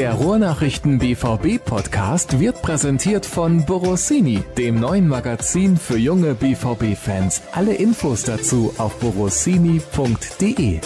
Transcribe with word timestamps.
Der 0.00 0.14
Ruhrnachrichten 0.14 0.98
BVB 0.98 1.62
Podcast 1.62 2.40
wird 2.40 2.62
präsentiert 2.62 3.26
von 3.26 3.66
Borossini, 3.66 4.42
dem 4.56 4.80
neuen 4.80 5.06
Magazin 5.06 5.76
für 5.76 5.98
junge 5.98 6.32
BVB 6.32 6.96
Fans. 6.96 7.42
Alle 7.52 7.74
Infos 7.74 8.22
dazu 8.22 8.72
auf 8.78 8.98
borossini.de. 8.98 10.80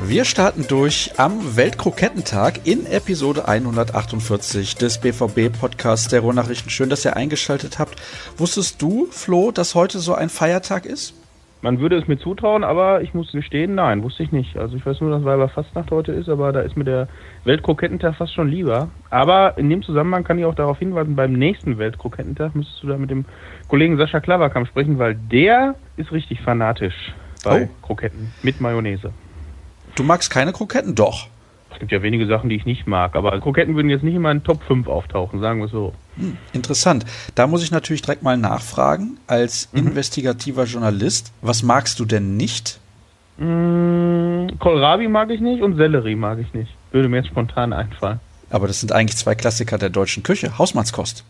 Wir 0.00 0.24
starten 0.24 0.66
durch 0.66 1.12
am 1.18 1.54
Weltkrokettentag 1.54 2.66
in 2.66 2.86
Episode 2.86 3.46
148 3.46 4.74
des 4.74 4.98
BVB 4.98 5.56
Podcasts 5.56 6.08
der 6.08 6.22
Ruhrnachrichten. 6.22 6.68
Schön, 6.68 6.90
dass 6.90 7.04
ihr 7.04 7.14
eingeschaltet 7.14 7.78
habt. 7.78 7.94
Wusstest 8.36 8.82
du, 8.82 9.06
Flo, 9.12 9.52
dass 9.52 9.76
heute 9.76 10.00
so 10.00 10.14
ein 10.14 10.30
Feiertag 10.30 10.84
ist? 10.84 11.14
Man 11.60 11.80
würde 11.80 11.96
es 11.96 12.06
mir 12.06 12.18
zutrauen, 12.18 12.62
aber 12.62 13.02
ich 13.02 13.14
muss 13.14 13.32
gestehen, 13.32 13.74
nein, 13.74 14.04
wusste 14.04 14.22
ich 14.22 14.30
nicht. 14.30 14.56
Also 14.56 14.76
ich 14.76 14.86
weiß 14.86 15.00
nur, 15.00 15.10
dass 15.10 15.24
Weiberfastnacht 15.24 15.90
heute 15.90 16.12
ist, 16.12 16.28
aber 16.28 16.52
da 16.52 16.60
ist 16.60 16.76
mir 16.76 16.84
der 16.84 17.08
Weltkrokettentag 17.44 18.14
fast 18.14 18.32
schon 18.32 18.48
lieber. 18.48 18.88
Aber 19.10 19.58
in 19.58 19.68
dem 19.68 19.82
Zusammenhang 19.82 20.22
kann 20.22 20.38
ich 20.38 20.44
auch 20.44 20.54
darauf 20.54 20.78
hinweisen, 20.78 21.16
beim 21.16 21.32
nächsten 21.32 21.78
Weltkrokettentag 21.78 22.54
müsstest 22.54 22.84
du 22.84 22.86
da 22.86 22.96
mit 22.96 23.10
dem 23.10 23.24
Kollegen 23.66 23.96
Sascha 23.96 24.20
Klaverkamp 24.20 24.68
sprechen, 24.68 24.98
weil 24.98 25.16
der 25.16 25.74
ist 25.96 26.12
richtig 26.12 26.40
fanatisch 26.42 27.12
bei 27.44 27.64
oh. 27.64 27.86
Kroketten 27.86 28.32
mit 28.42 28.60
Mayonnaise. 28.60 29.12
Du 29.96 30.04
magst 30.04 30.30
keine 30.30 30.52
Kroketten? 30.52 30.94
Doch. 30.94 31.26
Es 31.72 31.80
gibt 31.80 31.90
ja 31.90 32.02
wenige 32.02 32.26
Sachen, 32.26 32.50
die 32.50 32.56
ich 32.56 32.66
nicht 32.66 32.86
mag, 32.86 33.16
aber 33.16 33.38
Kroketten 33.40 33.74
würden 33.74 33.90
jetzt 33.90 34.04
nicht 34.04 34.14
in 34.14 34.22
meinen 34.22 34.44
Top 34.44 34.62
5 34.62 34.86
auftauchen, 34.86 35.40
sagen 35.40 35.58
wir 35.58 35.66
es 35.66 35.72
so. 35.72 35.92
Hm, 36.18 36.36
interessant. 36.52 37.04
Da 37.34 37.46
muss 37.46 37.62
ich 37.62 37.70
natürlich 37.70 38.02
direkt 38.02 38.22
mal 38.22 38.36
nachfragen, 38.36 39.18
als 39.26 39.68
mhm. 39.72 39.88
investigativer 39.88 40.64
Journalist, 40.64 41.32
was 41.42 41.62
magst 41.62 42.00
du 42.00 42.04
denn 42.04 42.36
nicht? 42.36 42.80
Mmh, 43.38 44.58
Kohlrabi 44.58 45.08
mag 45.08 45.30
ich 45.30 45.40
nicht 45.40 45.62
und 45.62 45.76
Sellerie 45.76 46.16
mag 46.16 46.38
ich 46.38 46.52
nicht. 46.54 46.74
Würde 46.90 47.08
mir 47.08 47.18
jetzt 47.18 47.28
spontan 47.28 47.72
einfallen. 47.72 48.20
Aber 48.50 48.66
das 48.66 48.80
sind 48.80 48.92
eigentlich 48.92 49.16
zwei 49.16 49.34
Klassiker 49.34 49.78
der 49.78 49.90
deutschen 49.90 50.22
Küche. 50.22 50.58
Hausmannskost. 50.58 51.24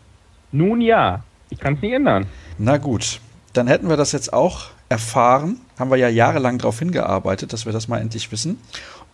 Nun 0.51 0.81
ja, 0.81 1.23
ich 1.49 1.59
kann 1.59 1.75
es 1.75 1.81
nicht 1.81 1.93
ändern. 1.93 2.25
Na 2.57 2.77
gut, 2.77 3.19
dann 3.53 3.67
hätten 3.67 3.89
wir 3.89 3.97
das 3.97 4.11
jetzt 4.11 4.33
auch 4.33 4.67
erfahren. 4.87 5.57
Haben 5.77 5.91
wir 5.91 5.97
ja 5.97 6.09
jahrelang 6.09 6.57
darauf 6.57 6.79
hingearbeitet, 6.79 7.53
dass 7.53 7.65
wir 7.65 7.73
das 7.73 7.87
mal 7.87 7.99
endlich 7.99 8.31
wissen. 8.31 8.57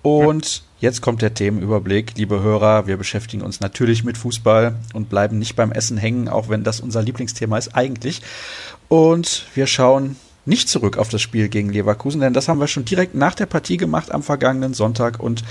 Und 0.05 0.61
jetzt 0.81 1.01
kommt 1.01 1.23
der 1.23 1.33
Themenüberblick. 1.33 2.15
Liebe 2.15 2.39
Hörer, 2.39 2.85
wir 2.85 2.95
beschäftigen 2.95 3.41
uns 3.41 3.59
natürlich 3.59 4.03
mit 4.03 4.19
Fußball 4.19 4.75
und 4.93 5.09
bleiben 5.09 5.39
nicht 5.39 5.55
beim 5.55 5.71
Essen 5.71 5.97
hängen, 5.97 6.29
auch 6.29 6.47
wenn 6.47 6.63
das 6.63 6.79
unser 6.79 7.01
Lieblingsthema 7.01 7.57
ist 7.57 7.73
eigentlich. 7.75 8.21
Und 8.87 9.47
wir 9.55 9.65
schauen 9.65 10.15
nicht 10.45 10.69
zurück 10.69 10.99
auf 10.99 11.09
das 11.09 11.23
Spiel 11.23 11.49
gegen 11.49 11.69
Leverkusen, 11.69 12.21
denn 12.21 12.33
das 12.33 12.47
haben 12.47 12.59
wir 12.59 12.67
schon 12.67 12.85
direkt 12.85 13.15
nach 13.15 13.33
der 13.33 13.47
Partie 13.47 13.77
gemacht 13.77 14.11
am 14.11 14.21
vergangenen 14.21 14.75
Sonntag 14.75 15.19
und 15.19 15.43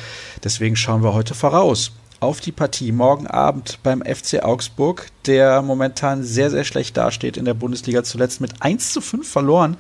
deswegen 0.44 0.77
schauen 0.77 1.02
wir 1.02 1.14
heute 1.14 1.34
voraus 1.34 1.91
auf 2.20 2.41
die 2.41 2.52
Partie 2.52 2.92
morgen 2.92 3.27
Abend 3.27 3.80
beim 3.82 4.02
FC 4.02 4.44
Augsburg, 4.44 5.08
der 5.27 5.62
momentan 5.62 6.22
sehr, 6.22 6.50
sehr 6.50 6.64
schlecht 6.64 6.97
dasteht 6.97 7.36
in 7.36 7.44
der 7.44 7.55
Bundesliga, 7.55 8.05
zuletzt 8.05 8.41
mit 8.41 8.62
1 8.62 8.92
zu 8.92 9.00
5 9.00 9.28
verloren 9.28 9.77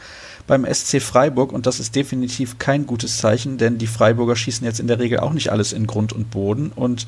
beim 0.46 0.66
SC 0.66 1.00
Freiburg 1.00 1.52
und 1.52 1.66
das 1.66 1.80
ist 1.80 1.96
definitiv 1.96 2.58
kein 2.58 2.86
gutes 2.86 3.18
Zeichen, 3.18 3.58
denn 3.58 3.78
die 3.78 3.86
Freiburger 3.86 4.36
schießen 4.36 4.66
jetzt 4.66 4.80
in 4.80 4.86
der 4.86 4.98
Regel 4.98 5.20
auch 5.20 5.32
nicht 5.32 5.50
alles 5.50 5.72
in 5.72 5.86
Grund 5.86 6.12
und 6.12 6.30
Boden 6.30 6.72
und 6.74 7.06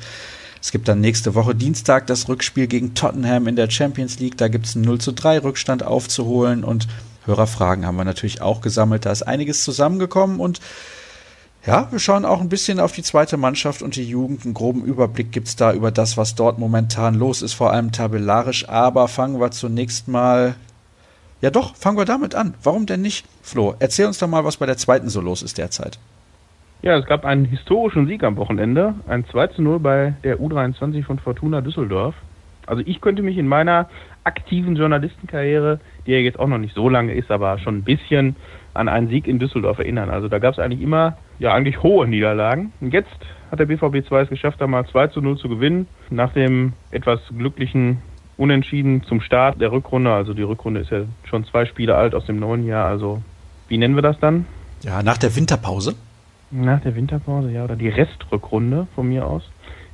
es 0.61 0.71
gibt 0.71 0.87
dann 0.87 1.01
nächste 1.01 1.35
Woche 1.35 1.53
Dienstag 1.53 2.07
das 2.07 2.27
Rückspiel 2.27 2.67
gegen 2.67 2.93
Tottenham 2.93 3.47
in 3.47 3.55
der 3.55 3.69
Champions 3.69 4.19
League. 4.19 4.37
Da 4.37 4.47
gibt 4.47 4.65
es 4.65 4.75
einen 4.75 4.85
0 4.85 4.99
zu 4.99 5.11
3 5.11 5.39
Rückstand 5.39 5.83
aufzuholen 5.83 6.63
und 6.63 6.87
Hörerfragen 7.25 7.85
haben 7.85 7.97
wir 7.97 8.05
natürlich 8.05 8.41
auch 8.41 8.61
gesammelt. 8.61 9.05
Da 9.05 9.11
ist 9.11 9.21
einiges 9.21 9.63
zusammengekommen 9.63 10.39
und 10.39 10.59
ja, 11.65 11.91
wir 11.91 11.99
schauen 11.99 12.23
auch 12.23 12.39
ein 12.39 12.49
bisschen 12.49 12.79
auf 12.79 12.93
die 12.93 13.03
zweite 13.03 13.35
Mannschaft 13.35 13.81
und 13.81 13.97
die 13.97 14.03
Jugend. 14.05 14.45
Einen 14.45 14.53
groben 14.53 14.85
Überblick 14.85 15.33
gibt 15.33 15.49
es 15.49 15.57
da 15.57 15.73
über 15.73 15.91
das, 15.91 16.15
was 16.15 16.33
dort 16.33 16.59
momentan 16.59 17.13
los 17.13 17.41
ist, 17.41 17.53
vor 17.53 17.73
allem 17.73 17.91
tabellarisch. 17.91 18.69
Aber 18.69 19.09
fangen 19.09 19.41
wir 19.41 19.51
zunächst 19.51 20.07
mal 20.07 20.55
ja 21.41 21.49
doch, 21.49 21.75
fangen 21.75 21.97
wir 21.97 22.05
damit 22.05 22.35
an. 22.35 22.53
Warum 22.63 22.85
denn 22.85 23.01
nicht? 23.01 23.25
Flo, 23.41 23.75
erzähl 23.79 24.05
uns 24.05 24.19
doch 24.19 24.27
mal, 24.27 24.43
was 24.43 24.57
bei 24.57 24.65
der 24.65 24.77
zweiten 24.77 25.09
so 25.09 25.21
los 25.21 25.41
ist 25.41 25.57
derzeit. 25.57 25.99
Ja, 26.81 26.97
es 26.97 27.05
gab 27.05 27.25
einen 27.25 27.45
historischen 27.45 28.07
Sieg 28.07 28.23
am 28.23 28.37
Wochenende. 28.37 28.93
Ein 29.07 29.25
2 29.25 29.47
zu 29.47 29.61
0 29.61 29.79
bei 29.79 30.13
der 30.23 30.39
U23 30.39 31.03
von 31.03 31.19
Fortuna 31.19 31.61
Düsseldorf. 31.61 32.15
Also 32.67 32.83
ich 32.85 33.01
könnte 33.01 33.23
mich 33.23 33.37
in 33.37 33.47
meiner 33.47 33.89
aktiven 34.23 34.75
Journalistenkarriere, 34.75 35.79
die 36.05 36.11
ja 36.11 36.17
jetzt 36.19 36.37
auch 36.37 36.47
noch 36.47 36.57
nicht 36.57 36.75
so 36.75 36.89
lange 36.89 37.13
ist, 37.13 37.31
aber 37.31 37.57
schon 37.59 37.77
ein 37.77 37.83
bisschen 37.83 38.35
an 38.73 38.89
einen 38.89 39.07
Sieg 39.07 39.27
in 39.27 39.39
Düsseldorf 39.39 39.79
erinnern. 39.79 40.09
Also 40.09 40.27
da 40.27 40.37
gab 40.37 40.53
es 40.53 40.59
eigentlich 40.59 40.81
immer, 40.81 41.17
ja 41.39 41.53
eigentlich 41.53 41.81
hohe 41.81 42.07
Niederlagen. 42.07 42.73
Und 42.79 42.93
jetzt 42.93 43.09
hat 43.49 43.59
der 43.59 43.65
BVB 43.65 44.07
2 44.07 44.21
es 44.21 44.29
geschafft, 44.29 44.61
da 44.61 44.67
mal 44.67 44.85
2 44.85 45.07
zu 45.07 45.21
0 45.21 45.37
zu 45.37 45.49
gewinnen. 45.49 45.87
Nach 46.09 46.33
dem 46.33 46.73
etwas 46.91 47.21
glücklichen 47.35 47.99
Unentschieden 48.37 49.03
zum 49.03 49.21
Start 49.21 49.59
der 49.59 49.71
Rückrunde. 49.71 50.13
Also 50.13 50.33
die 50.33 50.43
Rückrunde 50.43 50.81
ist 50.81 50.91
ja 50.91 51.01
schon 51.25 51.45
zwei 51.45 51.65
Spiele 51.65 51.95
alt 51.95 52.13
aus 52.13 52.25
dem 52.25 52.39
neuen 52.39 52.65
Jahr. 52.65 52.85
Also 52.85 53.21
wie 53.67 53.77
nennen 53.77 53.95
wir 53.95 54.03
das 54.03 54.19
dann? 54.19 54.45
Ja, 54.83 55.01
nach 55.03 55.17
der 55.17 55.35
Winterpause. 55.35 55.95
Nach 56.51 56.79
der 56.79 56.95
Winterpause, 56.95 57.51
ja, 57.51 57.63
oder 57.63 57.75
die 57.75 57.89
Restrückrunde 57.89 58.87
von 58.95 59.09
mir 59.09 59.27
aus. 59.27 59.43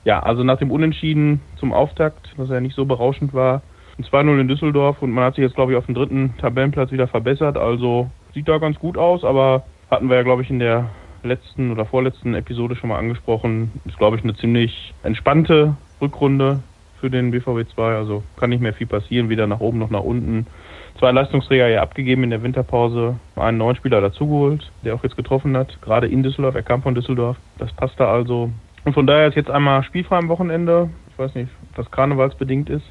Ja, 0.04 0.22
also 0.22 0.44
nach 0.44 0.60
dem 0.60 0.70
Unentschieden 0.70 1.42
zum 1.56 1.74
Auftakt, 1.74 2.34
was 2.38 2.50
ja 2.50 2.60
nicht 2.60 2.76
so 2.76 2.86
berauschend 2.86 3.34
war, 3.34 3.62
ein 3.98 4.04
2-0 4.04 4.42
in 4.42 4.48
Düsseldorf 4.48 5.02
und 5.02 5.12
man 5.12 5.24
hat 5.24 5.36
sich 5.36 5.44
jetzt, 5.44 5.56
glaube 5.56 5.72
ich, 5.72 5.78
auf 5.78 5.86
den 5.86 5.96
dritten 5.96 6.36
Tabellenplatz 6.40 6.92
wieder 6.92 7.08
verbessert. 7.08 7.58
Also 7.58 8.10
sieht 8.34 8.48
da 8.48 8.58
ganz 8.58 8.78
gut 8.80 8.98
aus, 8.98 9.24
aber 9.24 9.64
hatten 9.90 10.10
wir 10.10 10.18
ja, 10.18 10.24
glaube 10.24 10.42
ich, 10.42 10.50
in 10.50 10.60
der 10.60 10.90
letzten 11.24 11.72
oder 11.72 11.86
vorletzten 11.86 12.34
Episode 12.34 12.76
schon 12.76 12.90
mal 12.90 12.98
angesprochen. 12.98 13.72
Ist, 13.86 13.98
glaube 13.98 14.18
ich, 14.18 14.24
eine 14.24 14.36
ziemlich 14.36 14.94
entspannte 15.04 15.76
Rückrunde 16.02 16.60
für 17.04 17.10
den 17.10 17.32
BVB 17.32 17.70
2. 17.76 17.96
Also 17.96 18.24
kann 18.38 18.50
nicht 18.50 18.62
mehr 18.62 18.74
viel 18.74 18.88
passieren, 18.88 19.28
weder 19.28 19.46
nach 19.46 19.60
oben 19.60 19.78
noch 19.78 19.90
nach 19.90 20.04
unten. 20.04 20.48
Zwei 21.00 21.12
Leistungsträger 21.12 21.68
ja 21.68 21.82
abgegeben 21.82 22.24
in 22.24 22.30
der 22.30 22.44
Winterpause, 22.44 23.20
einen 23.36 23.58
neuen 23.58 23.76
Spieler 23.76 24.00
dazugeholt, 24.00 24.72
der 24.86 24.96
auch 24.96 25.04
jetzt 25.04 25.18
getroffen 25.18 25.58
hat, 25.58 25.82
gerade 25.82 26.08
in 26.08 26.24
Düsseldorf, 26.24 26.56
er 26.56 26.64
kam 26.64 26.82
von 26.82 26.96
Düsseldorf. 26.96 27.36
Das 27.58 27.74
passt 27.74 28.00
da 28.00 28.10
also. 28.10 28.52
Und 28.86 28.94
von 28.94 29.06
daher 29.06 29.28
ist 29.28 29.36
jetzt 29.36 29.52
einmal 29.52 29.84
spielfrei 29.84 30.18
am 30.18 30.30
Wochenende. 30.30 30.90
Ich 31.10 31.20
weiß 31.20 31.36
nicht, 31.36 31.50
ob 31.70 31.76
das 31.76 31.92
karnevalsbedingt 31.92 32.70
ist. 32.70 32.86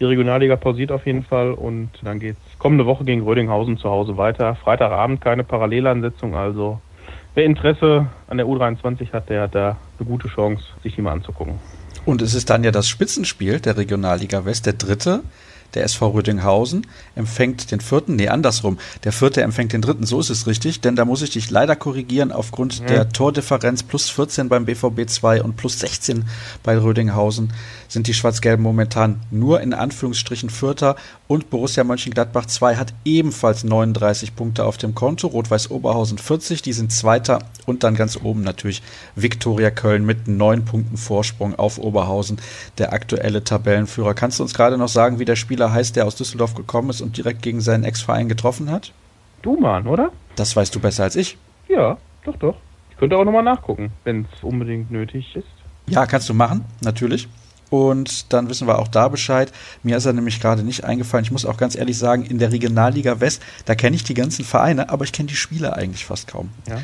Die 0.00 0.04
Regionalliga 0.04 0.56
pausiert 0.56 0.92
auf 0.92 1.06
jeden 1.06 1.22
Fall 1.22 1.52
und 1.52 1.88
dann 2.02 2.20
geht's 2.20 2.58
kommende 2.58 2.84
Woche 2.84 3.04
gegen 3.04 3.22
Rödinghausen 3.22 3.78
zu 3.78 3.88
Hause 3.88 4.18
weiter. 4.18 4.54
Freitagabend 4.56 5.22
keine 5.22 5.44
Parallelansetzung, 5.44 6.34
also 6.34 6.78
wer 7.34 7.46
Interesse 7.46 8.06
an 8.28 8.36
der 8.36 8.46
U23 8.46 9.14
hat, 9.14 9.30
der 9.30 9.42
hat 9.42 9.54
da 9.54 9.78
eine 9.98 10.06
gute 10.06 10.28
Chance, 10.28 10.62
sich 10.82 10.94
die 10.94 11.00
mal 11.00 11.12
anzugucken. 11.12 11.58
Und 12.06 12.22
es 12.22 12.34
ist 12.34 12.48
dann 12.50 12.64
ja 12.64 12.70
das 12.70 12.88
Spitzenspiel 12.88 13.60
der 13.60 13.76
Regionalliga 13.76 14.44
West, 14.44 14.64
der 14.64 14.74
dritte 14.74 15.22
der 15.74 15.84
SV 15.84 16.08
Rödinghausen 16.08 16.86
empfängt 17.14 17.70
den 17.70 17.80
vierten, 17.80 18.16
nee, 18.16 18.28
andersrum. 18.28 18.78
Der 19.04 19.12
vierte 19.12 19.42
empfängt 19.42 19.72
den 19.72 19.82
dritten, 19.82 20.06
so 20.06 20.20
ist 20.20 20.30
es 20.30 20.46
richtig, 20.46 20.80
denn 20.80 20.96
da 20.96 21.04
muss 21.04 21.22
ich 21.22 21.30
dich 21.30 21.50
leider 21.50 21.76
korrigieren 21.76 22.32
aufgrund 22.32 22.80
mhm. 22.80 22.86
der 22.86 23.08
Tordifferenz 23.08 23.82
plus 23.82 24.08
14 24.10 24.48
beim 24.48 24.64
BVB 24.64 25.08
2 25.08 25.42
und 25.42 25.56
plus 25.56 25.78
16 25.78 26.24
bei 26.62 26.78
Rödinghausen 26.78 27.52
sind 27.88 28.06
die 28.06 28.14
Schwarz-Gelben 28.14 28.62
momentan 28.62 29.20
nur 29.30 29.60
in 29.60 29.74
Anführungsstrichen 29.74 30.50
Vierter 30.50 30.96
und 31.28 31.50
Borussia 31.50 31.84
Mönchengladbach 31.84 32.46
2 32.46 32.76
hat 32.76 32.94
ebenfalls 33.04 33.64
39 33.64 34.36
Punkte 34.36 34.64
auf 34.64 34.76
dem 34.76 34.94
Konto, 34.94 35.26
Rot-Weiß 35.26 35.70
Oberhausen 35.70 36.18
40, 36.18 36.62
die 36.62 36.72
sind 36.72 36.92
Zweiter 36.92 37.40
und 37.66 37.82
dann 37.82 37.94
ganz 37.94 38.16
oben 38.22 38.42
natürlich 38.42 38.82
Viktoria 39.16 39.70
Köln 39.70 40.04
mit 40.04 40.28
neun 40.28 40.64
Punkten 40.64 40.96
Vorsprung 40.96 41.54
auf 41.56 41.78
Oberhausen, 41.78 42.38
der 42.78 42.92
aktuelle 42.92 43.42
Tabellenführer. 43.42 44.14
Kannst 44.14 44.38
du 44.38 44.42
uns 44.42 44.54
gerade 44.54 44.78
noch 44.78 44.88
sagen, 44.88 45.18
wie 45.18 45.24
der 45.24 45.36
Spieler 45.36 45.55
Spieler 45.56 45.72
heißt, 45.72 45.96
der 45.96 46.06
aus 46.06 46.16
Düsseldorf 46.16 46.54
gekommen 46.54 46.90
ist 46.90 47.00
und 47.00 47.16
direkt 47.16 47.40
gegen 47.40 47.62
seinen 47.62 47.84
Ex-Verein 47.84 48.28
getroffen 48.28 48.70
hat? 48.70 48.92
Duman, 49.40 49.86
oder? 49.86 50.10
Das 50.34 50.54
weißt 50.54 50.74
du 50.74 50.80
besser 50.80 51.04
als 51.04 51.16
ich. 51.16 51.38
Ja, 51.66 51.96
doch, 52.26 52.36
doch. 52.36 52.56
Ich 52.90 52.98
könnte 52.98 53.16
auch 53.16 53.24
nochmal 53.24 53.42
nachgucken, 53.42 53.90
wenn 54.04 54.26
es 54.36 54.44
unbedingt 54.44 54.90
nötig 54.90 55.34
ist. 55.34 55.46
Ja, 55.86 56.04
kannst 56.04 56.28
du 56.28 56.34
machen, 56.34 56.66
natürlich. 56.82 57.26
Und 57.70 58.34
dann 58.34 58.50
wissen 58.50 58.68
wir 58.68 58.78
auch 58.78 58.88
da 58.88 59.08
Bescheid. 59.08 59.50
Mir 59.82 59.96
ist 59.96 60.04
er 60.04 60.12
nämlich 60.12 60.38
gerade 60.40 60.62
nicht 60.62 60.84
eingefallen. 60.84 61.24
Ich 61.24 61.32
muss 61.32 61.46
auch 61.46 61.56
ganz 61.56 61.74
ehrlich 61.74 61.96
sagen, 61.96 62.26
in 62.26 62.38
der 62.38 62.52
Regionalliga 62.52 63.18
West, 63.20 63.42
da 63.64 63.74
kenne 63.74 63.96
ich 63.96 64.04
die 64.04 64.12
ganzen 64.12 64.44
Vereine, 64.44 64.90
aber 64.90 65.04
ich 65.04 65.12
kenne 65.12 65.28
die 65.28 65.36
Spieler 65.36 65.74
eigentlich 65.74 66.04
fast 66.04 66.28
kaum. 66.28 66.50
Ja. 66.68 66.82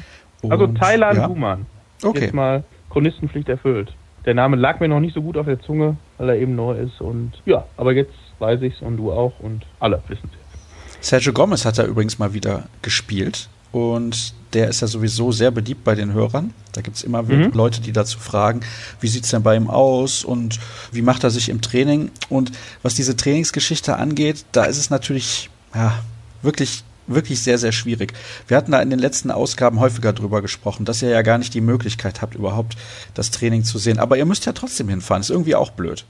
also 0.48 0.66
Thailand 0.68 1.18
ja. 1.18 1.26
Duman. 1.28 1.66
Okay. 2.02 2.22
Jetzt 2.22 2.34
mal 2.34 2.64
Chronistenpflicht 2.88 3.50
erfüllt. 3.50 3.92
Der 4.24 4.34
Name 4.34 4.56
lag 4.56 4.80
mir 4.80 4.88
noch 4.88 5.00
nicht 5.00 5.14
so 5.14 5.22
gut 5.22 5.36
auf 5.36 5.46
der 5.46 5.60
Zunge, 5.60 5.96
weil 6.18 6.28
er 6.30 6.36
eben 6.36 6.54
neu 6.54 6.78
ist. 6.78 7.00
Und 7.00 7.32
ja, 7.44 7.64
aber 7.76 7.92
jetzt 7.92 8.14
weiß 8.38 8.62
ich's 8.62 8.80
und 8.80 8.96
du 8.96 9.10
auch 9.10 9.32
und 9.40 9.64
alle 9.80 10.02
wissen 10.08 10.30
es. 10.32 11.08
Sergio 11.08 11.32
Gomez 11.32 11.64
hat 11.64 11.78
da 11.78 11.84
übrigens 11.84 12.18
mal 12.18 12.32
wieder 12.32 12.64
gespielt 12.80 13.48
und 13.72 14.34
der 14.52 14.68
ist 14.68 14.82
ja 14.82 14.86
sowieso 14.86 15.32
sehr 15.32 15.50
beliebt 15.50 15.82
bei 15.82 15.94
den 15.94 16.12
Hörern. 16.12 16.52
Da 16.72 16.82
gibt 16.82 16.96
es 16.96 17.02
immer 17.02 17.22
mhm. 17.22 17.50
Leute, 17.54 17.80
die 17.80 17.92
dazu 17.92 18.18
fragen, 18.18 18.60
wie 19.00 19.08
sieht 19.08 19.24
es 19.24 19.30
denn 19.30 19.42
bei 19.42 19.56
ihm 19.56 19.68
aus 19.68 20.24
und 20.24 20.60
wie 20.92 21.02
macht 21.02 21.24
er 21.24 21.30
sich 21.30 21.48
im 21.48 21.60
Training. 21.60 22.10
Und 22.28 22.52
was 22.82 22.94
diese 22.94 23.16
Trainingsgeschichte 23.16 23.96
angeht, 23.96 24.44
da 24.52 24.64
ist 24.64 24.78
es 24.78 24.90
natürlich 24.90 25.50
ja, 25.74 25.98
wirklich 26.42 26.84
wirklich 27.06 27.40
sehr, 27.42 27.58
sehr 27.58 27.72
schwierig. 27.72 28.12
Wir 28.48 28.56
hatten 28.56 28.72
da 28.72 28.80
in 28.80 28.90
den 28.90 28.98
letzten 28.98 29.30
Ausgaben 29.30 29.80
häufiger 29.80 30.12
drüber 30.12 30.42
gesprochen, 30.42 30.84
dass 30.84 31.02
ihr 31.02 31.10
ja 31.10 31.22
gar 31.22 31.38
nicht 31.38 31.54
die 31.54 31.60
Möglichkeit 31.60 32.22
habt, 32.22 32.34
überhaupt 32.34 32.76
das 33.14 33.30
Training 33.30 33.64
zu 33.64 33.78
sehen. 33.78 33.98
Aber 33.98 34.16
ihr 34.16 34.24
müsst 34.24 34.46
ja 34.46 34.52
trotzdem 34.52 34.88
hinfahren. 34.88 35.20
Ist 35.20 35.30
irgendwie 35.30 35.54
auch 35.54 35.70
blöd. 35.70 36.04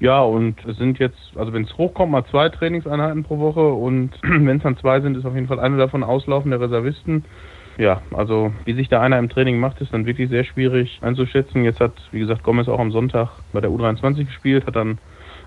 Ja, 0.00 0.20
und 0.20 0.56
es 0.66 0.76
sind 0.78 0.98
jetzt, 0.98 1.18
also 1.36 1.52
wenn 1.52 1.62
es 1.62 1.78
hochkommt, 1.78 2.10
mal 2.10 2.24
zwei 2.26 2.48
Trainingseinheiten 2.48 3.22
pro 3.22 3.38
Woche 3.38 3.72
und 3.72 4.10
wenn 4.22 4.56
es 4.56 4.62
dann 4.64 4.76
zwei 4.76 5.00
sind, 5.00 5.16
ist 5.16 5.24
auf 5.24 5.34
jeden 5.34 5.46
Fall 5.46 5.60
eine 5.60 5.76
davon 5.76 6.02
Auslaufen 6.02 6.50
der 6.50 6.60
Reservisten. 6.60 7.24
Ja, 7.78 8.02
also 8.12 8.52
wie 8.64 8.74
sich 8.74 8.88
da 8.88 9.00
einer 9.00 9.18
im 9.18 9.28
Training 9.28 9.58
macht, 9.58 9.80
ist 9.80 9.94
dann 9.94 10.04
wirklich 10.04 10.28
sehr 10.28 10.44
schwierig 10.44 10.98
einzuschätzen. 11.02 11.64
Jetzt 11.64 11.80
hat, 11.80 11.92
wie 12.10 12.18
gesagt, 12.18 12.42
Gomez 12.42 12.68
auch 12.68 12.80
am 12.80 12.90
Sonntag 12.90 13.30
bei 13.52 13.60
der 13.60 13.70
U23 13.70 14.24
gespielt, 14.24 14.66
hat 14.66 14.76
dann 14.76 14.98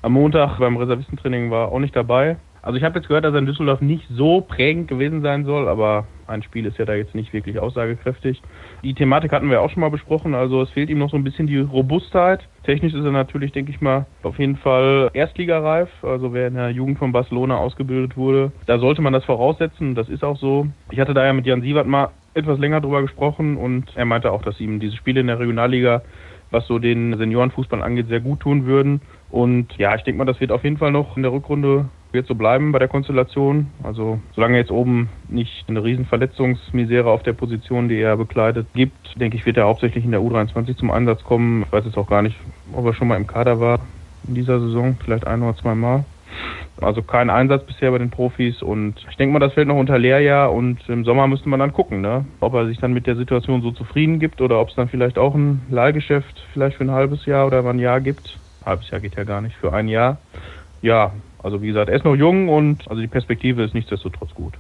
am 0.01 0.13
Montag 0.13 0.57
beim 0.59 0.77
Reservistentraining 0.77 1.51
war 1.51 1.71
auch 1.71 1.79
nicht 1.79 1.95
dabei. 1.95 2.37
Also 2.65 2.77
ich 2.77 2.83
habe 2.83 2.97
jetzt 2.97 3.07
gehört, 3.07 3.23
dass 3.23 3.33
er 3.33 3.39
in 3.39 3.45
Düsseldorf 3.45 3.79
nicht 3.79 4.05
so 4.09 4.41
prägend 4.41 4.87
gewesen 4.87 5.21
sein 5.21 5.45
soll, 5.45 5.67
aber 5.67 6.07
ein 6.25 6.41
Spiel 6.41 6.65
ist 6.65 6.79
ja 6.79 6.85
da 6.85 6.95
jetzt 6.95 7.13
nicht 7.13 7.31
wirklich 7.31 7.59
aussagekräftig. 7.59 8.41
Die 8.83 8.95
Thematik 8.95 9.31
hatten 9.33 9.51
wir 9.51 9.61
auch 9.61 9.69
schon 9.69 9.81
mal 9.81 9.91
besprochen, 9.91 10.33
also 10.33 10.63
es 10.63 10.71
fehlt 10.71 10.89
ihm 10.89 10.97
noch 10.97 11.11
so 11.11 11.15
ein 11.15 11.23
bisschen 11.23 11.45
die 11.45 11.59
Robustheit. 11.59 12.47
Technisch 12.63 12.95
ist 12.95 13.05
er 13.05 13.11
natürlich, 13.11 13.51
denke 13.51 13.69
ich 13.69 13.81
mal, 13.81 14.07
auf 14.23 14.39
jeden 14.39 14.57
Fall 14.57 15.11
erstligareif. 15.13 15.89
Also 16.01 16.33
wer 16.33 16.47
in 16.47 16.55
der 16.55 16.71
Jugend 16.71 16.97
von 16.97 17.11
Barcelona 17.11 17.55
ausgebildet 17.57 18.17
wurde, 18.17 18.51
da 18.65 18.79
sollte 18.79 19.03
man 19.03 19.13
das 19.13 19.25
voraussetzen. 19.25 19.93
Das 19.93 20.09
ist 20.09 20.23
auch 20.23 20.37
so. 20.37 20.65
Ich 20.89 20.99
hatte 20.99 21.13
da 21.13 21.23
ja 21.23 21.33
mit 21.33 21.45
Jan 21.45 21.61
Sievert 21.61 21.85
mal 21.85 22.09
etwas 22.33 22.57
länger 22.57 22.81
drüber 22.81 23.03
gesprochen 23.03 23.57
und 23.57 23.95
er 23.95 24.05
meinte 24.05 24.31
auch, 24.31 24.41
dass 24.41 24.59
ihm 24.59 24.79
diese 24.79 24.97
Spiele 24.97 25.21
in 25.21 25.27
der 25.27 25.39
Regionalliga 25.39 26.01
was 26.51 26.67
so 26.67 26.79
den 26.79 27.17
Seniorenfußball 27.17 27.81
angeht, 27.81 28.07
sehr 28.07 28.21
gut 28.21 28.39
tun 28.39 28.65
würden. 28.65 29.01
Und 29.29 29.75
ja, 29.77 29.95
ich 29.95 30.03
denke 30.03 30.19
mal, 30.19 30.25
das 30.25 30.39
wird 30.39 30.51
auf 30.51 30.63
jeden 30.63 30.77
Fall 30.77 30.91
noch 30.91 31.17
in 31.17 31.23
der 31.23 31.31
Rückrunde 31.31 31.89
wird 32.15 32.27
so 32.27 32.33
bleiben 32.33 32.71
bei 32.71 32.79
der 32.79 32.87
Konstellation. 32.87 33.67
Also 33.83 34.19
solange 34.33 34.57
jetzt 34.57 34.71
oben 34.71 35.09
nicht 35.29 35.65
eine 35.67 35.83
riesen 35.83 36.05
Verletzungsmisere 36.05 37.09
auf 37.09 37.21
der 37.21 37.33
Position, 37.33 37.87
die 37.89 37.99
er 37.99 38.17
bekleidet, 38.17 38.67
gibt, 38.73 39.19
denke 39.19 39.37
ich, 39.37 39.45
wird 39.45 39.57
er 39.57 39.65
hauptsächlich 39.65 40.03
in 40.03 40.11
der 40.11 40.21
U23 40.21 40.75
zum 40.77 40.89
Einsatz 40.89 41.23
kommen. 41.23 41.63
Ich 41.63 41.71
weiß 41.71 41.85
jetzt 41.85 41.97
auch 41.97 42.09
gar 42.09 42.23
nicht, 42.23 42.35
ob 42.73 42.85
er 42.85 42.93
schon 42.93 43.07
mal 43.07 43.17
im 43.17 43.27
Kader 43.27 43.59
war 43.59 43.79
in 44.27 44.33
dieser 44.33 44.59
Saison, 44.59 44.97
vielleicht 45.03 45.27
ein 45.27 45.43
oder 45.43 45.55
zwei 45.57 45.75
Mal. 45.75 46.05
Also 46.81 47.01
kein 47.01 47.29
Einsatz 47.29 47.65
bisher 47.65 47.91
bei 47.91 47.97
den 47.97 48.09
Profis 48.09 48.61
und 48.61 48.95
ich 49.09 49.15
denke 49.15 49.31
mal, 49.31 49.39
das 49.39 49.53
fällt 49.53 49.69
noch 49.69 49.77
unter 49.77 49.97
Lehrjahr 49.97 50.51
und 50.51 50.77
im 50.89 51.05
Sommer 51.05 51.27
müsste 51.27 51.47
man 51.47 51.61
dann 51.61 51.71
gucken, 51.71 52.01
ne? 52.01 52.25
ob 52.41 52.53
er 52.53 52.67
sich 52.67 52.79
dann 52.79 52.91
mit 52.91 53.07
der 53.07 53.15
Situation 53.15 53.61
so 53.61 53.71
zufrieden 53.71 54.19
gibt 54.19 54.41
oder 54.41 54.59
ob 54.59 54.69
es 54.69 54.75
dann 54.75 54.89
vielleicht 54.89 55.17
auch 55.17 55.35
ein 55.35 55.61
Leihgeschäft 55.69 56.43
vielleicht 56.51 56.75
für 56.77 56.83
ein 56.83 56.91
halbes 56.91 57.25
Jahr 57.25 57.47
oder 57.47 57.65
ein 57.65 57.79
Jahr 57.79 58.01
gibt. 58.01 58.39
Halbes 58.65 58.89
Jahr 58.89 58.99
geht 58.99 59.15
ja 59.15 59.23
gar 59.23 59.41
nicht, 59.41 59.55
für 59.55 59.71
ein 59.71 59.87
Jahr. 59.87 60.17
Ja, 60.81 61.13
also 61.45 61.61
wie 61.61 61.67
gesagt, 61.67 61.89
er 61.89 61.95
ist 61.95 62.05
noch 62.05 62.15
jung 62.15 62.49
und 62.49 62.89
also 62.89 62.99
die 62.99 63.07
Perspektive 63.07 63.63
ist 63.63 63.75
nichtsdestotrotz 63.75 64.33
gut. 64.33 64.55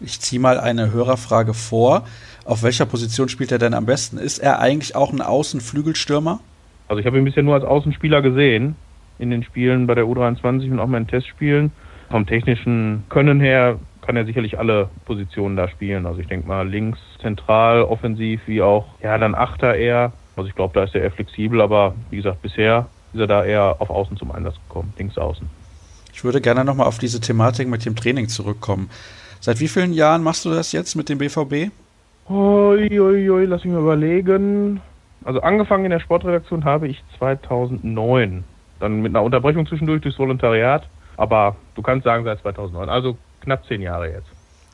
Ich 0.00 0.18
ziehe 0.18 0.40
mal 0.40 0.58
eine 0.58 0.90
Hörerfrage 0.90 1.52
vor. 1.52 2.06
Auf 2.46 2.62
welcher 2.62 2.86
Position 2.86 3.28
spielt 3.28 3.52
er 3.52 3.58
denn 3.58 3.74
am 3.74 3.84
besten? 3.84 4.16
Ist 4.16 4.38
er 4.38 4.58
eigentlich 4.58 4.96
auch 4.96 5.12
ein 5.12 5.20
Außenflügelstürmer? 5.20 6.40
Also 6.88 7.00
ich 7.00 7.06
habe 7.06 7.18
ihn 7.18 7.24
bisher 7.24 7.42
nur 7.42 7.54
als 7.54 7.64
Außenspieler 7.64 8.22
gesehen 8.22 8.76
in 9.18 9.30
den 9.30 9.44
Spielen 9.44 9.86
bei 9.86 9.94
der 9.94 10.04
U23 10.04 10.70
und 10.70 10.80
auch 10.80 10.86
mal 10.86 10.96
in 10.96 11.06
Testspielen. 11.06 11.70
Vom 12.10 12.26
technischen 12.26 13.04
Können 13.10 13.38
her 13.38 13.78
kann 14.00 14.16
er 14.16 14.24
sicherlich 14.24 14.58
alle 14.58 14.88
Positionen 15.04 15.56
da 15.56 15.68
spielen. 15.68 16.06
Also 16.06 16.20
ich 16.20 16.28
denke 16.28 16.48
mal 16.48 16.66
links, 16.66 16.98
zentral, 17.20 17.82
offensiv, 17.82 18.40
wie 18.46 18.62
auch, 18.62 18.86
ja, 19.02 19.18
dann 19.18 19.34
Achter 19.34 19.74
eher. 19.74 20.12
Also 20.34 20.48
ich 20.48 20.54
glaube, 20.54 20.72
da 20.72 20.84
ist 20.84 20.94
er 20.94 21.02
eher 21.02 21.10
flexibel, 21.10 21.60
aber 21.60 21.94
wie 22.08 22.16
gesagt, 22.16 22.40
bisher 22.40 22.86
ist 23.12 23.20
er 23.20 23.26
da 23.26 23.44
eher 23.44 23.76
auf 23.78 23.90
Außen 23.90 24.16
zum 24.16 24.32
Einsatz 24.32 24.54
gekommen, 24.66 24.94
links 24.96 25.18
außen. 25.18 25.46
Ich 26.22 26.24
würde 26.24 26.40
gerne 26.40 26.64
nochmal 26.64 26.86
auf 26.86 26.98
diese 26.98 27.18
Thematik 27.18 27.66
mit 27.66 27.84
dem 27.84 27.96
Training 27.96 28.28
zurückkommen. 28.28 28.88
Seit 29.40 29.58
wie 29.58 29.66
vielen 29.66 29.92
Jahren 29.92 30.22
machst 30.22 30.44
du 30.44 30.50
das 30.50 30.70
jetzt 30.70 30.94
mit 30.94 31.08
dem 31.08 31.18
BVB? 31.18 31.72
Ui, 32.30 33.00
ui, 33.00 33.28
ui, 33.28 33.44
lass 33.44 33.64
mich 33.64 33.72
mal 33.72 33.80
überlegen. 33.80 34.80
Also 35.24 35.40
angefangen 35.40 35.84
in 35.84 35.90
der 35.90 35.98
Sportredaktion 35.98 36.64
habe 36.64 36.86
ich 36.86 37.02
2009. 37.18 38.44
Dann 38.78 39.02
mit 39.02 39.10
einer 39.10 39.24
Unterbrechung 39.24 39.66
zwischendurch 39.66 40.00
durchs 40.00 40.16
Volontariat. 40.16 40.86
Aber 41.16 41.56
du 41.74 41.82
kannst 41.82 42.04
sagen 42.04 42.22
seit 42.22 42.40
2009. 42.42 42.88
Also 42.88 43.18
knapp 43.40 43.66
zehn 43.66 43.82
Jahre 43.82 44.08
jetzt. 44.12 44.28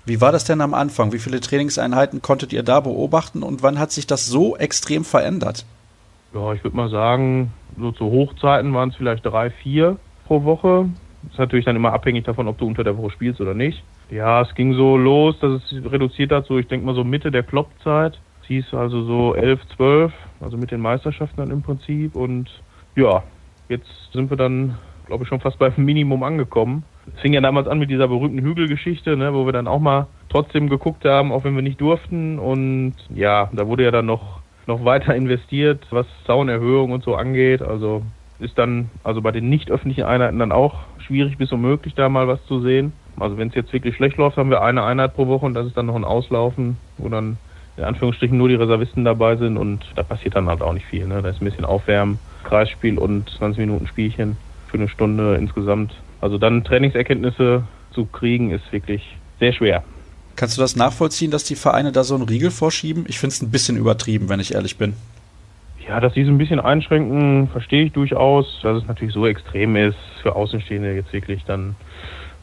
Wie 0.04 0.20
war 0.20 0.32
das 0.32 0.44
denn 0.44 0.60
am 0.60 0.74
Anfang? 0.74 1.12
Wie 1.12 1.18
viele 1.18 1.40
Trainingseinheiten 1.40 2.20
konntet 2.20 2.52
ihr 2.52 2.62
da 2.62 2.80
beobachten 2.80 3.42
und 3.42 3.62
wann 3.62 3.78
hat 3.78 3.90
sich 3.90 4.06
das 4.06 4.26
so 4.26 4.54
extrem 4.58 5.02
verändert? 5.02 5.64
Ja, 6.34 6.52
ich 6.52 6.62
würde 6.62 6.76
mal 6.76 6.90
sagen, 6.90 7.54
so 7.78 7.90
zu 7.90 8.04
Hochzeiten 8.04 8.74
waren 8.74 8.90
es 8.90 8.96
vielleicht 8.96 9.24
drei, 9.24 9.48
vier 9.48 9.96
pro 10.26 10.44
Woche. 10.44 10.90
Ist 11.30 11.38
natürlich 11.38 11.64
dann 11.64 11.76
immer 11.76 11.92
abhängig 11.92 12.24
davon, 12.24 12.48
ob 12.48 12.58
du 12.58 12.66
unter 12.66 12.84
der 12.84 12.96
Woche 12.96 13.10
spielst 13.10 13.40
oder 13.40 13.54
nicht. 13.54 13.82
Ja, 14.10 14.42
es 14.42 14.54
ging 14.54 14.74
so 14.74 14.96
los, 14.96 15.38
dass 15.40 15.62
es 15.62 15.92
reduziert 15.92 16.32
hat, 16.32 16.46
so 16.46 16.58
ich 16.58 16.68
denke 16.68 16.86
mal 16.86 16.94
so 16.94 17.04
Mitte 17.04 17.30
der 17.30 17.42
Kloppzeit. 17.42 18.18
Es 18.42 18.48
hieß 18.48 18.74
also 18.74 19.02
so 19.04 19.34
11, 19.34 19.60
12, 19.76 20.12
also 20.40 20.56
mit 20.56 20.70
den 20.70 20.80
Meisterschaften 20.80 21.38
dann 21.38 21.50
im 21.50 21.62
Prinzip. 21.62 22.14
Und 22.14 22.48
ja, 22.94 23.22
Jetzt 23.68 24.12
sind 24.12 24.30
wir 24.30 24.36
dann, 24.38 24.78
glaube 25.06 25.24
ich, 25.24 25.28
schon 25.28 25.40
fast 25.40 25.58
beim 25.58 25.72
Minimum 25.76 26.22
angekommen. 26.22 26.84
Es 27.14 27.20
fing 27.20 27.34
ja 27.34 27.40
damals 27.40 27.68
an 27.68 27.78
mit 27.78 27.90
dieser 27.90 28.08
berühmten 28.08 28.40
Hügelgeschichte, 28.40 29.16
ne, 29.16 29.34
wo 29.34 29.44
wir 29.44 29.52
dann 29.52 29.68
auch 29.68 29.78
mal 29.78 30.06
trotzdem 30.30 30.68
geguckt 30.68 31.04
haben, 31.04 31.32
auch 31.32 31.44
wenn 31.44 31.54
wir 31.54 31.62
nicht 31.62 31.80
durften. 31.80 32.38
Und 32.38 32.94
ja, 33.14 33.50
da 33.52 33.66
wurde 33.66 33.84
ja 33.84 33.90
dann 33.90 34.06
noch, 34.06 34.40
noch 34.66 34.84
weiter 34.84 35.14
investiert, 35.14 35.86
was 35.90 36.06
Zaunerhöhung 36.26 36.92
und 36.92 37.04
so 37.04 37.14
angeht. 37.14 37.60
Also 37.60 38.02
ist 38.40 38.58
dann 38.58 38.90
also 39.02 39.20
bei 39.20 39.32
den 39.32 39.48
nicht 39.48 39.70
öffentlichen 39.70 40.04
Einheiten 40.04 40.38
dann 40.38 40.52
auch 40.52 40.80
schwierig 40.98 41.38
bis 41.38 41.52
unmöglich, 41.52 41.94
da 41.94 42.08
mal 42.08 42.28
was 42.28 42.44
zu 42.46 42.60
sehen. 42.60 42.92
Also 43.18 43.36
wenn 43.36 43.48
es 43.48 43.54
jetzt 43.54 43.72
wirklich 43.72 43.96
schlecht 43.96 44.16
läuft, 44.16 44.36
haben 44.36 44.50
wir 44.50 44.62
eine 44.62 44.84
Einheit 44.84 45.14
pro 45.14 45.26
Woche 45.26 45.46
und 45.46 45.54
das 45.54 45.66
ist 45.66 45.76
dann 45.76 45.86
noch 45.86 45.96
ein 45.96 46.04
Auslaufen, 46.04 46.76
wo 46.98 47.08
dann 47.08 47.36
in 47.76 47.84
Anführungsstrichen 47.84 48.36
nur 48.36 48.48
die 48.48 48.56
Reservisten 48.56 49.04
dabei 49.04 49.36
sind 49.36 49.56
und 49.56 49.84
da 49.94 50.02
passiert 50.02 50.36
dann 50.36 50.48
halt 50.48 50.62
auch 50.62 50.72
nicht 50.72 50.86
viel. 50.86 51.06
Ne? 51.06 51.22
Da 51.22 51.28
ist 51.28 51.40
ein 51.40 51.44
bisschen 51.44 51.64
Aufwärmen, 51.64 52.18
Kreisspiel 52.44 52.98
und 52.98 53.30
20 53.30 53.58
Minuten 53.58 53.86
Spielchen 53.86 54.36
für 54.68 54.78
eine 54.78 54.88
Stunde 54.88 55.36
insgesamt. 55.36 55.94
Also 56.20 56.38
dann 56.38 56.64
Trainingserkenntnisse 56.64 57.64
zu 57.92 58.06
kriegen, 58.06 58.50
ist 58.50 58.70
wirklich 58.72 59.16
sehr 59.38 59.52
schwer. 59.52 59.84
Kannst 60.36 60.56
du 60.56 60.60
das 60.60 60.76
nachvollziehen, 60.76 61.30
dass 61.30 61.44
die 61.44 61.56
Vereine 61.56 61.90
da 61.90 62.04
so 62.04 62.14
einen 62.14 62.24
Riegel 62.24 62.50
vorschieben? 62.50 63.06
Ich 63.08 63.18
finde 63.18 63.34
es 63.34 63.42
ein 63.42 63.50
bisschen 63.50 63.76
übertrieben, 63.76 64.28
wenn 64.28 64.40
ich 64.40 64.54
ehrlich 64.54 64.76
bin. 64.76 64.94
Ja, 65.88 66.00
dass 66.00 66.12
sie 66.12 66.24
so 66.24 66.30
ein 66.30 66.36
bisschen 66.36 66.60
einschränken, 66.60 67.48
verstehe 67.48 67.84
ich 67.84 67.92
durchaus. 67.92 68.60
Dass 68.62 68.82
es 68.82 68.86
natürlich 68.86 69.14
so 69.14 69.26
extrem 69.26 69.74
ist, 69.74 69.96
für 70.22 70.36
Außenstehende 70.36 70.94
jetzt 70.94 71.12
wirklich 71.14 71.44
dann 71.46 71.76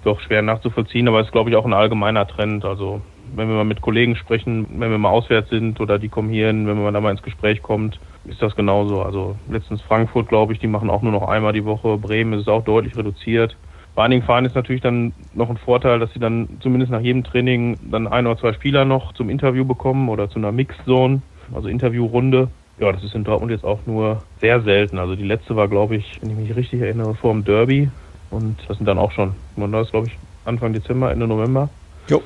doch 0.04 0.20
schwer 0.20 0.42
nachzuvollziehen, 0.42 1.08
aber 1.08 1.20
es 1.20 1.28
ist, 1.28 1.32
glaube 1.32 1.50
ich, 1.50 1.56
auch 1.56 1.66
ein 1.66 1.74
allgemeiner 1.74 2.28
Trend. 2.28 2.66
Also 2.66 3.02
wenn 3.36 3.48
wir 3.48 3.56
mal 3.56 3.64
mit 3.64 3.82
Kollegen 3.82 4.16
sprechen, 4.16 4.66
wenn 4.80 4.90
wir 4.90 4.98
mal 4.98 5.10
auswärts 5.10 5.50
sind 5.50 5.80
oder 5.80 6.00
die 6.00 6.10
kommen 6.10 6.30
hier 6.30 6.48
hin, 6.48 6.68
wenn 6.68 6.82
man 6.82 6.94
da 6.94 7.02
mal 7.02 7.12
ins 7.12 7.24
Gespräch 7.24 7.62
kommt, 7.62 8.00
ist 8.26 8.42
das 8.42 8.56
genauso. 8.56 9.02
Also 9.02 9.36
letztens 9.50 9.82
Frankfurt, 9.84 10.28
glaube 10.28 10.54
ich, 10.54 10.60
die 10.60 10.68
machen 10.68 10.90
auch 10.90 11.04
nur 11.04 11.12
noch 11.12 11.28
einmal 11.28 11.54
die 11.54 11.66
Woche. 11.66 11.98
Bremen 11.98 12.34
ist 12.34 12.42
es 12.42 12.48
auch 12.48 12.64
deutlich 12.64 12.98
reduziert. 12.98 13.56
Bei 13.94 14.04
einigen 14.04 14.24
Vereinen 14.24 14.48
ist 14.48 14.56
natürlich 14.56 14.82
dann 14.82 15.14
noch 15.34 15.50
ein 15.50 15.58
Vorteil, 15.58 16.00
dass 16.00 16.12
sie 16.14 16.20
dann 16.20 16.50
zumindest 16.60 16.92
nach 16.92 17.00
jedem 17.00 17.24
Training 17.24 17.78
dann 17.92 18.08
ein 18.08 18.26
oder 18.26 18.38
zwei 18.38 18.54
Spieler 18.54 18.86
noch 18.86 19.14
zum 19.14 19.30
Interview 19.30 19.66
bekommen 19.66 20.10
oder 20.10 20.30
zu 20.30 20.40
einer 20.40 20.52
Mixed 20.52 20.84
Zone, 20.86 21.22
also 21.54 21.68
Interviewrunde. 21.68 22.50
Ja, 22.78 22.92
das 22.92 23.04
ist 23.04 23.16
in 23.16 23.24
Dortmund 23.24 23.52
jetzt 23.52 23.64
auch 23.64 23.80
nur 23.86 24.24
sehr 24.42 24.62
selten. 24.62 25.00
Also 25.00 25.16
die 25.16 25.24
letzte 25.24 25.56
war, 25.56 25.68
glaube 25.68 25.96
ich, 25.96 26.22
wenn 26.22 26.32
ich 26.32 26.36
mich 26.36 26.56
richtig 26.56 26.82
erinnere, 26.82 27.16
vor 27.16 27.32
dem 27.32 27.46
Derby. 27.46 27.90
Und 28.32 28.58
das 28.68 28.78
sind 28.78 28.86
dann 28.86 28.98
auch 28.98 29.12
schon, 29.12 29.34
man 29.56 29.72
das 29.72 29.92
glaube 29.92 30.08
ich 30.08 30.18
Anfang 30.44 30.74
Dezember, 30.74 31.12
Ende 31.12 31.28
November. 31.28 31.70
Jo. 32.10 32.22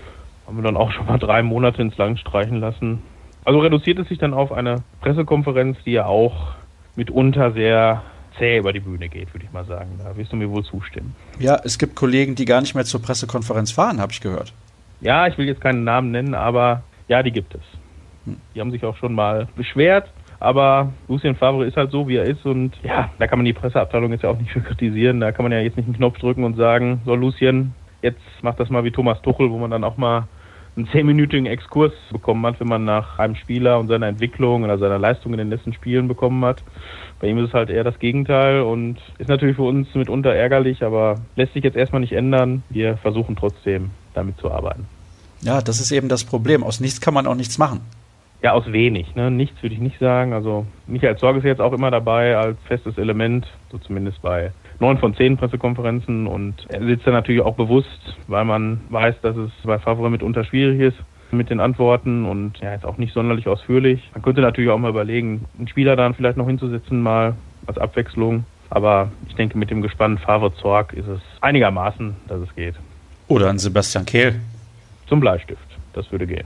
Haben 0.47 0.57
wir 0.57 0.63
dann 0.63 0.77
auch 0.77 0.91
schon 0.91 1.05
mal 1.05 1.19
drei 1.19 1.43
Monate 1.43 1.81
ins 1.81 1.97
Land 1.97 2.19
streichen 2.19 2.59
lassen. 2.59 3.01
Also 3.45 3.59
reduziert 3.59 3.99
es 3.99 4.07
sich 4.09 4.17
dann 4.17 4.33
auf 4.33 4.51
eine 4.51 4.83
Pressekonferenz, 5.01 5.77
die 5.85 5.91
ja 5.91 6.05
auch 6.05 6.53
mitunter 6.95 7.51
sehr 7.51 8.01
zäh 8.37 8.57
über 8.57 8.73
die 8.73 8.79
Bühne 8.79 9.07
geht, 9.09 9.33
würde 9.33 9.45
ich 9.45 9.51
mal 9.51 9.65
sagen. 9.65 9.99
Da 10.03 10.15
wirst 10.17 10.31
du 10.31 10.35
mir 10.35 10.49
wohl 10.49 10.63
zustimmen. 10.63 11.15
Ja, 11.39 11.59
es 11.63 11.77
gibt 11.77 11.95
Kollegen, 11.95 12.35
die 12.35 12.45
gar 12.45 12.61
nicht 12.61 12.75
mehr 12.75 12.85
zur 12.85 13.01
Pressekonferenz 13.01 13.71
fahren, 13.71 14.01
habe 14.01 14.11
ich 14.11 14.21
gehört. 14.21 14.53
Ja, 15.01 15.27
ich 15.27 15.37
will 15.37 15.47
jetzt 15.47 15.61
keinen 15.61 15.83
Namen 15.83 16.11
nennen, 16.11 16.33
aber 16.33 16.83
ja, 17.07 17.23
die 17.23 17.31
gibt 17.31 17.55
es. 17.55 17.61
Hm. 18.25 18.37
Die 18.53 18.59
haben 18.59 18.71
sich 18.71 18.83
auch 18.83 18.97
schon 18.97 19.13
mal 19.13 19.47
beschwert, 19.55 20.09
aber 20.39 20.93
Lucien 21.07 21.35
Favre 21.35 21.65
ist 21.65 21.77
halt 21.77 21.91
so, 21.91 22.07
wie 22.07 22.15
er 22.15 22.25
ist 22.25 22.45
und 22.45 22.71
ja, 22.83 23.09
da 23.19 23.27
kann 23.27 23.39
man 23.39 23.45
die 23.45 23.53
Presseabteilung 23.53 24.11
jetzt 24.11 24.23
ja 24.23 24.29
auch 24.29 24.39
nicht 24.39 24.51
für 24.51 24.61
kritisieren. 24.61 25.19
Da 25.19 25.31
kann 25.31 25.43
man 25.43 25.51
ja 25.51 25.59
jetzt 25.59 25.77
nicht 25.77 25.85
einen 25.85 25.95
Knopf 25.95 26.17
drücken 26.19 26.43
und 26.43 26.55
sagen, 26.55 27.01
so 27.05 27.15
Lucien, 27.15 27.73
jetzt 28.01 28.21
mach 28.41 28.55
das 28.55 28.69
mal 28.69 28.83
wie 28.83 28.91
Thomas 28.91 29.21
Tuchel, 29.21 29.51
wo 29.51 29.57
man 29.57 29.71
dann 29.71 29.83
auch 29.83 29.97
mal 29.97 30.27
einen 30.77 30.87
zehnminütigen 30.87 31.45
Exkurs 31.45 31.91
bekommen 32.11 32.45
hat, 32.45 32.59
wenn 32.59 32.67
man 32.67 32.85
nach 32.85 33.19
einem 33.19 33.35
Spieler 33.35 33.79
und 33.79 33.87
seiner 33.87 34.07
Entwicklung 34.07 34.63
oder 34.63 34.77
seiner 34.77 34.97
Leistung 34.97 35.33
in 35.33 35.39
den 35.39 35.49
letzten 35.49 35.73
Spielen 35.73 36.07
bekommen 36.07 36.43
hat. 36.45 36.63
Bei 37.19 37.27
ihm 37.27 37.37
ist 37.39 37.49
es 37.49 37.53
halt 37.53 37.69
eher 37.69 37.83
das 37.83 37.99
Gegenteil 37.99 38.61
und 38.61 38.97
ist 39.17 39.27
natürlich 39.27 39.57
für 39.57 39.63
uns 39.63 39.93
mitunter 39.93 40.33
ärgerlich, 40.33 40.83
aber 40.83 41.15
lässt 41.35 41.53
sich 41.53 41.63
jetzt 41.63 41.75
erstmal 41.75 41.99
nicht 41.99 42.13
ändern. 42.13 42.63
Wir 42.69 42.95
versuchen 42.97 43.35
trotzdem 43.35 43.89
damit 44.13 44.37
zu 44.37 44.51
arbeiten. 44.51 44.85
Ja, 45.41 45.61
das 45.61 45.81
ist 45.81 45.91
eben 45.91 46.07
das 46.07 46.23
Problem. 46.23 46.63
Aus 46.63 46.79
nichts 46.79 47.01
kann 47.01 47.13
man 47.13 47.27
auch 47.27 47.35
nichts 47.35 47.57
machen. 47.57 47.81
Ja, 48.41 48.53
aus 48.53 48.71
wenig. 48.71 49.15
Ne? 49.15 49.29
Nichts 49.31 49.61
würde 49.61 49.75
ich 49.75 49.81
nicht 49.81 49.99
sagen. 49.99 50.33
Also 50.33 50.65
Michael 50.87 51.17
Sorge 51.17 51.39
ist 51.39 51.45
jetzt 51.45 51.61
auch 51.61 51.73
immer 51.73 51.91
dabei 51.91 52.37
als 52.37 52.57
festes 52.67 52.97
Element, 52.97 53.47
so 53.69 53.77
zumindest 53.77 54.21
bei 54.21 54.51
neun 54.79 54.97
von 54.97 55.13
zehn 55.13 55.35
Pressekonferenzen 55.35 56.25
und 56.25 56.65
er 56.69 56.85
sitzt 56.85 57.05
da 57.05 57.11
natürlich 57.11 57.41
auch 57.41 57.55
bewusst, 57.55 58.17
weil 58.27 58.45
man 58.45 58.79
weiß, 58.89 59.15
dass 59.21 59.35
es 59.35 59.51
bei 59.63 59.77
Favre 59.77 60.09
mitunter 60.09 60.45
schwierig 60.45 60.79
ist 60.79 60.97
mit 61.31 61.49
den 61.49 61.59
Antworten 61.59 62.25
und 62.25 62.57
ja, 62.59 62.73
ist 62.73 62.85
auch 62.85 62.97
nicht 62.97 63.13
sonderlich 63.13 63.47
ausführlich. 63.47 64.09
Man 64.13 64.21
könnte 64.21 64.41
natürlich 64.41 64.69
auch 64.69 64.77
mal 64.77 64.89
überlegen, 64.89 65.45
einen 65.57 65.67
Spieler 65.67 65.95
dann 65.95 66.13
vielleicht 66.13 66.37
noch 66.37 66.47
hinzusetzen, 66.47 67.01
mal 67.01 67.35
als 67.67 67.77
Abwechslung. 67.77 68.45
Aber 68.71 69.11
ich 69.27 69.35
denke, 69.35 69.57
mit 69.57 69.69
dem 69.69 69.81
Gespann 69.81 70.17
Favre 70.17 70.53
Zorg 70.55 70.93
ist 70.93 71.07
es 71.07 71.19
einigermaßen, 71.41 72.15
dass 72.27 72.39
es 72.41 72.55
geht. 72.55 72.75
Oder 73.27 73.49
ein 73.49 73.59
Sebastian 73.59 74.05
Kehl. 74.05 74.39
Zum 75.07 75.19
Bleistift. 75.19 75.61
Das 75.93 76.11
würde 76.11 76.25
gehen. 76.25 76.45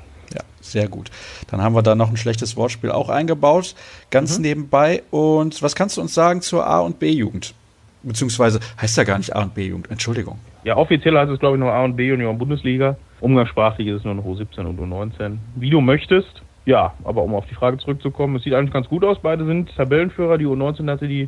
Sehr 0.64 0.88
gut. 0.88 1.12
Dann 1.48 1.62
haben 1.62 1.76
wir 1.76 1.84
da 1.84 1.94
noch 1.94 2.10
ein 2.10 2.18
schlechtes 2.18 2.56
Wortspiel 2.56 2.92
auch 2.92 3.10
eingebaut, 3.10 3.76
ganz 4.10 4.38
mhm. 4.38 4.44
nebenbei. 4.44 5.04
Und 5.12 5.62
was 5.62 5.76
kannst 5.76 5.98
du 5.98 6.02
uns 6.02 6.14
sagen 6.14 6.42
zur 6.42 6.66
A- 6.66 6.80
und 6.80 7.00
B-Jugend? 7.00 7.54
Beziehungsweise 8.02 8.60
heißt 8.82 8.98
ja 8.98 9.04
gar 9.04 9.18
nicht 9.18 9.36
A- 9.36 9.44
und 9.44 9.54
B-Jugend, 9.54 9.92
Entschuldigung. 9.92 10.40
Ja, 10.64 10.78
offiziell 10.78 11.18
heißt 11.18 11.32
es, 11.32 11.40
glaube 11.40 11.58
ich, 11.58 11.60
nur 11.60 11.72
A- 11.72 11.84
und 11.84 11.96
B-Union 11.96 12.38
Bundesliga. 12.38 12.98
Umgangssprachlich 13.20 13.88
ist 13.88 14.00
es 14.00 14.04
nur 14.04 14.16
noch 14.16 14.26
U17 14.26 14.66
und 14.66 14.80
U19. 14.80 15.38
Wie 15.56 15.70
du 15.70 15.82
möchtest. 15.82 16.42
Ja, 16.66 16.94
aber 17.04 17.24
um 17.24 17.36
auf 17.36 17.46
die 17.48 17.56
Frage 17.56 17.78
zurückzukommen, 17.78 18.38
es 18.38 18.44
sieht 18.44 18.54
eigentlich 18.54 18.74
ganz 18.74 18.88
gut 18.88 19.04
aus. 19.04 19.18
Beide 19.22 19.46
sind 19.46 19.76
Tabellenführer. 19.76 20.38
Die 20.38 20.46
U19 20.46 20.90
hatte 20.90 21.08
die 21.08 21.28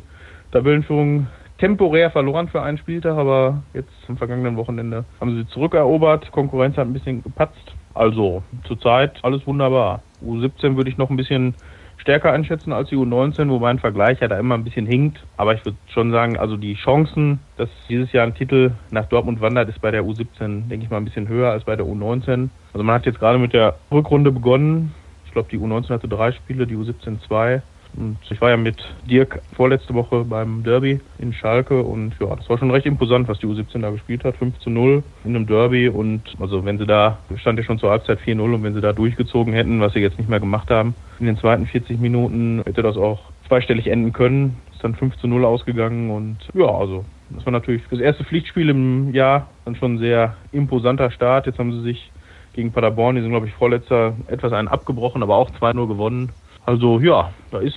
Tabellenführung 0.52 1.26
temporär 1.58 2.10
verloren 2.10 2.48
für 2.48 2.62
einen 2.62 2.78
Spieltag, 2.78 3.16
aber 3.16 3.62
jetzt 3.74 3.92
am 4.08 4.16
vergangenen 4.16 4.56
Wochenende 4.56 5.04
haben 5.20 5.36
sie 5.36 5.48
zurückerobert. 5.48 6.30
Konkurrenz 6.32 6.76
hat 6.76 6.86
ein 6.86 6.92
bisschen 6.92 7.22
gepatzt. 7.22 7.74
Also 7.96 8.42
zurzeit 8.64 9.18
alles 9.22 9.46
wunderbar. 9.46 10.02
U17 10.22 10.76
würde 10.76 10.90
ich 10.90 10.98
noch 10.98 11.08
ein 11.08 11.16
bisschen 11.16 11.54
stärker 11.96 12.30
einschätzen 12.30 12.72
als 12.72 12.90
die 12.90 12.96
U19, 12.96 13.48
wobei 13.48 13.70
ein 13.70 13.78
Vergleich 13.78 14.20
ja 14.20 14.28
da 14.28 14.38
immer 14.38 14.54
ein 14.54 14.64
bisschen 14.64 14.86
hinkt. 14.86 15.24
Aber 15.38 15.54
ich 15.54 15.64
würde 15.64 15.78
schon 15.88 16.12
sagen, 16.12 16.36
also 16.36 16.58
die 16.58 16.74
Chancen, 16.74 17.40
dass 17.56 17.70
dieses 17.88 18.12
Jahr 18.12 18.26
ein 18.26 18.34
Titel 18.34 18.72
nach 18.90 19.06
Dortmund 19.06 19.40
wandert, 19.40 19.70
ist 19.70 19.80
bei 19.80 19.90
der 19.90 20.04
U17, 20.04 20.68
denke 20.68 20.84
ich 20.84 20.90
mal, 20.90 20.98
ein 20.98 21.06
bisschen 21.06 21.26
höher 21.26 21.50
als 21.50 21.64
bei 21.64 21.74
der 21.74 21.86
U19. 21.86 22.50
Also 22.74 22.84
man 22.84 22.94
hat 22.94 23.06
jetzt 23.06 23.18
gerade 23.18 23.38
mit 23.38 23.54
der 23.54 23.76
Rückrunde 23.90 24.30
begonnen. 24.30 24.94
Ich 25.24 25.32
glaube, 25.32 25.48
die 25.50 25.58
U19 25.58 25.88
hatte 25.88 26.06
drei 26.06 26.32
Spiele, 26.32 26.66
die 26.66 26.76
U17 26.76 27.20
zwei. 27.26 27.62
Und 27.96 28.18
ich 28.28 28.40
war 28.40 28.50
ja 28.50 28.56
mit 28.56 28.76
Dirk 29.08 29.40
vorletzte 29.54 29.94
Woche 29.94 30.24
beim 30.24 30.62
Derby 30.62 31.00
in 31.18 31.32
Schalke 31.32 31.82
und 31.82 32.14
ja, 32.20 32.34
das 32.36 32.48
war 32.50 32.58
schon 32.58 32.70
recht 32.70 32.86
imposant, 32.86 33.26
was 33.28 33.38
die 33.38 33.46
U17 33.46 33.80
da 33.80 33.90
gespielt 33.90 34.24
hat. 34.24 34.36
5 34.36 34.58
zu 34.58 34.70
0 34.70 35.02
in 35.24 35.34
einem 35.34 35.46
Derby 35.46 35.88
und 35.88 36.22
also 36.38 36.64
wenn 36.64 36.78
sie 36.78 36.86
da, 36.86 37.18
stand 37.36 37.58
ja 37.58 37.64
schon 37.64 37.78
zur 37.78 37.90
Halbzeit 37.90 38.20
4-0 38.20 38.40
und 38.40 38.62
wenn 38.62 38.74
sie 38.74 38.80
da 38.80 38.92
durchgezogen 38.92 39.54
hätten, 39.54 39.80
was 39.80 39.94
sie 39.94 40.00
jetzt 40.00 40.18
nicht 40.18 40.28
mehr 40.28 40.40
gemacht 40.40 40.70
haben, 40.70 40.94
in 41.18 41.26
den 41.26 41.38
zweiten 41.38 41.66
40 41.66 41.98
Minuten 41.98 42.62
hätte 42.66 42.82
das 42.82 42.96
auch 42.96 43.20
zweistellig 43.48 43.86
enden 43.86 44.12
können. 44.12 44.56
Ist 44.72 44.84
dann 44.84 44.94
5 44.94 45.16
zu 45.16 45.26
0 45.26 45.44
ausgegangen 45.44 46.10
und 46.10 46.36
ja, 46.52 46.66
also 46.66 47.04
das 47.30 47.44
war 47.46 47.52
natürlich 47.52 47.82
das 47.90 48.00
erste 48.00 48.24
Pflichtspiel 48.24 48.68
im 48.68 49.12
Jahr, 49.14 49.48
dann 49.64 49.74
schon 49.74 49.94
ein 49.94 49.98
sehr 49.98 50.36
imposanter 50.52 51.10
Start. 51.10 51.46
Jetzt 51.46 51.58
haben 51.58 51.72
sie 51.72 51.82
sich 51.82 52.10
gegen 52.52 52.72
Paderborn, 52.72 53.16
die 53.16 53.22
sind 53.22 53.30
glaube 53.30 53.46
ich 53.46 53.54
vorletzter, 53.54 54.14
etwas 54.28 54.52
einen 54.52 54.68
abgebrochen, 54.68 55.22
aber 55.22 55.36
auch 55.36 55.50
2-0 55.50 55.88
gewonnen. 55.88 56.32
Also 56.66 56.98
ja, 56.98 57.32
da 57.50 57.60
ist 57.60 57.76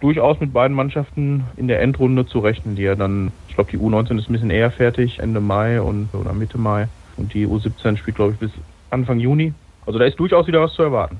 durchaus 0.00 0.40
mit 0.40 0.52
beiden 0.52 0.74
Mannschaften 0.74 1.44
in 1.56 1.68
der 1.68 1.82
Endrunde 1.82 2.26
zu 2.26 2.38
rechnen, 2.38 2.76
die 2.76 2.82
ja 2.82 2.94
dann, 2.94 3.32
ich 3.48 3.54
glaube, 3.54 3.70
die 3.70 3.78
U19 3.78 4.18
ist 4.18 4.30
ein 4.30 4.32
bisschen 4.32 4.50
eher 4.50 4.70
fertig, 4.70 5.18
Ende 5.18 5.40
Mai 5.40 5.80
und 5.80 6.08
oder 6.14 6.32
Mitte 6.32 6.56
Mai. 6.56 6.88
Und 7.16 7.34
die 7.34 7.46
U17 7.46 7.96
spielt, 7.96 8.16
glaube 8.16 8.32
ich, 8.32 8.38
bis 8.38 8.50
Anfang 8.90 9.18
Juni. 9.18 9.52
Also 9.84 9.98
da 9.98 10.06
ist 10.06 10.18
durchaus 10.18 10.46
wieder 10.46 10.62
was 10.62 10.72
zu 10.72 10.82
erwarten. 10.82 11.18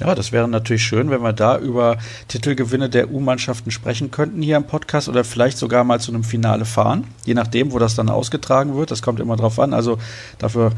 Ja, 0.00 0.14
das 0.14 0.32
wäre 0.32 0.48
natürlich 0.48 0.82
schön, 0.82 1.10
wenn 1.10 1.22
wir 1.22 1.32
da 1.32 1.58
über 1.58 1.98
Titelgewinne 2.28 2.88
der 2.88 3.12
U-Mannschaften 3.12 3.70
sprechen 3.70 4.10
könnten 4.10 4.42
hier 4.42 4.56
im 4.56 4.64
Podcast 4.64 5.08
oder 5.08 5.22
vielleicht 5.22 5.58
sogar 5.58 5.84
mal 5.84 6.00
zu 6.00 6.12
einem 6.12 6.24
Finale 6.24 6.64
fahren, 6.64 7.04
je 7.24 7.34
nachdem, 7.34 7.72
wo 7.72 7.78
das 7.78 7.94
dann 7.94 8.08
ausgetragen 8.08 8.74
wird. 8.76 8.90
Das 8.90 9.02
kommt 9.02 9.20
immer 9.20 9.36
drauf 9.36 9.60
an. 9.60 9.74
Also 9.74 9.98
dafür 10.38 10.72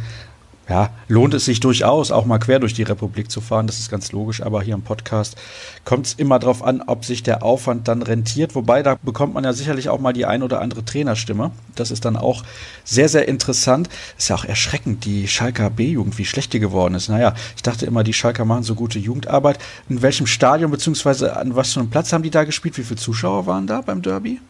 ja, 0.69 0.91
lohnt 1.09 1.35
es 1.35 1.45
sich 1.45 1.61
durchaus, 1.61 2.11
auch 2.11 2.25
mal 2.25 2.39
quer 2.39 2.59
durch 2.59 2.73
die 2.73 2.85
Republik 2.85 3.31
zu 3.31 3.43
fahren. 3.43 3.67
Das 3.67 3.79
ist 3.79 3.91
ganz 3.91 4.13
logisch. 4.13 4.43
Aber 4.43 4.63
hier 4.63 4.75
im 4.75 4.83
Podcast 4.83 5.37
kommt 5.85 6.07
es 6.07 6.15
immer 6.15 6.39
darauf 6.39 6.65
an, 6.65 6.83
ob 6.87 7.05
sich 7.05 7.23
der 7.23 7.43
Aufwand 7.43 7.87
dann 7.87 8.01
rentiert. 8.01 8.55
Wobei, 8.55 8.83
da 8.83 8.97
bekommt 9.03 9.35
man 9.35 9.45
ja 9.45 9.53
sicherlich 9.53 9.91
auch 9.91 10.01
mal 10.01 10.15
die 10.15 10.25
ein 10.25 10.43
oder 10.43 10.63
andere 10.63 10.83
Trainerstimme. 10.85 11.51
Das 11.75 11.91
ist 11.91 12.07
dann 12.07 12.17
auch 12.17 12.45
sehr, 12.83 13.11
sehr 13.11 13.29
interessant. 13.29 13.91
Ist 14.17 14.31
ja 14.31 14.37
auch 14.37 14.47
erschreckend, 14.47 15.05
die 15.05 15.29
Schalker 15.29 15.69
B-Jugend, 15.69 16.17
wie 16.17 16.25
schlecht 16.25 16.55
die 16.55 16.61
geworden 16.61 16.95
ist. 16.95 17.11
Naja, 17.11 17.35
ich 17.57 17.63
dachte 17.63 17.85
immer, 17.85 18.03
die 18.03 18.15
Schalker 18.15 18.47
machen 18.47 18.63
so 18.63 18.75
gute 18.75 18.99
Jugendarbeit. 18.99 19.59
In 19.91 20.01
welchem 20.01 20.27
Stadion 20.27 20.71
beziehungsweise 20.71 21.37
an 21.37 21.57
was 21.57 21.75
für 21.75 21.81
einem 21.81 21.91
Platz 21.91 22.13
haben 22.13 22.23
die 22.23 22.31
da 22.31 22.45
gespielt? 22.45 22.79
Wie 22.79 22.85
viele 22.85 22.97
Zuschauer 22.97 23.47
waren 23.47 23.67
da 23.67 23.83
beim 23.83 24.01
Derby? 24.01 24.41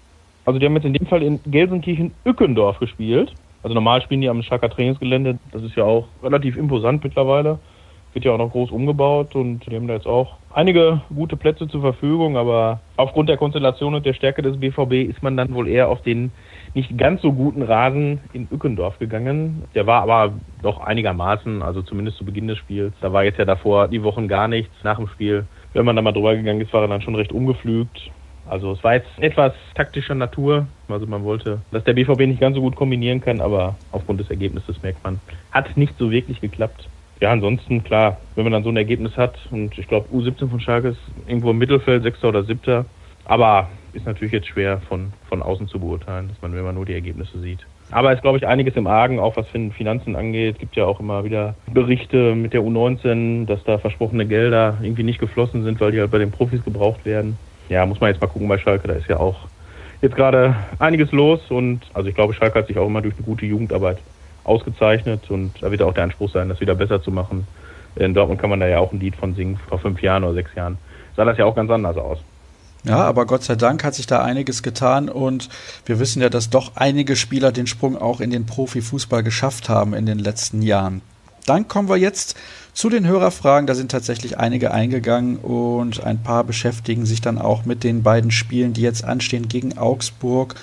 Also 0.44 0.60
die 0.60 0.66
haben 0.66 0.74
jetzt 0.74 0.84
in 0.84 0.92
dem 0.92 1.06
Fall 1.06 1.22
in 1.22 1.40
Gelsenkirchen-Ückendorf 1.46 2.78
gespielt. 2.78 3.32
Also 3.64 3.74
normal 3.74 4.02
spielen 4.02 4.20
die 4.20 4.28
am 4.28 4.42
Schalker 4.42 4.68
Trainingsgelände. 4.68 5.38
Das 5.50 5.62
ist 5.62 5.74
ja 5.74 5.84
auch 5.84 6.06
relativ 6.22 6.56
imposant 6.58 7.02
mittlerweile. 7.02 7.58
Wird 8.12 8.26
ja 8.26 8.32
auch 8.32 8.38
noch 8.38 8.52
groß 8.52 8.70
umgebaut 8.70 9.34
und 9.34 9.66
die 9.66 9.74
haben 9.74 9.88
da 9.88 9.94
jetzt 9.94 10.06
auch 10.06 10.36
einige 10.52 11.00
gute 11.12 11.36
Plätze 11.36 11.66
zur 11.66 11.80
Verfügung, 11.80 12.36
aber 12.36 12.80
aufgrund 12.96 13.28
der 13.28 13.38
Konstellation 13.38 13.94
und 13.94 14.06
der 14.06 14.12
Stärke 14.12 14.42
des 14.42 14.60
BVB 14.60 15.10
ist 15.10 15.22
man 15.22 15.36
dann 15.36 15.52
wohl 15.54 15.66
eher 15.66 15.88
auf 15.88 16.02
den 16.02 16.30
nicht 16.74 16.96
ganz 16.98 17.22
so 17.22 17.32
guten 17.32 17.62
Rasen 17.62 18.20
in 18.34 18.46
Ückendorf 18.52 18.98
gegangen. 18.98 19.64
Der 19.74 19.86
war 19.86 20.02
aber 20.02 20.34
doch 20.62 20.80
einigermaßen, 20.80 21.62
also 21.62 21.82
zumindest 21.82 22.18
zu 22.18 22.24
Beginn 22.24 22.46
des 22.46 22.58
Spiels. 22.58 22.92
Da 23.00 23.12
war 23.12 23.24
jetzt 23.24 23.38
ja 23.38 23.46
davor 23.46 23.88
die 23.88 24.02
Wochen 24.02 24.28
gar 24.28 24.46
nichts. 24.46 24.72
Nach 24.84 24.98
dem 24.98 25.08
Spiel, 25.08 25.46
wenn 25.72 25.86
man 25.86 25.96
da 25.96 26.02
mal 26.02 26.12
drüber 26.12 26.36
gegangen 26.36 26.60
ist, 26.60 26.72
war 26.72 26.82
er 26.82 26.88
dann 26.88 27.02
schon 27.02 27.16
recht 27.16 27.32
umgepflügt. 27.32 28.10
Also 28.48 28.72
es 28.72 28.84
war 28.84 28.94
jetzt 28.94 29.08
etwas 29.18 29.52
taktischer 29.74 30.14
Natur. 30.14 30.66
Also 30.88 31.06
man 31.06 31.24
wollte, 31.24 31.60
dass 31.70 31.84
der 31.84 31.94
BVB 31.94 32.20
nicht 32.20 32.40
ganz 32.40 32.56
so 32.56 32.62
gut 32.62 32.76
kombinieren 32.76 33.20
kann, 33.20 33.40
aber 33.40 33.76
aufgrund 33.92 34.20
des 34.20 34.30
Ergebnisses 34.30 34.82
merkt 34.82 35.02
man, 35.02 35.20
hat 35.50 35.76
nicht 35.76 35.94
so 35.98 36.10
wirklich 36.10 36.40
geklappt. 36.40 36.88
Ja, 37.20 37.30
ansonsten 37.30 37.84
klar, 37.84 38.18
wenn 38.34 38.44
man 38.44 38.52
dann 38.52 38.64
so 38.64 38.70
ein 38.70 38.76
Ergebnis 38.76 39.16
hat 39.16 39.38
und 39.50 39.78
ich 39.78 39.88
glaube 39.88 40.08
U17 40.14 40.50
von 40.50 40.60
Schalke 40.60 40.88
ist 40.88 41.00
irgendwo 41.26 41.50
im 41.50 41.58
Mittelfeld, 41.58 42.02
Sechster 42.02 42.28
oder 42.28 42.44
Siebter, 42.44 42.84
aber 43.24 43.68
ist 43.94 44.04
natürlich 44.04 44.32
jetzt 44.32 44.48
schwer 44.48 44.80
von, 44.88 45.12
von 45.28 45.40
außen 45.40 45.68
zu 45.68 45.78
beurteilen, 45.78 46.28
dass 46.28 46.42
man, 46.42 46.54
wenn 46.54 46.64
man 46.64 46.74
nur 46.74 46.84
die 46.84 46.92
Ergebnisse 46.92 47.38
sieht. 47.38 47.60
Aber 47.90 48.10
es 48.10 48.16
ist, 48.16 48.22
glaube 48.22 48.38
ich, 48.38 48.46
einiges 48.46 48.74
im 48.74 48.88
Argen, 48.88 49.20
auch 49.20 49.36
was 49.36 49.46
Finanzen 49.48 50.16
angeht. 50.16 50.54
Es 50.54 50.60
gibt 50.60 50.74
ja 50.74 50.84
auch 50.84 50.98
immer 51.00 51.24
wieder 51.24 51.54
Berichte 51.72 52.34
mit 52.34 52.52
der 52.52 52.62
U19, 52.62 53.46
dass 53.46 53.62
da 53.64 53.78
versprochene 53.78 54.26
Gelder 54.26 54.78
irgendwie 54.82 55.04
nicht 55.04 55.20
geflossen 55.20 55.62
sind, 55.62 55.80
weil 55.80 55.92
die 55.92 56.00
halt 56.00 56.10
bei 56.10 56.18
den 56.18 56.32
Profis 56.32 56.64
gebraucht 56.64 57.04
werden 57.04 57.38
ja, 57.68 57.86
muss 57.86 58.00
man 58.00 58.10
jetzt 58.10 58.20
mal 58.20 58.26
gucken 58.26 58.48
bei 58.48 58.58
Schalke. 58.58 58.88
Da 58.88 58.94
ist 58.94 59.08
ja 59.08 59.18
auch 59.18 59.36
jetzt 60.02 60.16
gerade 60.16 60.54
einiges 60.78 61.12
los 61.12 61.40
und 61.50 61.80
also 61.94 62.08
ich 62.08 62.14
glaube, 62.14 62.34
Schalke 62.34 62.58
hat 62.58 62.66
sich 62.66 62.78
auch 62.78 62.86
immer 62.86 63.02
durch 63.02 63.14
eine 63.14 63.24
gute 63.24 63.46
Jugendarbeit 63.46 63.98
ausgezeichnet 64.44 65.30
und 65.30 65.52
da 65.62 65.70
wird 65.70 65.82
auch 65.82 65.94
der 65.94 66.04
Anspruch 66.04 66.30
sein, 66.30 66.48
das 66.48 66.60
wieder 66.60 66.74
besser 66.74 67.02
zu 67.02 67.10
machen. 67.10 67.46
In 67.96 68.12
Dortmund 68.12 68.40
kann 68.40 68.50
man 68.50 68.60
da 68.60 68.66
ja 68.66 68.78
auch 68.78 68.92
ein 68.92 69.00
Lied 69.00 69.16
von 69.16 69.34
singen. 69.34 69.58
Vor 69.68 69.78
fünf 69.78 70.02
Jahren 70.02 70.24
oder 70.24 70.34
sechs 70.34 70.54
Jahren 70.54 70.78
sah 71.16 71.24
das 71.24 71.38
ja 71.38 71.44
auch 71.44 71.54
ganz 71.54 71.70
anders 71.70 71.96
aus. 71.96 72.18
Ja, 72.84 72.98
aber 72.98 73.24
Gott 73.24 73.42
sei 73.44 73.54
Dank 73.54 73.82
hat 73.82 73.94
sich 73.94 74.06
da 74.06 74.22
einiges 74.22 74.62
getan 74.62 75.08
und 75.08 75.48
wir 75.86 75.98
wissen 75.98 76.20
ja, 76.20 76.28
dass 76.28 76.50
doch 76.50 76.72
einige 76.74 77.16
Spieler 77.16 77.50
den 77.50 77.66
Sprung 77.66 77.96
auch 77.96 78.20
in 78.20 78.30
den 78.30 78.44
Profifußball 78.44 79.22
geschafft 79.22 79.70
haben 79.70 79.94
in 79.94 80.04
den 80.04 80.18
letzten 80.18 80.60
Jahren. 80.60 81.00
Dann 81.46 81.68
kommen 81.68 81.88
wir 81.88 81.96
jetzt 81.96 82.36
zu 82.72 82.88
den 82.88 83.06
Hörerfragen. 83.06 83.66
Da 83.66 83.74
sind 83.74 83.90
tatsächlich 83.90 84.38
einige 84.38 84.72
eingegangen 84.72 85.36
und 85.36 86.02
ein 86.02 86.22
paar 86.22 86.44
beschäftigen 86.44 87.06
sich 87.06 87.20
dann 87.20 87.38
auch 87.38 87.64
mit 87.64 87.84
den 87.84 88.02
beiden 88.02 88.30
Spielen, 88.30 88.72
die 88.72 88.82
jetzt 88.82 89.04
anstehen 89.04 89.48
gegen 89.48 89.76
Augsburg 89.78 90.54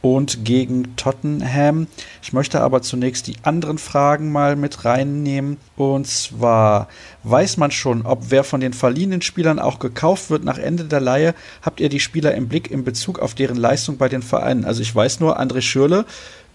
und 0.00 0.44
gegen 0.44 0.94
Tottenham. 0.96 1.88
Ich 2.22 2.32
möchte 2.32 2.60
aber 2.60 2.82
zunächst 2.82 3.26
die 3.26 3.36
anderen 3.42 3.78
Fragen 3.78 4.30
mal 4.30 4.54
mit 4.54 4.84
reinnehmen. 4.84 5.56
Und 5.76 6.06
zwar 6.06 6.88
weiß 7.24 7.56
man 7.56 7.70
schon, 7.70 8.06
ob 8.06 8.30
wer 8.30 8.44
von 8.44 8.60
den 8.60 8.72
verliehenen 8.72 9.22
Spielern 9.22 9.58
auch 9.58 9.80
gekauft 9.80 10.30
wird 10.30 10.44
nach 10.44 10.58
Ende 10.58 10.84
der 10.84 11.00
Leihe. 11.00 11.34
Habt 11.62 11.80
ihr 11.80 11.88
die 11.88 12.00
Spieler 12.00 12.34
im 12.34 12.48
Blick 12.48 12.70
in 12.70 12.84
Bezug 12.84 13.18
auf 13.18 13.34
deren 13.34 13.56
Leistung 13.56 13.98
bei 13.98 14.08
den 14.08 14.22
Vereinen? 14.22 14.64
Also 14.64 14.82
ich 14.82 14.94
weiß 14.94 15.18
nur, 15.18 15.40
André 15.40 15.62
Schürle, 15.62 16.04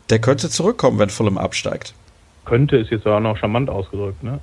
der 0.10 0.20
könnte 0.20 0.50
zurückkommen, 0.50 1.00
wenn 1.00 1.10
Fulham 1.10 1.38
absteigt. 1.38 1.94
Könnte 2.46 2.78
ist 2.78 2.92
jetzt 2.92 3.08
auch 3.08 3.20
noch 3.20 3.38
charmant 3.38 3.70
ausgedrückt, 3.70 4.24
ne? 4.24 4.42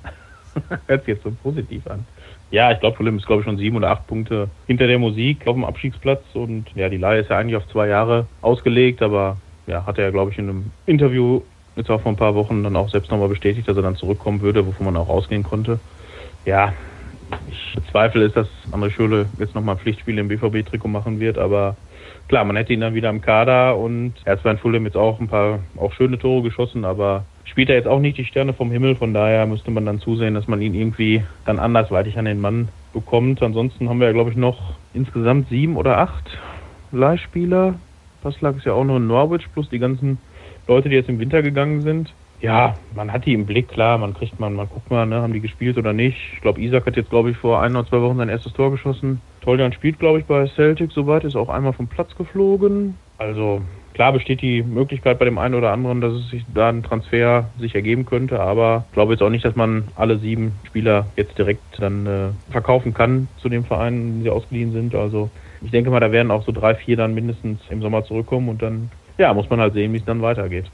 Hört 0.87 1.05
sich 1.05 1.15
jetzt 1.15 1.23
so 1.23 1.31
positiv 1.31 1.87
an. 1.87 2.05
Ja, 2.49 2.71
ich 2.71 2.79
glaube, 2.79 2.97
Fulham 2.97 3.17
ist, 3.17 3.25
glaube 3.25 3.41
ich, 3.41 3.45
schon 3.45 3.57
sieben 3.57 3.77
oder 3.77 3.91
acht 3.91 4.07
Punkte 4.07 4.49
hinter 4.65 4.87
der 4.87 4.99
Musik 4.99 5.47
auf 5.47 5.55
dem 5.55 5.63
Abstiegsplatz. 5.63 6.23
Und 6.33 6.69
ja, 6.75 6.89
die 6.89 6.97
Leihe 6.97 7.21
ist 7.21 7.29
ja 7.29 7.37
eigentlich 7.37 7.55
auf 7.55 7.67
zwei 7.67 7.87
Jahre 7.87 8.27
ausgelegt, 8.41 9.01
aber 9.01 9.37
ja, 9.67 9.85
hat 9.85 9.97
er 9.97 10.05
ja, 10.05 10.11
glaube 10.11 10.31
ich, 10.31 10.37
in 10.37 10.49
einem 10.49 10.71
Interview 10.85 11.41
jetzt 11.75 11.89
auch 11.89 12.01
vor 12.01 12.11
ein 12.11 12.17
paar 12.17 12.35
Wochen 12.35 12.63
dann 12.63 12.75
auch 12.75 12.89
selbst 12.89 13.11
nochmal 13.11 13.29
bestätigt, 13.29 13.67
dass 13.67 13.77
er 13.77 13.83
dann 13.83 13.95
zurückkommen 13.95 14.41
würde, 14.41 14.65
wovon 14.65 14.85
man 14.85 14.97
auch 14.97 15.07
ausgehen 15.07 15.43
konnte. 15.43 15.79
Ja, 16.45 16.73
ich 17.47 17.73
bezweifle 17.75 18.25
es, 18.25 18.33
dass 18.33 18.47
André 18.71 18.91
Schule 18.91 19.29
jetzt 19.37 19.55
nochmal 19.55 19.77
Pflichtspiele 19.77 20.19
im 20.19 20.27
BVB-Trikot 20.27 20.89
machen 20.89 21.19
wird, 21.19 21.37
aber 21.37 21.77
klar, 22.31 22.45
man 22.45 22.55
hätte 22.55 22.71
ihn 22.71 22.79
dann 22.79 22.95
wieder 22.95 23.09
im 23.09 23.19
Kader 23.19 23.77
und 23.77 24.13
er 24.23 24.37
Fulham 24.37 24.85
jetzt 24.85 24.95
auch 24.95 25.19
ein 25.19 25.27
paar 25.27 25.59
auch 25.75 25.91
schöne 25.91 26.17
Tore 26.17 26.43
geschossen, 26.43 26.85
aber 26.85 27.25
spielt 27.43 27.69
er 27.69 27.75
jetzt 27.75 27.89
auch 27.89 27.99
nicht 27.99 28.17
die 28.17 28.23
Sterne 28.23 28.53
vom 28.53 28.71
Himmel, 28.71 28.95
von 28.95 29.13
daher 29.13 29.45
müsste 29.45 29.69
man 29.69 29.85
dann 29.85 29.99
zusehen, 29.99 30.33
dass 30.33 30.47
man 30.47 30.61
ihn 30.61 30.73
irgendwie 30.73 31.23
dann 31.45 31.59
andersweitig 31.59 32.17
an 32.17 32.23
den 32.23 32.39
Mann 32.39 32.69
bekommt. 32.93 33.43
Ansonsten 33.43 33.89
haben 33.89 33.99
wir 33.99 34.07
ja, 34.07 34.13
glaube 34.13 34.29
ich, 34.29 34.37
noch 34.37 34.75
insgesamt 34.93 35.49
sieben 35.49 35.75
oder 35.75 35.97
acht 35.97 36.39
Leihspieler. 36.93 37.73
Passlag 38.23 38.55
ist 38.55 38.65
ja 38.65 38.71
auch 38.71 38.85
nur 38.85 38.95
in 38.95 39.07
Norwich, 39.07 39.49
plus 39.51 39.69
die 39.69 39.79
ganzen 39.79 40.17
Leute, 40.69 40.87
die 40.87 40.95
jetzt 40.95 41.09
im 41.09 41.19
Winter 41.19 41.41
gegangen 41.41 41.81
sind. 41.81 42.13
Ja, 42.39 42.75
man 42.95 43.11
hat 43.11 43.25
die 43.25 43.33
im 43.33 43.45
Blick, 43.45 43.67
klar, 43.67 43.97
man 43.97 44.13
kriegt 44.13 44.39
man, 44.39 44.53
man 44.53 44.69
guckt 44.69 44.89
mal, 44.89 45.05
ne, 45.05 45.21
haben 45.21 45.33
die 45.33 45.41
gespielt 45.41 45.77
oder 45.77 45.91
nicht. 45.91 46.17
Ich 46.33 46.39
glaube, 46.39 46.61
Isaac 46.61 46.85
hat 46.85 46.95
jetzt, 46.95 47.09
glaube 47.09 47.31
ich, 47.31 47.35
vor 47.35 47.61
ein 47.61 47.75
oder 47.75 47.89
zwei 47.89 48.01
Wochen 48.01 48.17
sein 48.17 48.29
erstes 48.29 48.53
Tor 48.53 48.71
geschossen. 48.71 49.19
Toljan 49.41 49.73
spielt, 49.73 49.99
glaube 49.99 50.19
ich, 50.19 50.25
bei 50.25 50.45
Celtic 50.47 50.91
soweit, 50.91 51.23
ist 51.23 51.35
auch 51.35 51.49
einmal 51.49 51.73
vom 51.73 51.87
Platz 51.87 52.15
geflogen. 52.15 52.95
Also 53.17 53.61
klar 53.93 54.13
besteht 54.13 54.41
die 54.41 54.63
Möglichkeit 54.63 55.19
bei 55.19 55.25
dem 55.25 55.37
einen 55.37 55.55
oder 55.55 55.71
anderen, 55.71 56.01
dass 56.01 56.13
es 56.13 56.29
sich 56.29 56.43
da 56.53 56.69
ein 56.69 56.83
Transfer 56.83 57.45
sich 57.59 57.75
ergeben 57.75 58.05
könnte, 58.05 58.39
aber 58.39 58.85
ich 58.87 58.93
glaube 58.93 59.13
jetzt 59.13 59.21
auch 59.21 59.29
nicht, 59.29 59.45
dass 59.45 59.55
man 59.55 59.87
alle 59.95 60.17
sieben 60.17 60.53
Spieler 60.67 61.07
jetzt 61.17 61.37
direkt 61.37 61.61
dann 61.79 62.05
äh, 62.05 62.51
verkaufen 62.51 62.93
kann 62.93 63.27
zu 63.37 63.49
dem 63.49 63.65
Verein, 63.65 63.93
in 63.93 64.13
dem 64.13 64.23
sie 64.23 64.29
ausgeliehen 64.29 64.71
sind. 64.71 64.95
Also 64.95 65.29
ich 65.61 65.71
denke 65.71 65.89
mal, 65.89 65.99
da 65.99 66.11
werden 66.11 66.31
auch 66.31 66.43
so 66.43 66.51
drei, 66.51 66.75
vier 66.75 66.97
dann 66.97 67.13
mindestens 67.13 67.59
im 67.69 67.81
Sommer 67.81 68.03
zurückkommen 68.03 68.49
und 68.49 68.61
dann 68.61 68.89
ja, 69.17 69.33
muss 69.33 69.49
man 69.49 69.59
halt 69.59 69.73
sehen, 69.73 69.93
wie 69.93 69.97
es 69.97 70.05
dann 70.05 70.21
weitergeht. 70.21 70.65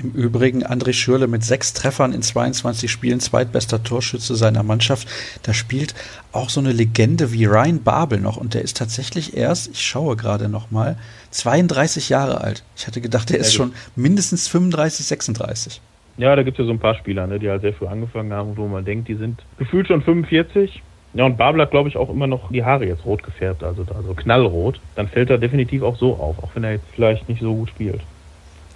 Im 0.00 0.12
Übrigen 0.12 0.64
André 0.64 0.92
Schürle 0.92 1.26
mit 1.26 1.44
sechs 1.44 1.74
Treffern 1.74 2.12
in 2.12 2.22
22 2.22 2.90
Spielen, 2.90 3.20
zweitbester 3.20 3.82
Torschütze 3.82 4.34
seiner 4.34 4.62
Mannschaft. 4.62 5.06
Da 5.42 5.52
spielt 5.52 5.94
auch 6.32 6.48
so 6.48 6.60
eine 6.60 6.72
Legende 6.72 7.32
wie 7.32 7.44
Ryan 7.44 7.82
Babel 7.82 8.18
noch 8.18 8.36
und 8.36 8.54
der 8.54 8.62
ist 8.62 8.76
tatsächlich 8.76 9.36
erst, 9.36 9.70
ich 9.70 9.82
schaue 9.82 10.16
gerade 10.16 10.48
noch 10.48 10.70
mal, 10.70 10.96
32 11.30 12.08
Jahre 12.08 12.40
alt. 12.40 12.64
Ich 12.76 12.86
hatte 12.86 13.00
gedacht, 13.00 13.30
der 13.30 13.38
ist 13.38 13.52
schon 13.52 13.72
mindestens 13.94 14.48
35, 14.48 15.06
36. 15.06 15.80
Ja, 16.16 16.36
da 16.36 16.42
gibt 16.42 16.58
es 16.58 16.62
ja 16.62 16.66
so 16.66 16.72
ein 16.72 16.78
paar 16.78 16.94
Spieler, 16.94 17.26
ne, 17.26 17.38
die 17.38 17.48
halt 17.48 17.62
sehr 17.62 17.72
früh 17.72 17.86
angefangen 17.86 18.32
haben, 18.32 18.56
wo 18.56 18.66
man 18.68 18.84
denkt, 18.84 19.08
die 19.08 19.14
sind 19.14 19.42
gefühlt 19.58 19.88
schon 19.88 20.02
45. 20.02 20.82
Ja, 21.14 21.24
und 21.24 21.36
Babel 21.36 21.60
hat, 21.60 21.70
glaube 21.70 21.88
ich, 21.88 21.96
auch 21.96 22.08
immer 22.08 22.26
noch 22.26 22.50
die 22.50 22.64
Haare 22.64 22.86
jetzt 22.86 23.04
rot 23.04 23.22
gefärbt, 23.22 23.62
also, 23.62 23.84
also 23.94 24.14
knallrot. 24.14 24.80
Dann 24.94 25.08
fällt 25.08 25.28
er 25.30 25.38
definitiv 25.38 25.82
auch 25.82 25.96
so 25.96 26.14
auf, 26.14 26.42
auch 26.42 26.50
wenn 26.54 26.64
er 26.64 26.72
jetzt 26.72 26.86
vielleicht 26.94 27.28
nicht 27.28 27.42
so 27.42 27.54
gut 27.54 27.68
spielt. 27.68 28.00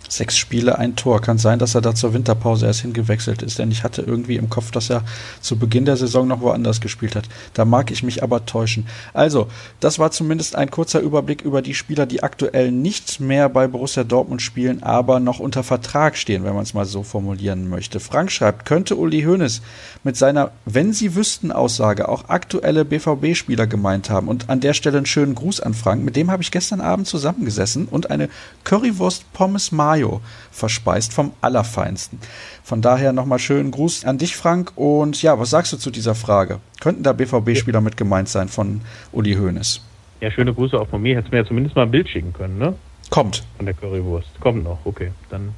Sechs 0.08 0.36
Spiele, 0.36 0.78
ein 0.78 0.96
Tor. 0.96 1.20
Kann 1.20 1.38
sein, 1.38 1.58
dass 1.58 1.74
er 1.74 1.80
da 1.80 1.94
zur 1.94 2.14
Winterpause 2.14 2.66
erst 2.66 2.80
hingewechselt 2.80 3.42
ist, 3.42 3.58
denn 3.58 3.70
ich 3.70 3.84
hatte 3.84 4.02
irgendwie 4.02 4.36
im 4.36 4.50
Kopf, 4.50 4.70
dass 4.70 4.90
er 4.90 5.04
zu 5.40 5.58
Beginn 5.58 5.84
der 5.84 5.96
Saison 5.96 6.26
noch 6.26 6.40
woanders 6.40 6.80
gespielt 6.80 7.16
hat. 7.16 7.28
Da 7.54 7.64
mag 7.64 7.90
ich 7.90 8.02
mich 8.02 8.22
aber 8.22 8.46
täuschen. 8.46 8.86
Also, 9.12 9.48
das 9.80 9.98
war 9.98 10.10
zumindest 10.10 10.56
ein 10.56 10.70
kurzer 10.70 11.00
Überblick 11.00 11.42
über 11.42 11.62
die 11.62 11.74
Spieler, 11.74 12.06
die 12.06 12.22
aktuell 12.22 12.70
nicht 12.72 13.20
mehr 13.20 13.48
bei 13.48 13.66
Borussia 13.66 14.04
Dortmund 14.04 14.42
spielen, 14.42 14.82
aber 14.82 15.20
noch 15.20 15.40
unter 15.40 15.62
Vertrag 15.62 16.16
stehen, 16.16 16.44
wenn 16.44 16.54
man 16.54 16.62
es 16.62 16.74
mal 16.74 16.84
so 16.84 17.02
formulieren 17.02 17.68
möchte. 17.68 18.00
Frank 18.00 18.30
schreibt, 18.30 18.64
könnte 18.64 18.96
Uli 18.96 19.22
Hoeneß 19.22 19.60
mit 20.04 20.16
seiner 20.16 20.52
Wenn 20.64 20.92
Sie 20.92 21.14
wüssten 21.14 21.50
Aussage 21.50 22.08
auch 22.08 22.28
aktuelle 22.28 22.84
BVB-Spieler 22.84 23.66
gemeint 23.66 24.10
haben 24.10 24.28
und 24.28 24.48
an 24.48 24.60
der 24.60 24.74
Stelle 24.74 24.98
einen 24.98 25.06
schönen 25.06 25.34
Gruß 25.34 25.60
an 25.60 25.74
Frank. 25.74 26.04
Mit 26.04 26.16
dem 26.16 26.30
habe 26.30 26.42
ich 26.42 26.50
gestern 26.50 26.80
Abend 26.80 27.06
zusammengesessen 27.06 27.88
und 27.88 28.10
eine 28.10 28.28
Currywurst 28.64 29.32
Pommes 29.32 29.72
Mayo 29.72 29.95
Mayo 29.96 30.20
verspeist 30.50 31.14
vom 31.14 31.32
Allerfeinsten. 31.40 32.18
Von 32.62 32.82
daher 32.82 33.12
nochmal 33.12 33.38
schönen 33.38 33.70
Gruß 33.70 34.04
an 34.04 34.18
dich, 34.18 34.36
Frank. 34.36 34.72
Und 34.76 35.22
ja, 35.22 35.38
was 35.38 35.50
sagst 35.50 35.72
du 35.72 35.78
zu 35.78 35.90
dieser 35.90 36.14
Frage? 36.14 36.60
Könnten 36.80 37.02
da 37.02 37.12
BVB-Spieler 37.12 37.80
mit 37.80 37.96
gemeint 37.96 38.28
sein 38.28 38.48
von 38.48 38.82
Uli 39.12 39.34
Hoeneß? 39.34 39.80
Ja, 40.20 40.30
schöne 40.30 40.52
Grüße 40.52 40.78
auch 40.78 40.88
von 40.88 41.00
mir. 41.02 41.16
Hättest 41.16 41.32
mir 41.32 41.38
ja 41.38 41.46
zumindest 41.46 41.76
mal 41.76 41.82
ein 41.82 41.90
Bild 41.90 42.08
schicken 42.08 42.32
können, 42.32 42.58
ne? 42.58 42.74
Kommt. 43.10 43.44
Von 43.56 43.66
der 43.66 43.74
Currywurst. 43.74 44.40
Kommt 44.40 44.64
noch, 44.64 44.78
okay. 44.84 45.12
Dann 45.30 45.54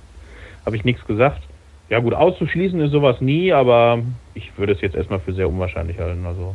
habe 0.65 0.77
ich 0.77 0.85
nichts 0.85 1.05
gesagt. 1.07 1.43
Ja 1.89 2.01
gut, 2.01 2.15
auszuschließen 2.15 2.81
ist 2.81 2.93
sowas 2.93 3.21
nie, 3.21 3.53
aber 3.53 4.01
ich 4.35 4.57
würde 4.59 4.75
es 4.75 4.81
jetzt 4.83 4.95
erstmal 4.95 5.21
für 5.21 5.33
sehr 5.33 5.49
unwahrscheinlich 5.49 5.99
halten. 5.99 6.27
Also 6.27 6.55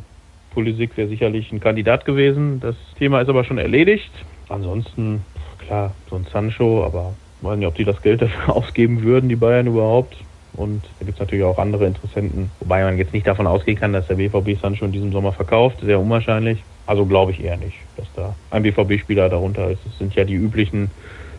Pulisic 0.51 0.95
wäre 0.95 1.09
sicherlich 1.09 1.51
ein 1.51 1.59
Kandidat 1.59 2.05
gewesen. 2.05 2.59
Das 2.59 2.75
Thema 2.99 3.21
ist 3.21 3.29
aber 3.29 3.43
schon 3.43 3.57
erledigt. 3.57 4.11
Ansonsten, 4.47 5.25
klar, 5.57 5.95
so 6.09 6.17
ein 6.17 6.27
Sancho, 6.31 6.85
aber 6.85 7.13
ich 7.43 7.49
weiß 7.49 7.57
nicht, 7.57 7.67
ob 7.67 7.75
die 7.75 7.83
das 7.83 8.01
Geld 8.01 8.21
dafür 8.21 8.55
ausgeben 8.55 9.03
würden, 9.03 9.27
die 9.27 9.35
Bayern 9.35 9.67
überhaupt. 9.67 10.15
Und 10.53 10.83
da 10.99 11.05
gibt 11.05 11.17
es 11.17 11.19
natürlich 11.19 11.43
auch 11.43 11.57
andere 11.57 11.85
Interessenten, 11.85 12.51
wobei 12.61 12.83
man 12.83 12.97
jetzt 12.97 13.11
nicht 13.11 13.27
davon 13.27 13.47
ausgehen 13.47 13.77
kann, 13.77 13.91
dass 13.91 14.07
der 14.07 14.15
BVB 14.15 14.61
Sancho 14.61 14.85
in 14.85 14.93
diesem 14.93 15.11
Sommer 15.11 15.33
verkauft. 15.33 15.79
Sehr 15.81 15.99
unwahrscheinlich. 15.99 16.63
Also 16.85 17.05
glaube 17.05 17.31
ich 17.31 17.43
eher 17.43 17.57
nicht, 17.57 17.75
dass 17.97 18.07
da 18.15 18.35
ein 18.49 18.63
BVB-Spieler 18.63 19.27
darunter 19.27 19.69
ist. 19.69 19.79
Es 19.85 19.97
sind 19.97 20.15
ja 20.15 20.23
die 20.23 20.35
üblichen 20.35 20.89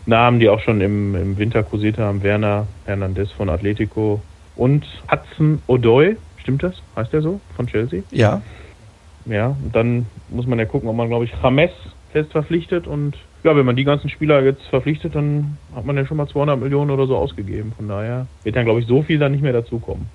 Namen, 0.05 0.39
die 0.39 0.49
auch 0.49 0.59
schon 0.59 0.79
im, 0.81 1.15
im 1.15 1.37
Winter 1.39 1.63
kursiert 1.63 1.97
haben. 1.97 2.21
Werner 2.21 2.67
Hernandez 2.85 3.31
von 3.31 3.49
Atletico 3.49 4.21
und 4.55 4.85
Hudson 5.09 5.61
O'Doy. 5.67 6.17
Stimmt 6.37 6.61
das? 6.61 6.75
Heißt 6.95 7.13
der 7.13 7.21
so? 7.21 7.39
Von 7.55 7.65
Chelsea? 7.65 8.03
Ja. 8.11 8.43
Ja, 9.25 9.47
und 9.47 9.75
dann 9.75 10.05
muss 10.29 10.45
man 10.45 10.59
ja 10.59 10.65
gucken, 10.65 10.87
ob 10.87 10.95
man, 10.95 11.07
glaube 11.07 11.25
ich, 11.25 11.33
James 11.41 11.71
fest 12.11 12.31
verpflichtet 12.31 12.85
und 12.85 13.15
ja, 13.45 13.55
wenn 13.55 13.65
man 13.65 13.75
die 13.75 13.83
ganzen 13.83 14.09
Spieler 14.09 14.41
jetzt 14.43 14.63
verpflichtet, 14.63 15.13
dann 15.13 15.57
hat 15.75 15.85
man 15.85 15.95
ja 15.95 16.05
schon 16.05 16.17
mal 16.17 16.27
200 16.27 16.59
Millionen 16.59 16.89
oder 16.89 17.05
so 17.05 17.15
ausgegeben. 17.15 17.73
Von 17.77 17.87
daher 17.87 18.25
wird 18.43 18.55
dann, 18.55 18.65
glaube 18.65 18.79
ich, 18.79 18.87
so 18.87 19.03
viel 19.03 19.19
dann 19.19 19.31
nicht 19.31 19.43
mehr 19.43 19.53
dazukommen. 19.53 20.07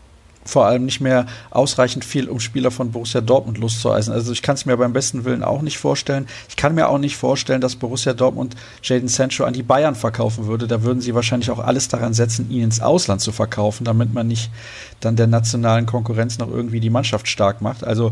Vor 0.45 0.67
allem 0.67 0.87
nicht 0.87 1.01
mehr 1.01 1.27
ausreichend 1.51 2.05
viel, 2.05 2.29
um 2.29 2.41
Spieler 2.41 2.73
von 2.73 2.91
Borussia 2.91 3.21
Dortmund 3.21 3.59
loszueisen. 3.59 4.13
Also 4.13 4.33
ich 4.33 4.43
kann 4.43 4.55
es 4.57 4.67
mir 4.67 4.77
beim 4.77 4.93
besten 4.93 5.25
Willen 5.25 5.45
auch 5.45 5.63
nicht 5.63 5.79
vorstellen. 5.79 6.27
Ich 6.49 6.57
kann 6.57 6.75
mir 6.75 6.89
auch 6.89 6.99
nicht 6.99 7.17
vorstellen, 7.17 7.61
dass 7.61 7.77
Borussia 7.77 8.15
Dortmund 8.15 8.57
Jaden 8.83 9.07
Sancho 9.07 9.45
an 9.45 9.53
die 9.53 9.63
Bayern 9.63 9.95
verkaufen 9.95 10.47
würde. 10.47 10.67
Da 10.67 10.83
würden 10.83 11.01
sie 11.01 11.15
wahrscheinlich 11.15 11.51
auch 11.53 11.61
alles 11.61 11.87
daran 11.87 12.15
setzen, 12.15 12.51
ihn 12.51 12.65
ins 12.65 12.81
Ausland 12.81 13.21
zu 13.21 13.31
verkaufen, 13.31 13.85
damit 13.85 14.13
man 14.13 14.27
nicht 14.27 14.51
dann 14.99 15.15
der 15.15 15.29
nationalen 15.29 15.87
Konkurrenz 15.87 16.39
noch 16.39 16.49
irgendwie 16.51 16.81
die 16.81 16.91
Mannschaft 16.91 17.29
stark 17.29 17.61
macht. 17.61 17.85
Also 17.85 18.11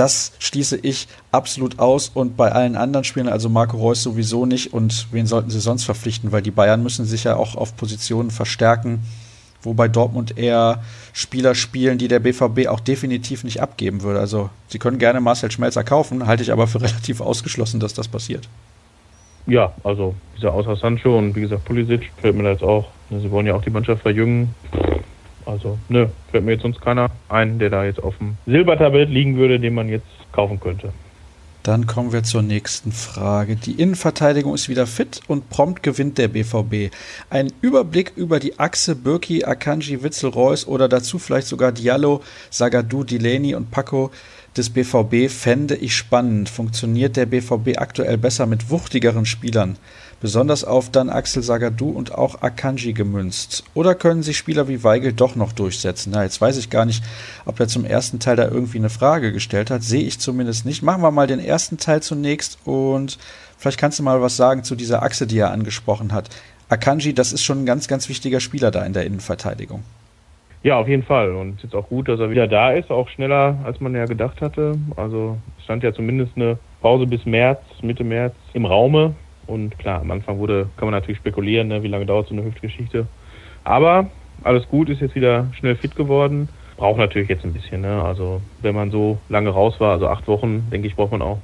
das 0.00 0.32
schließe 0.38 0.78
ich 0.78 1.08
absolut 1.30 1.78
aus 1.78 2.08
und 2.08 2.34
bei 2.34 2.50
allen 2.52 2.74
anderen 2.74 3.04
Spielen, 3.04 3.28
also 3.28 3.50
Marco 3.50 3.76
Reus 3.76 4.02
sowieso 4.02 4.46
nicht 4.46 4.72
und 4.72 5.08
wen 5.12 5.26
sollten 5.26 5.50
sie 5.50 5.60
sonst 5.60 5.84
verpflichten, 5.84 6.32
weil 6.32 6.40
die 6.40 6.50
Bayern 6.50 6.82
müssen 6.82 7.04
sich 7.04 7.24
ja 7.24 7.36
auch 7.36 7.54
auf 7.54 7.76
Positionen 7.76 8.30
verstärken, 8.30 9.00
wobei 9.62 9.88
Dortmund 9.88 10.38
eher 10.38 10.82
Spieler 11.12 11.54
spielen, 11.54 11.98
die 11.98 12.08
der 12.08 12.18
BVB 12.18 12.68
auch 12.68 12.80
definitiv 12.80 13.44
nicht 13.44 13.60
abgeben 13.60 14.00
würde. 14.02 14.20
Also 14.20 14.48
sie 14.68 14.78
können 14.78 14.96
gerne 14.96 15.20
Marcel 15.20 15.50
Schmelzer 15.50 15.84
kaufen, 15.84 16.26
halte 16.26 16.42
ich 16.44 16.50
aber 16.50 16.66
für 16.66 16.80
relativ 16.80 17.20
ausgeschlossen, 17.20 17.78
dass 17.78 17.92
das 17.92 18.08
passiert. 18.08 18.48
Ja, 19.46 19.74
also 19.84 20.14
dieser 20.34 20.54
außer 20.54 20.76
Sancho 20.76 21.18
und 21.18 21.36
wie 21.36 21.42
gesagt 21.42 21.66
Pulisic 21.66 22.10
fällt 22.22 22.36
mir 22.36 22.44
da 22.44 22.52
jetzt 22.52 22.62
auch. 22.62 22.88
Sie 23.10 23.30
wollen 23.30 23.46
ja 23.46 23.54
auch 23.54 23.62
die 23.62 23.68
Mannschaft 23.68 24.00
verjüngen. 24.00 24.54
Also, 25.50 25.78
nö, 25.88 26.06
fällt 26.30 26.44
mir 26.44 26.52
jetzt 26.52 26.62
sonst 26.62 26.80
keiner 26.80 27.10
ein, 27.28 27.58
der 27.58 27.70
da 27.70 27.84
jetzt 27.84 28.02
auf 28.02 28.16
dem 28.18 28.36
Silbertablett 28.46 29.10
liegen 29.10 29.36
würde, 29.36 29.58
den 29.58 29.74
man 29.74 29.88
jetzt 29.88 30.06
kaufen 30.32 30.60
könnte. 30.60 30.92
Dann 31.64 31.86
kommen 31.86 32.12
wir 32.12 32.22
zur 32.22 32.40
nächsten 32.40 32.90
Frage. 32.90 33.54
Die 33.56 33.72
Innenverteidigung 33.72 34.54
ist 34.54 34.70
wieder 34.70 34.86
fit 34.86 35.20
und 35.26 35.50
prompt 35.50 35.82
gewinnt 35.82 36.16
der 36.16 36.28
BVB. 36.28 36.94
Ein 37.28 37.52
Überblick 37.60 38.12
über 38.16 38.38
die 38.38 38.58
Achse 38.58 38.96
Birki, 38.96 39.44
Akanji, 39.44 40.02
Witzel, 40.02 40.30
Reus 40.30 40.66
oder 40.66 40.88
dazu 40.88 41.18
vielleicht 41.18 41.48
sogar 41.48 41.72
Diallo, 41.72 42.22
Sagadou, 42.48 43.04
Delaney 43.04 43.54
und 43.54 43.70
Paco 43.70 44.10
des 44.56 44.70
BVB 44.70 45.30
fände 45.30 45.76
ich 45.76 45.94
spannend. 45.94 46.48
Funktioniert 46.48 47.16
der 47.16 47.26
BVB 47.26 47.76
aktuell 47.76 48.16
besser 48.16 48.46
mit 48.46 48.70
wuchtigeren 48.70 49.26
Spielern? 49.26 49.76
Besonders 50.20 50.64
auf 50.64 50.90
dann 50.90 51.10
Axel 51.10 51.42
Sagadou 51.42 51.90
und 51.90 52.14
auch 52.14 52.42
Akanji 52.42 52.92
gemünzt? 52.92 53.64
Oder 53.74 53.94
können 53.94 54.22
sich 54.22 54.38
Spieler 54.38 54.68
wie 54.68 54.84
Weigel 54.84 55.12
doch 55.12 55.36
noch 55.36 55.52
durchsetzen? 55.52 56.12
Na, 56.14 56.22
jetzt 56.22 56.40
weiß 56.40 56.56
ich 56.58 56.70
gar 56.70 56.84
nicht, 56.84 57.02
ob 57.46 57.58
er 57.58 57.68
zum 57.68 57.84
ersten 57.84 58.18
Teil 58.18 58.36
da 58.36 58.48
irgendwie 58.48 58.78
eine 58.78 58.90
Frage 58.90 59.32
gestellt 59.32 59.70
hat. 59.70 59.82
Sehe 59.82 60.04
ich 60.04 60.18
zumindest 60.18 60.66
nicht. 60.66 60.82
Machen 60.82 61.02
wir 61.02 61.10
mal 61.10 61.26
den 61.26 61.40
ersten 61.40 61.78
Teil 61.78 62.02
zunächst 62.02 62.58
und 62.64 63.18
vielleicht 63.58 63.78
kannst 63.78 63.98
du 63.98 64.02
mal 64.02 64.20
was 64.20 64.36
sagen 64.36 64.62
zu 64.64 64.76
dieser 64.76 65.02
Achse, 65.02 65.26
die 65.26 65.38
er 65.38 65.50
angesprochen 65.50 66.12
hat. 66.12 66.30
Akanji, 66.68 67.14
das 67.14 67.32
ist 67.32 67.42
schon 67.42 67.62
ein 67.62 67.66
ganz, 67.66 67.88
ganz 67.88 68.08
wichtiger 68.08 68.40
Spieler 68.40 68.70
da 68.70 68.84
in 68.84 68.92
der 68.92 69.04
Innenverteidigung. 69.04 69.82
Ja, 70.62 70.76
auf 70.76 70.88
jeden 70.88 71.02
Fall. 71.02 71.34
Und 71.34 71.58
es 71.58 71.64
ist 71.64 71.74
auch 71.74 71.88
gut, 71.88 72.08
dass 72.08 72.20
er 72.20 72.30
wieder 72.30 72.46
da 72.46 72.72
ist, 72.72 72.90
auch 72.90 73.08
schneller, 73.08 73.58
als 73.64 73.80
man 73.80 73.94
ja 73.94 74.04
gedacht 74.04 74.42
hatte. 74.42 74.76
Also 74.96 75.38
stand 75.64 75.82
ja 75.82 75.92
zumindest 75.92 76.32
eine 76.36 76.58
Pause 76.82 77.06
bis 77.06 77.24
März, 77.24 77.60
Mitte 77.82 78.04
März 78.04 78.34
im 78.52 78.66
Raume. 78.66 79.14
Und 79.50 79.78
klar, 79.78 80.00
am 80.00 80.10
Anfang 80.10 80.38
wurde, 80.38 80.68
kann 80.76 80.86
man 80.86 80.94
natürlich 80.94 81.18
spekulieren, 81.18 81.68
ne, 81.68 81.82
wie 81.82 81.88
lange 81.88 82.06
dauert 82.06 82.28
so 82.28 82.34
eine 82.34 82.44
Hüftgeschichte. 82.44 83.06
Aber 83.64 84.10
alles 84.42 84.66
gut, 84.68 84.88
ist 84.88 85.00
jetzt 85.00 85.14
wieder 85.14 85.50
schnell 85.58 85.76
fit 85.76 85.96
geworden. 85.96 86.48
Braucht 86.76 86.98
natürlich 86.98 87.28
jetzt 87.28 87.44
ein 87.44 87.52
bisschen. 87.52 87.82
Ne? 87.82 88.02
Also 88.02 88.40
wenn 88.62 88.74
man 88.74 88.90
so 88.90 89.18
lange 89.28 89.50
raus 89.50 89.74
war, 89.80 89.92
also 89.92 90.08
acht 90.08 90.26
Wochen, 90.28 90.64
denke 90.70 90.88
ich, 90.88 90.96
braucht 90.96 91.12
man 91.12 91.20
auch 91.20 91.38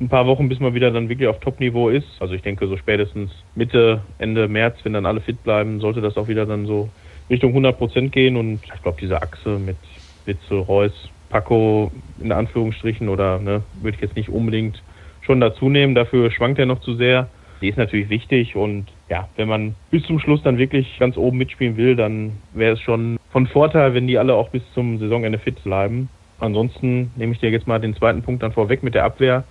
ein 0.00 0.08
paar 0.08 0.26
Wochen, 0.26 0.48
bis 0.48 0.60
man 0.60 0.74
wieder 0.74 0.90
dann 0.90 1.08
wirklich 1.08 1.28
auf 1.28 1.38
Top-Niveau 1.40 1.90
ist. 1.90 2.08
Also 2.20 2.34
ich 2.34 2.42
denke, 2.42 2.66
so 2.66 2.76
spätestens 2.76 3.30
Mitte, 3.54 4.00
Ende 4.18 4.48
März, 4.48 4.78
wenn 4.82 4.94
dann 4.94 5.06
alle 5.06 5.20
fit 5.20 5.42
bleiben, 5.44 5.80
sollte 5.80 6.00
das 6.00 6.16
auch 6.16 6.26
wieder 6.26 6.46
dann 6.46 6.66
so 6.66 6.88
Richtung 7.28 7.50
100 7.50 7.76
Prozent 7.76 8.12
gehen. 8.12 8.36
Und 8.36 8.60
ich 8.64 8.82
glaube, 8.82 8.98
diese 9.00 9.20
Achse 9.20 9.58
mit 9.58 9.76
Witzel, 10.24 10.60
Reus, 10.60 10.92
Paco 11.28 11.92
in 12.18 12.32
Anführungsstrichen 12.32 13.08
oder 13.08 13.38
ne, 13.38 13.62
würde 13.80 13.96
ich 13.96 14.02
jetzt 14.02 14.16
nicht 14.16 14.30
unbedingt 14.30 14.82
schon 15.20 15.40
dazu 15.40 15.68
nehmen. 15.68 15.94
Dafür 15.94 16.30
schwankt 16.30 16.58
er 16.58 16.66
noch 16.66 16.80
zu 16.80 16.94
sehr 16.94 17.28
die 17.60 17.68
ist 17.68 17.78
natürlich 17.78 18.08
wichtig 18.08 18.56
und 18.56 18.86
ja, 19.08 19.28
wenn 19.36 19.48
man 19.48 19.74
bis 19.90 20.02
zum 20.04 20.18
Schluss 20.18 20.42
dann 20.42 20.58
wirklich 20.58 20.98
ganz 20.98 21.16
oben 21.16 21.38
mitspielen 21.38 21.76
will, 21.76 21.96
dann 21.96 22.32
wäre 22.54 22.74
es 22.74 22.80
schon 22.80 23.18
von 23.30 23.46
Vorteil, 23.46 23.94
wenn 23.94 24.06
die 24.06 24.18
alle 24.18 24.34
auch 24.34 24.48
bis 24.48 24.62
zum 24.74 24.98
Saisonende 24.98 25.38
fit 25.38 25.62
bleiben. 25.62 26.08
Ansonsten 26.38 27.10
nehme 27.16 27.32
ich 27.32 27.38
dir 27.38 27.50
jetzt 27.50 27.66
mal 27.66 27.80
den 27.80 27.94
zweiten 27.94 28.22
Punkt 28.22 28.42
dann 28.42 28.52
vorweg 28.52 28.82
mit 28.82 28.94
der 28.94 29.04
Abwehr. 29.04 29.44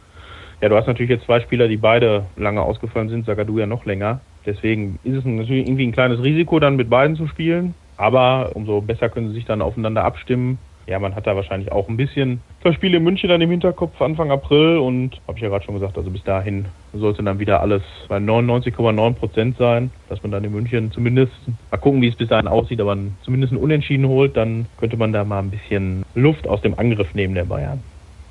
Ja, 0.61 0.69
du 0.69 0.75
hast 0.75 0.87
natürlich 0.87 1.11
jetzt 1.11 1.25
zwei 1.25 1.39
Spieler, 1.39 1.67
die 1.67 1.77
beide 1.77 2.25
lange 2.35 2.61
ausgefallen 2.61 3.09
sind, 3.09 3.25
Sagadu 3.25 3.59
ja 3.59 3.65
noch 3.65 3.85
länger. 3.85 4.21
Deswegen 4.45 4.99
ist 5.03 5.17
es 5.17 5.25
natürlich 5.25 5.67
irgendwie 5.67 5.87
ein 5.87 5.91
kleines 5.91 6.21
Risiko, 6.21 6.59
dann 6.59 6.75
mit 6.75 6.89
beiden 6.89 7.15
zu 7.15 7.27
spielen. 7.27 7.75
Aber 7.95 8.51
umso 8.55 8.81
besser 8.81 9.09
können 9.09 9.29
sie 9.29 9.35
sich 9.35 9.45
dann 9.45 9.61
aufeinander 9.61 10.03
abstimmen. 10.03 10.57
Ja, 10.89 10.97
man 10.97 11.13
hat 11.13 11.27
da 11.27 11.35
wahrscheinlich 11.35 11.71
auch 11.71 11.87
ein 11.87 11.97
bisschen 11.97 12.41
das 12.63 12.73
Spiel 12.73 12.95
in 12.95 13.03
München 13.03 13.29
dann 13.29 13.41
im 13.41 13.51
Hinterkopf 13.51 14.01
Anfang 14.01 14.31
April 14.31 14.77
und 14.77 15.21
habe 15.27 15.37
ich 15.37 15.43
ja 15.43 15.49
gerade 15.49 15.63
schon 15.63 15.75
gesagt, 15.75 15.95
also 15.95 16.09
bis 16.09 16.23
dahin 16.23 16.65
sollte 16.93 17.21
dann 17.21 17.37
wieder 17.37 17.61
alles 17.61 17.83
bei 18.07 18.17
99,9 18.17 19.13
Prozent 19.13 19.57
sein, 19.59 19.91
dass 20.09 20.23
man 20.23 20.31
dann 20.31 20.43
in 20.43 20.51
München 20.51 20.91
zumindest 20.91 21.31
mal 21.69 21.77
gucken, 21.77 22.01
wie 22.01 22.07
es 22.07 22.15
bis 22.15 22.29
dahin 22.29 22.47
aussieht, 22.47 22.81
aber 22.81 22.97
zumindest 23.21 23.53
ein 23.53 23.57
Unentschieden 23.57 24.07
holt, 24.07 24.35
dann 24.35 24.65
könnte 24.79 24.97
man 24.97 25.13
da 25.13 25.23
mal 25.23 25.37
ein 25.37 25.51
bisschen 25.51 26.05
Luft 26.15 26.47
aus 26.47 26.61
dem 26.61 26.73
Angriff 26.79 27.13
nehmen 27.13 27.35
der 27.35 27.45
Bayern. 27.45 27.83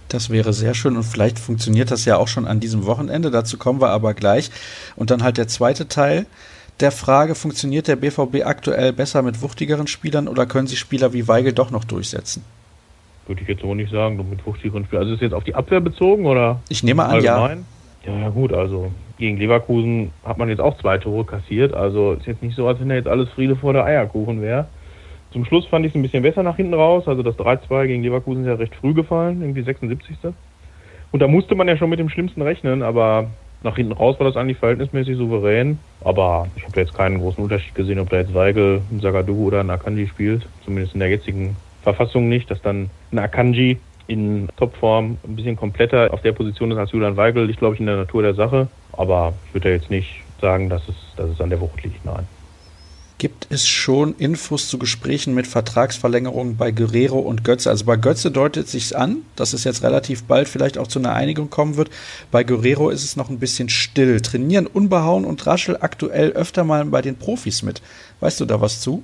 Das 0.09 0.29
wäre 0.29 0.53
sehr 0.53 0.75
schön 0.75 0.97
und 0.97 1.05
vielleicht 1.05 1.38
funktioniert 1.38 1.92
das 1.92 2.07
ja 2.07 2.16
auch 2.16 2.27
schon 2.27 2.44
an 2.44 2.59
diesem 2.59 2.87
Wochenende. 2.87 3.31
Dazu 3.31 3.57
kommen 3.57 3.81
wir 3.81 3.90
aber 3.90 4.14
gleich. 4.14 4.51
Und 4.97 5.12
dann 5.12 5.23
halt 5.23 5.38
der 5.38 5.47
zweite 5.47 5.87
Teil 5.87 6.27
der 6.81 6.93
Frage, 6.93 7.35
funktioniert 7.35 7.88
der 7.88 7.97
BVB 7.97 8.45
aktuell 8.45 8.93
besser 8.93 9.23
mit 9.23 9.43
wuchtigeren 9.43 9.87
Spielern 9.87 10.29
oder 10.29 10.47
können 10.47 10.67
sich 10.67 10.79
Spieler 10.79 11.12
wie 11.12 11.27
Weigel 11.29 11.53
doch 11.53 11.71
noch 11.71 11.85
durchsetzen? 11.85 12.45
Würde 13.27 13.43
ich 13.43 13.49
jetzt 13.49 13.62
so 13.62 13.75
nicht 13.75 13.91
sagen, 13.91 14.17
mit 14.29 14.47
wuchtigeren 14.47 14.85
Spielern. 14.85 15.03
Also 15.03 15.14
ist 15.14 15.19
es 15.19 15.23
jetzt 15.23 15.35
auf 15.35 15.45
die 15.45 15.55
Abwehr 15.55 15.81
bezogen 15.81 16.27
oder? 16.27 16.61
Ich 16.69 16.83
nehme 16.83 17.05
an, 17.05 17.11
allgemein? 17.11 17.59
ja. 17.59 17.64
Ja, 18.07 18.31
gut, 18.31 18.53
also 18.53 18.91
gegen 19.19 19.37
Leverkusen 19.37 20.12
hat 20.25 20.38
man 20.38 20.49
jetzt 20.49 20.61
auch 20.61 20.79
zwei 20.79 20.99
Tore 20.99 21.25
kassiert. 21.25 21.75
Also 21.75 22.12
ist 22.12 22.27
jetzt 22.27 22.43
nicht 22.43 22.57
so, 22.57 22.67
als 22.67 22.81
wenn 22.81 22.88
da 22.88 22.95
jetzt 22.95 23.09
alles 23.09 23.29
Friede 23.31 23.57
vor 23.57 23.73
der 23.73 23.85
Eierkuchen 23.85 24.41
wäre. 24.41 24.67
Zum 25.33 25.45
Schluss 25.45 25.67
fand 25.67 25.85
ich 25.85 25.93
es 25.93 25.97
ein 25.97 26.03
bisschen 26.03 26.23
besser 26.23 26.43
nach 26.43 26.57
hinten 26.57 26.75
raus. 26.75 27.07
Also 27.07 27.23
das 27.23 27.37
3-2 27.37 27.87
gegen 27.87 28.03
Leverkusen 28.03 28.45
ist 28.45 28.49
ja 28.49 28.55
recht 28.55 28.75
früh 28.77 28.95
gefallen, 28.95 29.43
irgendwie 29.43 29.62
76. 29.62 30.17
Und 31.11 31.21
da 31.21 31.27
musste 31.27 31.55
man 31.55 31.69
ja 31.69 31.77
schon 31.77 31.91
mit 31.91 31.99
dem 31.99 32.09
Schlimmsten 32.09 32.43
rechnen, 32.43 32.83
aber 32.83 33.31
nach 33.62 33.77
hinten 33.77 33.92
raus 33.92 34.18
war 34.18 34.27
das 34.27 34.37
eigentlich 34.37 34.59
verhältnismäßig 34.59 35.16
souverän. 35.16 35.79
Aber 36.05 36.49
ich 36.57 36.64
habe 36.64 36.81
jetzt 36.81 36.94
keinen 36.94 37.18
großen 37.18 37.42
Unterschied 37.42 37.75
gesehen, 37.75 37.99
ob 37.99 38.11
da 38.11 38.18
jetzt 38.18 38.35
Weigel, 38.35 38.83
Sagadu 39.01 39.47
oder 39.47 39.64
Nakanji 39.64 40.07
spielt. 40.07 40.47
Zumindest 40.64 40.94
in 40.94 41.01
der 41.01 41.11
jetzigen 41.11 41.57
Verfassung 41.83 42.29
nicht, 42.29 42.51
dass 42.51 42.62
dann 42.62 42.90
Nakanji 43.11 43.79
in 44.07 44.49
Topform 44.57 45.18
ein 45.27 45.37
bisschen 45.37 45.57
kompletter 45.57 46.12
auf 46.12 46.23
der 46.23 46.33
Position 46.33 46.71
ist 46.71 46.79
als 46.79 46.92
Julian 46.92 47.16
Weigel. 47.16 47.44
Liegt, 47.44 47.59
glaube 47.59 47.75
ich, 47.75 47.81
in 47.81 47.87
der 47.87 47.97
Natur 47.97 48.23
der 48.23 48.35
Sache. 48.35 48.68
Aber 48.92 49.35
ich 49.47 49.55
würde 49.55 49.68
ja 49.68 49.75
jetzt 49.75 49.90
nicht 49.90 50.25
sagen, 50.40 50.68
dass 50.68 50.88
es, 50.88 50.97
dass 51.16 51.31
es 51.31 51.40
an 51.40 51.51
der 51.51 51.61
Wucht 51.61 51.83
liegt. 51.83 52.05
Nein. 52.05 52.27
Gibt 53.18 53.48
es 53.50 53.66
schon 53.66 54.14
Infos 54.16 54.68
zu 54.68 54.78
Gesprächen 54.78 55.35
mit 55.35 55.48
Vertragsverlängerungen 55.48 56.57
bei 56.57 56.70
Guerrero 56.70 57.18
und 57.18 57.42
Götze? 57.42 57.68
Also 57.68 57.85
bei 57.85 57.96
Götze 57.96 58.31
deutet 58.31 58.68
sich 58.68 58.96
an, 58.96 59.22
dass 59.35 59.54
es 59.54 59.64
jetzt 59.64 59.83
relativ 59.83 60.22
bald 60.22 60.46
vielleicht 60.46 60.78
auch 60.78 60.87
zu 60.87 61.00
einer 61.00 61.14
Einigung 61.14 61.50
kommen 61.50 61.76
wird. 61.76 61.90
Bei 62.31 62.44
Guerrero 62.44 62.90
ist 62.90 63.02
es 63.02 63.16
noch 63.16 63.28
ein 63.28 63.40
bisschen 63.40 63.70
still. 63.70 64.20
Trainieren 64.20 64.68
Unbehauen 64.68 65.24
und 65.24 65.44
Raschel 65.48 65.76
aktuell 65.81 66.31
öfter 66.31 66.62
mal 66.62 66.85
bei 66.85 67.02
den 67.02 67.16
Profis 67.16 67.64
mit. 67.64 67.83
Weißt 68.20 68.40
du 68.40 68.44
da 68.44 68.61
was 68.61 68.81
zu? 68.81 69.02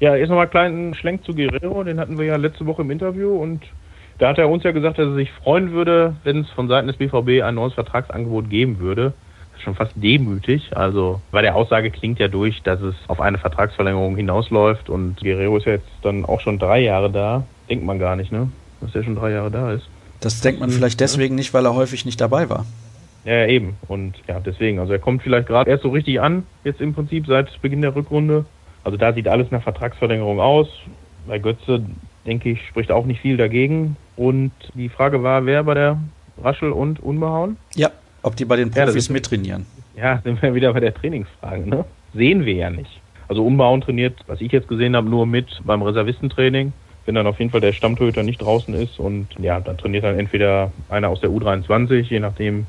Ja, 0.00 0.16
erst 0.16 0.30
nochmal 0.30 0.44
einen 0.44 0.50
kleinen 0.50 0.94
Schlenk 0.94 1.22
zu 1.26 1.34
Guerrero. 1.34 1.84
Den 1.84 2.00
hatten 2.00 2.16
wir 2.16 2.24
ja 2.24 2.36
letzte 2.36 2.64
Woche 2.64 2.80
im 2.80 2.90
Interview 2.90 3.36
und 3.36 3.62
da 4.16 4.30
hat 4.30 4.38
er 4.38 4.48
uns 4.48 4.62
ja 4.64 4.70
gesagt, 4.70 4.98
dass 4.98 5.08
er 5.08 5.16
sich 5.16 5.30
freuen 5.32 5.72
würde, 5.72 6.16
wenn 6.24 6.40
es 6.40 6.50
von 6.52 6.66
Seiten 6.68 6.86
des 6.86 6.96
BVB 6.96 7.42
ein 7.44 7.56
neues 7.56 7.74
Vertragsangebot 7.74 8.48
geben 8.48 8.78
würde 8.78 9.12
schon 9.62 9.74
fast 9.74 9.92
demütig. 9.94 10.76
Also, 10.76 11.20
weil 11.30 11.42
der 11.42 11.56
Aussage 11.56 11.90
klingt 11.90 12.18
ja 12.18 12.28
durch, 12.28 12.62
dass 12.62 12.80
es 12.80 12.94
auf 13.08 13.20
eine 13.20 13.38
Vertragsverlängerung 13.38 14.16
hinausläuft 14.16 14.88
und 14.88 15.20
Guerrero 15.20 15.56
ist 15.56 15.66
ja 15.66 15.72
jetzt 15.72 15.88
dann 16.02 16.24
auch 16.24 16.40
schon 16.40 16.58
drei 16.58 16.80
Jahre 16.80 17.10
da. 17.10 17.44
Denkt 17.68 17.84
man 17.84 17.98
gar 17.98 18.16
nicht, 18.16 18.32
ne? 18.32 18.50
Dass 18.80 18.94
er 18.94 19.04
schon 19.04 19.16
drei 19.16 19.32
Jahre 19.32 19.50
da 19.50 19.72
ist. 19.72 19.88
Das 20.20 20.40
denkt 20.40 20.60
man 20.60 20.70
vielleicht 20.70 21.00
deswegen 21.00 21.34
nicht, 21.34 21.54
weil 21.54 21.64
er 21.64 21.74
häufig 21.74 22.04
nicht 22.04 22.20
dabei 22.20 22.48
war. 22.48 22.66
Ja, 23.24 23.46
eben. 23.46 23.76
Und 23.88 24.14
ja, 24.26 24.40
deswegen. 24.40 24.78
Also 24.78 24.92
er 24.92 24.98
kommt 24.98 25.22
vielleicht 25.22 25.48
gerade 25.48 25.70
erst 25.70 25.82
so 25.82 25.90
richtig 25.90 26.20
an, 26.20 26.44
jetzt 26.64 26.80
im 26.80 26.94
Prinzip 26.94 27.26
seit 27.26 27.60
Beginn 27.60 27.82
der 27.82 27.94
Rückrunde. 27.94 28.46
Also 28.84 28.96
da 28.96 29.12
sieht 29.12 29.28
alles 29.28 29.50
nach 29.50 29.62
Vertragsverlängerung 29.62 30.40
aus. 30.40 30.68
Bei 31.26 31.38
Götze, 31.38 31.84
denke 32.26 32.50
ich, 32.50 32.66
spricht 32.68 32.90
auch 32.90 33.04
nicht 33.04 33.20
viel 33.20 33.36
dagegen. 33.36 33.96
Und 34.16 34.52
die 34.74 34.88
Frage 34.88 35.22
war, 35.22 35.44
wer 35.44 35.62
bei 35.64 35.74
der 35.74 35.98
Raschel 36.42 36.72
und 36.72 37.00
Unbehauen? 37.00 37.58
Ja, 37.74 37.90
ob 38.22 38.36
die 38.36 38.44
bei 38.44 38.56
den 38.56 38.70
Profis 38.70 39.08
ja, 39.08 39.12
mittrainieren. 39.12 39.66
Ja, 39.96 40.20
sind 40.22 40.40
wir 40.42 40.54
wieder 40.54 40.72
bei 40.72 40.80
der 40.80 40.94
Trainingsfrage. 40.94 41.68
Ne? 41.68 41.84
Sehen 42.14 42.44
wir 42.44 42.54
ja 42.54 42.70
nicht. 42.70 43.00
Also 43.28 43.44
Umbauen 43.44 43.80
trainiert, 43.80 44.16
was 44.26 44.40
ich 44.40 44.52
jetzt 44.52 44.68
gesehen 44.68 44.96
habe, 44.96 45.08
nur 45.08 45.26
mit 45.26 45.60
beim 45.64 45.82
Reservistentraining. 45.82 46.72
Wenn 47.04 47.14
dann 47.14 47.26
auf 47.26 47.38
jeden 47.38 47.50
Fall 47.50 47.60
der 47.60 47.72
Stammtorhüter 47.72 48.22
nicht 48.22 48.42
draußen 48.42 48.74
ist 48.74 48.98
und 48.98 49.28
ja, 49.38 49.60
dann 49.60 49.78
trainiert 49.78 50.04
dann 50.04 50.18
entweder 50.18 50.72
einer 50.90 51.08
aus 51.08 51.20
der 51.20 51.30
U23, 51.30 52.02
je 52.02 52.20
nachdem, 52.20 52.66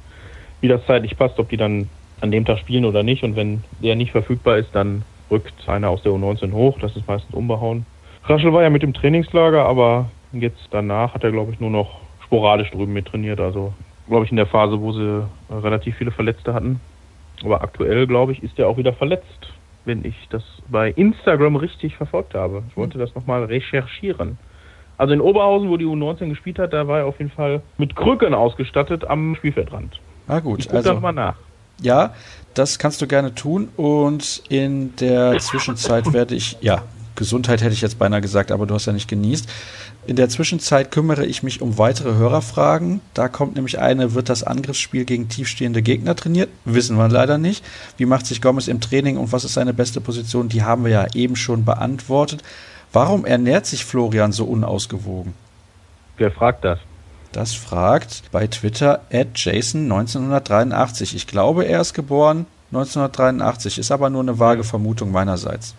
wie 0.62 0.69
das 0.69 0.85
zeitlich 0.85 1.17
passt, 1.17 1.39
ob 1.39 1.49
die 1.49 1.57
dann 1.57 1.89
an 2.21 2.31
dem 2.31 2.45
Tag 2.45 2.59
spielen 2.59 2.85
oder 2.85 3.03
nicht. 3.03 3.23
Und 3.23 3.35
wenn 3.35 3.63
der 3.83 3.95
nicht 3.95 4.12
verfügbar 4.12 4.57
ist, 4.57 4.69
dann 4.73 5.03
rückt 5.29 5.67
einer 5.67 5.89
aus 5.89 6.03
der 6.03 6.12
U19 6.13 6.51
hoch. 6.53 6.79
Das 6.79 6.95
ist 6.95 7.07
meistens 7.07 7.33
Umbehauen. 7.33 7.85
Raschel 8.23 8.53
war 8.53 8.63
ja 8.63 8.69
mit 8.69 8.83
dem 8.83 8.93
Trainingslager, 8.93 9.65
aber 9.65 10.09
jetzt 10.31 10.67
danach 10.71 11.13
hat 11.13 11.23
er, 11.23 11.31
glaube 11.31 11.51
ich, 11.51 11.59
nur 11.59 11.69
noch 11.69 11.99
sporadisch 12.23 12.71
drüben 12.71 12.93
mit 12.93 13.07
trainiert. 13.07 13.39
Also 13.39 13.73
glaube 14.09 14.25
ich, 14.25 14.31
in 14.31 14.37
der 14.37 14.47
Phase, 14.47 14.81
wo 14.81 14.91
sie 14.91 15.23
äh, 15.49 15.53
relativ 15.53 15.95
viele 15.95 16.11
Verletzte 16.11 16.53
hatten. 16.53 16.79
Aber 17.43 17.61
aktuell, 17.61 18.05
glaube 18.07 18.33
ich, 18.33 18.43
ist 18.43 18.59
er 18.59 18.67
auch 18.67 18.77
wieder 18.77 18.91
verletzt, 18.93 19.53
wenn 19.85 20.03
ich 20.03 20.15
das 20.29 20.43
bei 20.67 20.91
Instagram 20.91 21.55
richtig 21.55 21.95
verfolgt 21.95 22.33
habe. 22.33 22.63
Ich 22.69 22.75
wollte 22.75 22.97
das 22.97 23.15
nochmal 23.15 23.45
recherchieren. 23.45 24.37
Also 24.97 25.13
in 25.13 25.21
Oberhausen, 25.21 25.69
wo 25.69 25.77
die 25.77 25.85
U19 25.85 26.27
gespielt 26.27 26.59
hat, 26.59 26.73
da 26.73 26.87
war 26.87 26.99
er 26.99 27.05
auf 27.05 27.19
jeden 27.19 27.31
Fall 27.31 27.61
mit 27.77 27.95
Krücken 27.95 28.33
ausgestattet 28.33 29.05
am 29.05 29.35
Spielfeldrand. 29.35 29.97
Ah 30.27 30.41
gut, 30.41 30.59
ich 30.59 30.73
also 30.73 30.99
mal 30.99 31.13
nach. 31.13 31.35
Ja, 31.81 32.13
das 32.53 32.77
kannst 32.77 33.01
du 33.01 33.07
gerne 33.07 33.33
tun 33.33 33.69
und 33.77 34.43
in 34.49 34.93
der 34.97 35.37
Zwischenzeit 35.39 36.11
werde 36.11 36.35
ich, 36.35 36.57
ja, 36.59 36.83
Gesundheit 37.15 37.61
hätte 37.61 37.73
ich 37.73 37.81
jetzt 37.81 37.97
beinahe 37.97 38.21
gesagt, 38.21 38.51
aber 38.51 38.65
du 38.65 38.73
hast 38.73 38.85
ja 38.85 38.93
nicht 38.93 39.07
genießt. 39.07 39.49
In 40.09 40.15
der 40.15 40.27
Zwischenzeit 40.27 40.89
kümmere 40.89 41.23
ich 41.23 41.43
mich 41.43 41.61
um 41.61 41.77
weitere 41.77 42.15
Hörerfragen. 42.15 42.99
Da 43.13 43.27
kommt 43.27 43.53
nämlich 43.53 43.77
eine, 43.77 44.15
wird 44.15 44.27
das 44.27 44.41
Angriffsspiel 44.41 45.05
gegen 45.05 45.29
tiefstehende 45.29 45.83
Gegner 45.83 46.15
trainiert? 46.15 46.49
Wissen 46.65 46.97
wir 46.97 47.07
leider 47.09 47.37
nicht. 47.37 47.63
Wie 47.97 48.07
macht 48.07 48.25
sich 48.25 48.41
Gomez 48.41 48.67
im 48.67 48.81
Training 48.81 49.17
und 49.17 49.31
was 49.33 49.43
ist 49.43 49.53
seine 49.53 49.71
beste 49.71 50.01
Position? 50.01 50.49
Die 50.49 50.63
haben 50.63 50.83
wir 50.83 50.91
ja 50.91 51.05
eben 51.13 51.35
schon 51.35 51.63
beantwortet. 51.63 52.41
Warum 52.91 53.23
ernährt 53.23 53.67
sich 53.67 53.85
Florian 53.85 54.31
so 54.31 54.45
unausgewogen? 54.45 55.35
Wer 56.17 56.31
fragt 56.31 56.65
das? 56.65 56.79
Das 57.31 57.53
fragt 57.53 58.23
bei 58.31 58.47
Twitter 58.47 59.01
at 59.13 59.35
Jason1983. 59.35 61.13
Ich 61.13 61.27
glaube, 61.27 61.65
er 61.65 61.81
ist 61.81 61.93
geboren 61.93 62.47
1983, 62.71 63.77
ist 63.77 63.91
aber 63.91 64.09
nur 64.09 64.23
eine 64.23 64.39
vage 64.39 64.63
Vermutung 64.63 65.11
meinerseits. 65.11 65.75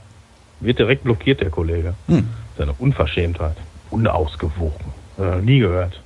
Wird 0.60 0.78
direkt 0.78 1.02
blockiert, 1.02 1.40
der 1.40 1.50
Kollege. 1.50 1.94
Hm. 2.06 2.28
Seine 2.56 2.74
Unverschämtheit 2.74 3.56
unausgewogen. 3.90 4.86
Äh, 5.18 5.40
nie 5.42 5.60
gehört. 5.60 6.00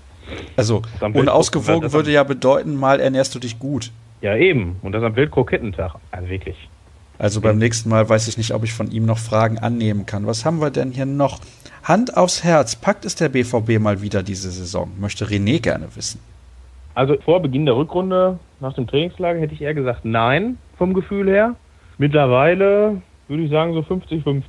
Also 0.56 0.82
unausgewogen 1.00 1.92
würde 1.92 2.10
ja 2.10 2.24
bedeuten, 2.24 2.76
mal 2.76 3.00
ernährst 3.00 3.34
du 3.34 3.38
dich 3.38 3.58
gut. 3.58 3.90
Ja, 4.20 4.36
eben. 4.36 4.76
Und 4.82 4.92
das 4.92 5.02
am 5.02 5.16
Weltkokettentag. 5.16 5.96
Also 6.10 6.28
wirklich. 6.28 6.56
Also 7.18 7.40
beim 7.40 7.58
nächsten 7.58 7.88
Mal 7.90 8.08
weiß 8.08 8.26
ich 8.28 8.38
nicht, 8.38 8.52
ob 8.52 8.64
ich 8.64 8.72
von 8.72 8.90
ihm 8.90 9.06
noch 9.06 9.18
Fragen 9.18 9.58
annehmen 9.58 10.06
kann. 10.06 10.26
Was 10.26 10.44
haben 10.44 10.60
wir 10.60 10.70
denn 10.70 10.90
hier 10.90 11.06
noch? 11.06 11.40
Hand 11.84 12.16
aufs 12.16 12.42
Herz, 12.42 12.76
packt 12.76 13.04
es 13.04 13.14
der 13.14 13.28
BVB 13.28 13.78
mal 13.78 14.00
wieder 14.00 14.22
diese 14.22 14.50
Saison? 14.50 14.90
Möchte 14.98 15.26
René 15.26 15.60
gerne 15.60 15.88
wissen. 15.94 16.20
Also 16.94 17.16
vor 17.24 17.40
Beginn 17.42 17.66
der 17.66 17.76
Rückrunde, 17.76 18.38
nach 18.60 18.72
dem 18.72 18.86
Trainingslager, 18.86 19.38
hätte 19.40 19.54
ich 19.54 19.60
eher 19.60 19.74
gesagt 19.74 20.04
nein, 20.04 20.58
vom 20.78 20.94
Gefühl 20.94 21.28
her. 21.28 21.54
Mittlerweile 21.98 23.02
würde 23.28 23.42
ich 23.42 23.50
sagen 23.50 23.74
so 23.74 23.80
50-50. 23.80 24.42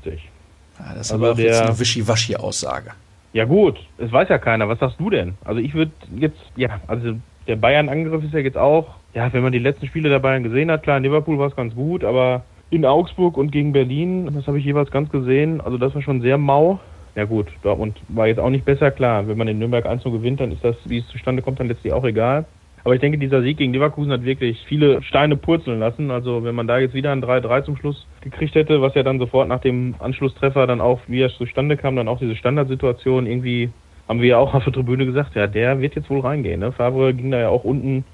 Ja, 0.80 0.94
das 0.94 1.08
ist 1.08 1.12
also 1.12 1.16
aber 1.16 1.36
der, 1.36 1.66
eine 1.66 1.80
Wischiwaschi-Aussage. 1.80 2.92
Ja 3.36 3.44
gut, 3.44 3.78
es 3.98 4.14
weiß 4.14 4.30
ja 4.30 4.38
keiner. 4.38 4.70
Was 4.70 4.80
sagst 4.80 4.98
du 4.98 5.10
denn? 5.10 5.34
Also 5.44 5.60
ich 5.60 5.74
würde 5.74 5.92
jetzt, 6.16 6.40
ja, 6.56 6.80
also 6.88 7.18
der 7.50 7.58
Bayern-Angriff 7.58 8.24
ist 8.24 8.34
ja 8.34 8.40
jetzt 8.40 8.58
auch, 8.58 8.96
ja, 9.14 9.32
wenn 9.34 9.44
man 9.44 9.52
die 9.52 9.60
letzten 9.60 9.88
Spiele 9.88 10.08
der 10.08 10.20
Bayern 10.20 10.44
gesehen 10.44 10.72
hat, 10.72 10.84
klar, 10.84 10.96
in 10.96 11.04
Liverpool 11.04 11.38
war 11.38 11.50
es 11.50 11.56
ganz 11.58 11.76
gut, 11.76 12.06
aber 12.06 12.46
in 12.70 12.86
Augsburg 12.86 13.36
und 13.36 13.52
gegen 13.52 13.74
Berlin, 13.74 14.30
das 14.34 14.48
habe 14.48 14.58
ich 14.58 14.64
jeweils 14.64 14.90
ganz 14.90 15.10
gesehen, 15.10 15.60
also 15.60 15.78
das 15.78 15.94
war 15.94 16.02
schon 16.02 16.22
sehr 16.22 16.38
mau. 16.38 16.80
Ja 17.16 17.26
gut, 17.26 17.48
Dortmund 17.62 18.00
war 18.08 18.28
jetzt 18.28 18.40
auch 18.40 18.50
nicht 18.50 18.64
besser, 18.64 18.90
klar. 18.92 19.28
Wenn 19.28 19.38
man 19.38 19.50
in 19.50 19.60
Nürnberg 19.60 19.86
1 19.86 20.04
gewinnt, 20.04 20.40
dann 20.40 20.54
ist 20.54 20.64
das, 20.64 20.78
wie 20.86 21.00
es 21.00 21.08
zustande 21.10 21.42
kommt, 21.42 21.60
dann 21.60 21.68
letztlich 21.68 21.92
auch 21.92 22.06
egal. 22.06 22.46
Aber 22.86 22.94
ich 22.94 23.02
denke, 23.02 23.18
dieser 23.18 23.42
Sieg 23.42 23.58
gegen 23.58 23.74
Leverkusen 23.74 24.12
hat 24.12 24.24
wirklich 24.24 24.64
viele 24.68 25.02
Steine 25.02 25.38
purzeln 25.38 25.80
lassen. 25.80 26.12
Also 26.12 26.44
wenn 26.44 26.54
man 26.54 26.68
da 26.68 26.78
jetzt 26.78 26.94
wieder 26.94 27.12
ein 27.12 27.24
3-3 27.24 27.64
zum 27.64 27.78
Schluss 27.78 28.06
gekriegt 28.22 28.54
hätte, 28.54 28.80
was 28.80 28.94
ja 28.94 29.02
dann 29.02 29.18
sofort 29.18 29.50
nach 29.50 29.60
dem 29.60 29.96
Anschlusstreffer 29.98 30.68
dann 30.68 30.82
auch, 30.82 31.00
wie 31.08 31.24
es 31.24 31.36
zustande 31.36 31.78
kam, 31.78 31.96
dann 31.96 32.08
auch 32.08 32.20
diese 32.20 32.36
Standardsituation 32.36 33.26
irgendwie, 33.26 33.72
haben 34.08 34.22
wir 34.22 34.30
ja 34.30 34.38
auch 34.38 34.54
auf 34.54 34.66
der 34.66 34.74
Tribüne 34.74 35.08
gesagt, 35.08 35.34
ja, 35.34 35.48
der 35.48 35.82
wird 35.82 35.96
jetzt 35.96 36.12
wohl 36.12 36.20
reingehen. 36.20 36.60
Ne? 36.60 36.72
Favre 36.74 37.16
ging 37.16 37.32
da 37.32 37.40
ja 37.40 37.50
auch 37.50 37.64
unten 37.64 38.06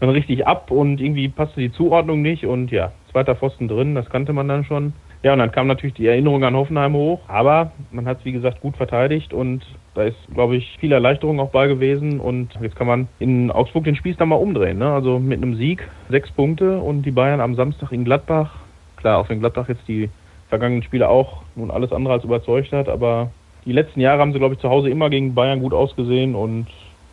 dann 0.00 0.10
richtig 0.10 0.44
ab 0.44 0.72
und 0.72 1.00
irgendwie 1.00 1.28
passte 1.28 1.60
die 1.60 1.70
Zuordnung 1.70 2.20
nicht 2.20 2.44
und 2.46 2.72
ja, 2.72 2.92
zweiter 3.12 3.36
Pfosten 3.36 3.68
drin, 3.68 3.94
das 3.94 4.10
kannte 4.10 4.32
man 4.32 4.48
dann 4.48 4.64
schon. 4.64 4.92
Ja, 5.26 5.32
und 5.32 5.40
dann 5.40 5.50
kam 5.50 5.66
natürlich 5.66 5.94
die 5.94 6.06
Erinnerung 6.06 6.44
an 6.44 6.54
Hoffenheim 6.54 6.94
hoch, 6.94 7.18
aber 7.26 7.72
man 7.90 8.06
hat 8.06 8.20
es 8.20 8.24
wie 8.24 8.30
gesagt 8.30 8.60
gut 8.60 8.76
verteidigt 8.76 9.32
und 9.34 9.66
da 9.96 10.04
ist, 10.04 10.16
glaube 10.32 10.54
ich, 10.54 10.78
viel 10.78 10.92
Erleichterung 10.92 11.40
auch 11.40 11.50
bei 11.50 11.66
gewesen 11.66 12.20
und 12.20 12.50
jetzt 12.60 12.76
kann 12.76 12.86
man 12.86 13.08
in 13.18 13.50
Augsburg 13.50 13.82
den 13.82 13.96
Spieß 13.96 14.18
dann 14.18 14.28
mal 14.28 14.36
umdrehen. 14.36 14.78
Ne? 14.78 14.88
Also 14.88 15.18
mit 15.18 15.42
einem 15.42 15.56
Sieg 15.56 15.82
sechs 16.10 16.30
Punkte 16.30 16.78
und 16.78 17.02
die 17.02 17.10
Bayern 17.10 17.40
am 17.40 17.56
Samstag 17.56 17.90
in 17.90 18.04
Gladbach. 18.04 18.54
Klar, 18.98 19.18
auch 19.18 19.28
wenn 19.28 19.40
Gladbach 19.40 19.68
jetzt 19.68 19.88
die 19.88 20.10
vergangenen 20.48 20.84
Spiele 20.84 21.08
auch 21.08 21.42
nun 21.56 21.72
alles 21.72 21.90
andere 21.90 22.14
als 22.14 22.22
überzeugt 22.22 22.70
hat, 22.70 22.88
aber 22.88 23.32
die 23.64 23.72
letzten 23.72 23.98
Jahre 23.98 24.20
haben 24.20 24.32
sie, 24.32 24.38
glaube 24.38 24.54
ich, 24.54 24.60
zu 24.60 24.70
Hause 24.70 24.90
immer 24.90 25.10
gegen 25.10 25.34
Bayern 25.34 25.58
gut 25.58 25.74
ausgesehen 25.74 26.36
und 26.36 26.68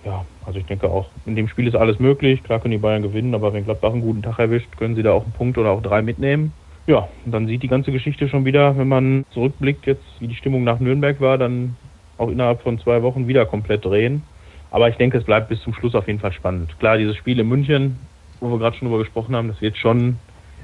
ja, 0.06 0.24
also 0.46 0.60
ich 0.60 0.66
denke 0.68 0.88
auch, 0.88 1.08
in 1.26 1.36
dem 1.36 1.48
Spiel 1.48 1.66
ist 1.66 1.76
alles 1.76 1.98
möglich. 1.98 2.44
Klar 2.44 2.60
können 2.60 2.74
die 2.74 2.78
Bayern 2.78 3.02
gewinnen, 3.02 3.34
aber 3.34 3.54
wenn 3.54 3.66
Gladbach 3.66 3.94
einen 3.94 4.02
guten 4.02 4.22
Tag 4.22 4.38
erwischt, 4.38 4.78
können 4.78 4.96
sie 4.96 5.02
da 5.02 5.14
auch 5.14 5.24
einen 5.24 5.32
Punkt 5.32 5.58
oder 5.58 5.72
auch 5.72 5.82
drei 5.82 6.04
mitnehmen. 6.04 6.54
Ja, 6.86 7.08
dann 7.26 7.48
sieht 7.48 7.64
die 7.64 7.70
ganze 7.70 7.94
Geschichte 7.94 8.28
schon 8.28 8.44
wieder, 8.44 8.78
wenn 8.78 8.90
man 8.90 9.26
zurückblickt 9.32 9.86
jetzt, 9.86 10.04
wie 10.20 10.28
die 10.28 10.36
Stimmung 10.36 10.66
nach 10.66 10.80
Nürnberg 10.80 11.22
war, 11.22 11.38
dann 11.38 11.76
auch 12.18 12.30
innerhalb 12.30 12.62
von 12.62 12.78
zwei 12.80 13.02
Wochen 13.04 13.28
wieder 13.28 13.46
komplett 13.46 13.86
drehen. 13.86 14.22
Aber 14.70 14.90
ich 14.90 14.98
denke, 14.98 15.18
es 15.18 15.24
bleibt 15.24 15.48
bis 15.48 15.62
zum 15.62 15.74
Schluss 15.74 15.96
auf 15.96 16.08
jeden 16.08 16.20
Fall 16.20 16.34
spannend. 16.34 16.78
Klar, 16.80 16.98
dieses 16.98 17.16
Spiel 17.16 17.40
in 17.40 17.48
München, 17.48 17.98
wo 18.42 18.50
wir 18.50 18.60
gerade 18.60 18.76
schon 18.76 18.90
drüber 18.90 19.02
gesprochen 19.02 19.36
haben, 19.36 19.48
das 19.48 19.62
wird 19.62 19.78
schon 19.78 20.18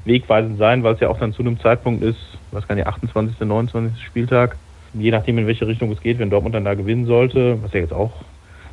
wegweisend 0.04 0.58
sein, 0.58 0.84
weil 0.84 0.96
es 0.96 1.00
ja 1.00 1.08
auch 1.08 1.20
dann 1.20 1.32
zu 1.32 1.42
einem 1.42 1.60
Zeitpunkt 1.60 2.04
ist, 2.04 2.20
was 2.52 2.68
kann 2.68 2.78
der 2.78 2.88
28., 2.88 3.40
29. 3.40 4.04
Spieltag, 4.04 4.58
je 4.94 5.12
nachdem 5.12 5.38
in 5.38 5.48
welche 5.48 5.68
Richtung 5.68 5.92
es 5.92 6.02
geht, 6.02 6.20
wenn 6.20 6.30
Dortmund 6.30 6.56
dann 6.56 6.66
da 6.66 6.74
gewinnen 6.74 7.06
sollte, 7.06 7.62
was 7.62 7.72
ja 7.72 7.80
jetzt 7.80 7.94
auch 7.94 8.12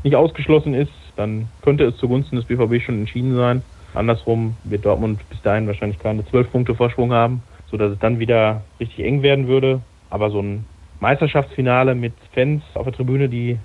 nicht 0.02 0.16
ausgeschlossen 0.16 0.74
ist, 0.74 0.92
dann 1.16 1.48
könnte 1.62 1.84
es 1.84 1.96
zugunsten 1.98 2.36
des 2.36 2.46
BVB 2.46 2.82
schon 2.82 2.98
entschieden 2.98 3.36
sein. 3.36 3.62
Andersrum 3.96 4.56
wird 4.64 4.84
Dortmund 4.84 5.20
bis 5.30 5.40
dahin 5.42 5.66
wahrscheinlich 5.66 5.98
keine 5.98 6.26
zwölf 6.26 6.50
Punkte 6.50 6.74
Vorsprung 6.74 7.12
haben, 7.12 7.42
sodass 7.70 7.92
es 7.92 7.98
dann 7.98 8.18
wieder 8.18 8.62
richtig 8.78 9.04
eng 9.04 9.22
werden 9.22 9.48
würde. 9.48 9.80
Aber 10.10 10.30
so 10.30 10.40
ein 10.40 10.64
Meisterschaftsfinale 11.00 11.94
mit 11.94 12.12
Fans 12.34 12.62
auf 12.74 12.84
der 12.84 12.92
Tribüne, 12.92 13.28
die 13.28 13.58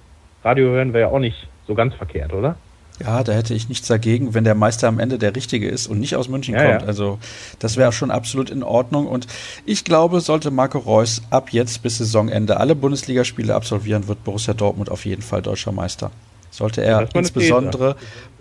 Radio 0.44 0.70
hören, 0.70 0.94
wäre 0.94 1.10
ja 1.10 1.15
auch 1.15 1.20
nicht 1.20 1.48
so 1.67 1.76
ganz 1.76 1.94
verkehrt, 1.94 2.34
oder? 2.34 2.56
Ja, 3.00 3.24
da 3.24 3.32
hätte 3.32 3.54
ich 3.54 3.67
nichts 3.67 3.88
dagegen, 3.88 4.34
wenn 4.34 4.44
der 4.44 4.54
Meister 4.54 4.88
am 4.88 5.00
Ende 5.00 5.17
der 5.17 5.36
Richtige 5.36 5.67
ist 5.67 5.88
und 5.88 6.00
nicht 6.00 6.15
aus 6.15 6.30
München 6.30 6.54
ja, 6.54 6.70
kommt. 6.70 6.82
Ja. 6.84 6.88
Also 6.88 7.20
das 7.60 7.78
wäre 7.78 7.91
schon 7.91 8.12
absolut 8.12 8.50
in 8.50 8.63
Ordnung. 8.63 9.08
Und 9.08 9.28
ich 9.65 9.84
glaube, 9.84 10.20
sollte 10.20 10.52
Marco 10.52 10.78
Reus 10.78 11.22
ab 11.30 11.50
jetzt 11.52 11.82
bis 11.82 11.98
Saisonende 11.98 12.58
alle 12.58 12.76
Bundesligaspiele 12.76 13.56
absolvieren, 13.56 14.08
wird 14.08 14.24
Borussia 14.24 14.54
Dortmund 14.54 14.91
auf 14.91 15.06
jeden 15.06 15.24
Fall 15.24 15.41
deutscher 15.41 15.72
Meister. 15.72 16.12
Sollte 16.51 16.83
er 16.83 17.07
insbesondere 17.15 17.95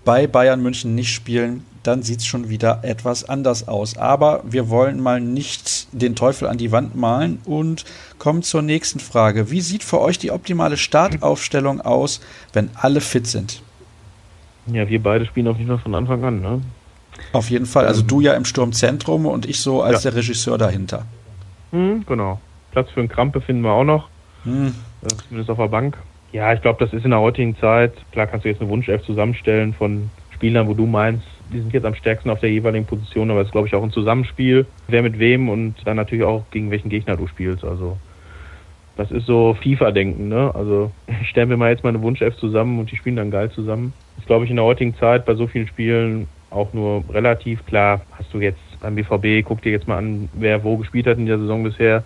bei 0.05 0.27
Bayern 0.27 0.63
München 0.63 0.95
nicht 0.95 1.15
spielen, 1.15 1.65
dann 1.83 2.03
sieht 2.03 2.21
es 2.21 2.27
schon 2.27 2.49
wieder 2.49 2.81
etwas 2.83 3.29
anders 3.29 3.69
aus. 3.69 3.97
Aber 3.97 4.43
wir 4.45 4.69
wollen 4.69 5.01
mal 5.01 5.21
nicht 5.21 5.89
den 5.93 6.15
Teufel 6.15 6.49
an 6.49 6.59
die 6.59 6.73
Wand 6.73 6.95
malen 6.95 7.39
und 7.45 7.85
kommen 8.19 8.43
zur 8.43 8.63
nächsten 8.63 9.01
Frage. 9.01 9.51
Wie 9.51 9.61
sieht 9.61 9.83
für 9.83 10.01
euch 10.01 10.19
die 10.19 10.31
optimale 10.31 10.77
Startaufstellung 10.77 11.81
aus, 11.81 12.21
wenn 12.53 12.71
alle 12.75 13.01
fit 13.01 13.27
sind? 13.27 13.63
Ja, 14.67 14.89
wir 14.89 15.03
beide 15.03 15.25
spielen 15.27 15.49
auf 15.49 15.57
jeden 15.57 15.69
Fall 15.69 15.79
von 15.79 15.95
Anfang 15.95 16.23
an, 16.25 16.41
ne? 16.41 16.61
Auf 17.33 17.51
jeden 17.51 17.67
Fall. 17.67 17.87
Also 17.87 18.03
du 18.03 18.21
ja 18.21 18.35
im 18.35 18.45
Sturmzentrum 18.45 19.27
und 19.27 19.47
ich 19.47 19.61
so 19.61 19.83
als 19.83 20.05
ja. 20.05 20.11
der 20.11 20.21
Regisseur 20.21 20.59
dahinter. 20.59 21.05
Hm, 21.71 22.05
genau. 22.07 22.41
Platz 22.73 22.91
für 22.91 23.01
einen 23.01 23.09
Krampe 23.09 23.41
finden 23.41 23.63
wir 23.63 23.73
auch 23.73 23.85
noch. 23.85 24.09
Hm. 24.45 24.75
Zumindest 25.29 25.51
auf 25.51 25.59
der 25.59 25.69
Bank. 25.69 25.97
Ja, 26.33 26.53
ich 26.53 26.63
glaube, 26.63 26.85
das 26.85 26.93
ist 26.93 27.05
in 27.05 27.11
der 27.11 27.21
heutigen 27.21 27.57
Zeit. 27.57 27.93
Klar 28.13 28.27
kannst 28.27 28.45
du 28.45 28.49
jetzt 28.49 28.61
eine 28.61 28.71
Wunschelf 28.71 29.03
zusammenstellen 29.05 29.75
von 29.75 30.11
Spielern, 30.33 30.69
wo 30.69 30.75
du 30.75 30.87
meinst, 30.87 31.27
die 31.53 31.59
sind 31.59 31.73
jetzt 31.73 31.85
am 31.85 31.95
stärksten 31.95 32.31
auf 32.31 32.41
der 32.41 32.51
jeweiligen 32.51 32.87
Position, 32.87 33.31
aber 33.31 33.41
es 33.41 33.49
ist, 33.49 33.53
glaube 33.53 33.67
ich, 33.67 33.75
auch 33.75 33.83
ein 33.83 33.91
Zusammenspiel, 33.91 34.65
wer 34.89 35.03
mit 35.03 35.19
wem 35.19 35.49
und 35.49 35.75
dann 35.85 35.97
natürlich 35.97 36.25
auch 36.25 36.45
gegen 36.51 36.71
welchen 36.71 36.89
Gegner 36.89 37.17
du 37.17 37.27
spielst. 37.27 37.65
Also 37.65 37.97
das 38.97 39.11
ist 39.11 39.27
so 39.27 39.57
FIFA-Denken, 39.61 40.29
ne? 40.29 40.55
Also 40.55 40.93
stellen 41.25 41.51
wir 41.51 41.57
mal 41.57 41.71
jetzt 41.71 41.83
mal 41.83 41.91
eine 41.91 42.03
Wunschelf 42.03 42.37
zusammen 42.37 42.79
und 42.79 42.91
die 42.93 42.97
spielen 42.97 43.17
dann 43.17 43.31
geil 43.31 43.51
zusammen. 43.51 43.93
Ist, 44.19 44.27
glaube 44.27 44.45
ich, 44.45 44.51
in 44.51 44.57
der 44.57 44.65
heutigen 44.65 44.95
Zeit 44.97 45.25
bei 45.25 45.35
so 45.35 45.47
vielen 45.49 45.67
Spielen 45.67 46.29
auch 46.51 46.73
nur 46.73 47.05
relativ 47.11 47.65
klar. 47.67 48.03
Hast 48.13 48.33
du 48.33 48.41
jetzt 48.41 48.61
beim 48.81 48.95
BVB, 48.95 49.45
guck 49.45 49.63
dir 49.63 49.73
jetzt 49.73 49.89
mal 49.89 49.99
an, 49.99 50.29
wer 50.35 50.63
wo 50.63 50.77
gespielt 50.77 51.07
hat 51.07 51.19
in 51.19 51.27
der 51.27 51.39
Saison 51.39 51.65
bisher, 51.65 52.05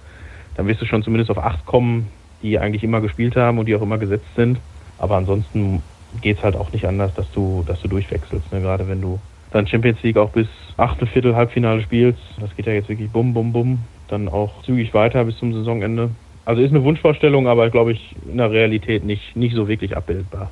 dann 0.57 0.67
wirst 0.67 0.81
du 0.81 0.87
schon 0.87 1.03
zumindest 1.03 1.31
auf 1.31 1.39
acht 1.39 1.65
kommen, 1.67 2.09
die 2.45 2.59
eigentlich 2.59 2.85
immer 2.85 3.01
gespielt 3.01 3.35
haben 3.35 3.59
und 3.59 3.67
die 3.67 3.75
auch 3.75 3.83
immer 3.83 3.99
gesetzt 3.99 4.29
sind. 4.37 4.59
Aber 4.99 5.17
ansonsten 5.17 5.83
geht 6.21 6.39
es 6.39 6.45
halt 6.45 6.55
auch 6.55 6.73
nicht 6.73 6.87
anders, 6.87 7.13
dass 7.15 7.31
du, 7.33 7.65
dass 7.67 7.81
du 7.81 7.89
durchwechselst. 7.89 8.53
Ne? 8.53 8.61
Gerade 8.61 8.87
wenn 8.87 9.01
du 9.01 9.19
dann 9.51 9.67
Champions 9.67 10.03
League 10.03 10.17
auch 10.17 10.31
bis 10.31 10.47
Achtelviertel, 10.77 11.35
Halbfinale 11.35 11.83
spielst. 11.83 12.21
Das 12.41 12.55
geht 12.57 12.67
ja 12.67 12.73
jetzt 12.73 12.89
wirklich 12.89 13.11
bum, 13.11 13.33
bum, 13.35 13.53
bum. 13.53 13.79
Dann 14.09 14.29
auch 14.29 14.63
zügig 14.65 14.93
weiter 14.93 15.25
bis 15.25 15.39
zum 15.39 15.53
Saisonende. 15.55 16.11
Also 16.45 16.61
ist 16.61 16.71
eine 16.71 16.85
Wunschvorstellung, 16.85 17.49
aber 17.49 17.71
glaube 17.71 17.93
ich 17.93 18.15
in 18.31 18.37
der 18.37 18.51
Realität 18.51 19.05
nicht, 19.05 19.35
nicht 19.35 19.55
so 19.55 19.67
wirklich 19.67 19.97
abbildbar. 19.97 20.51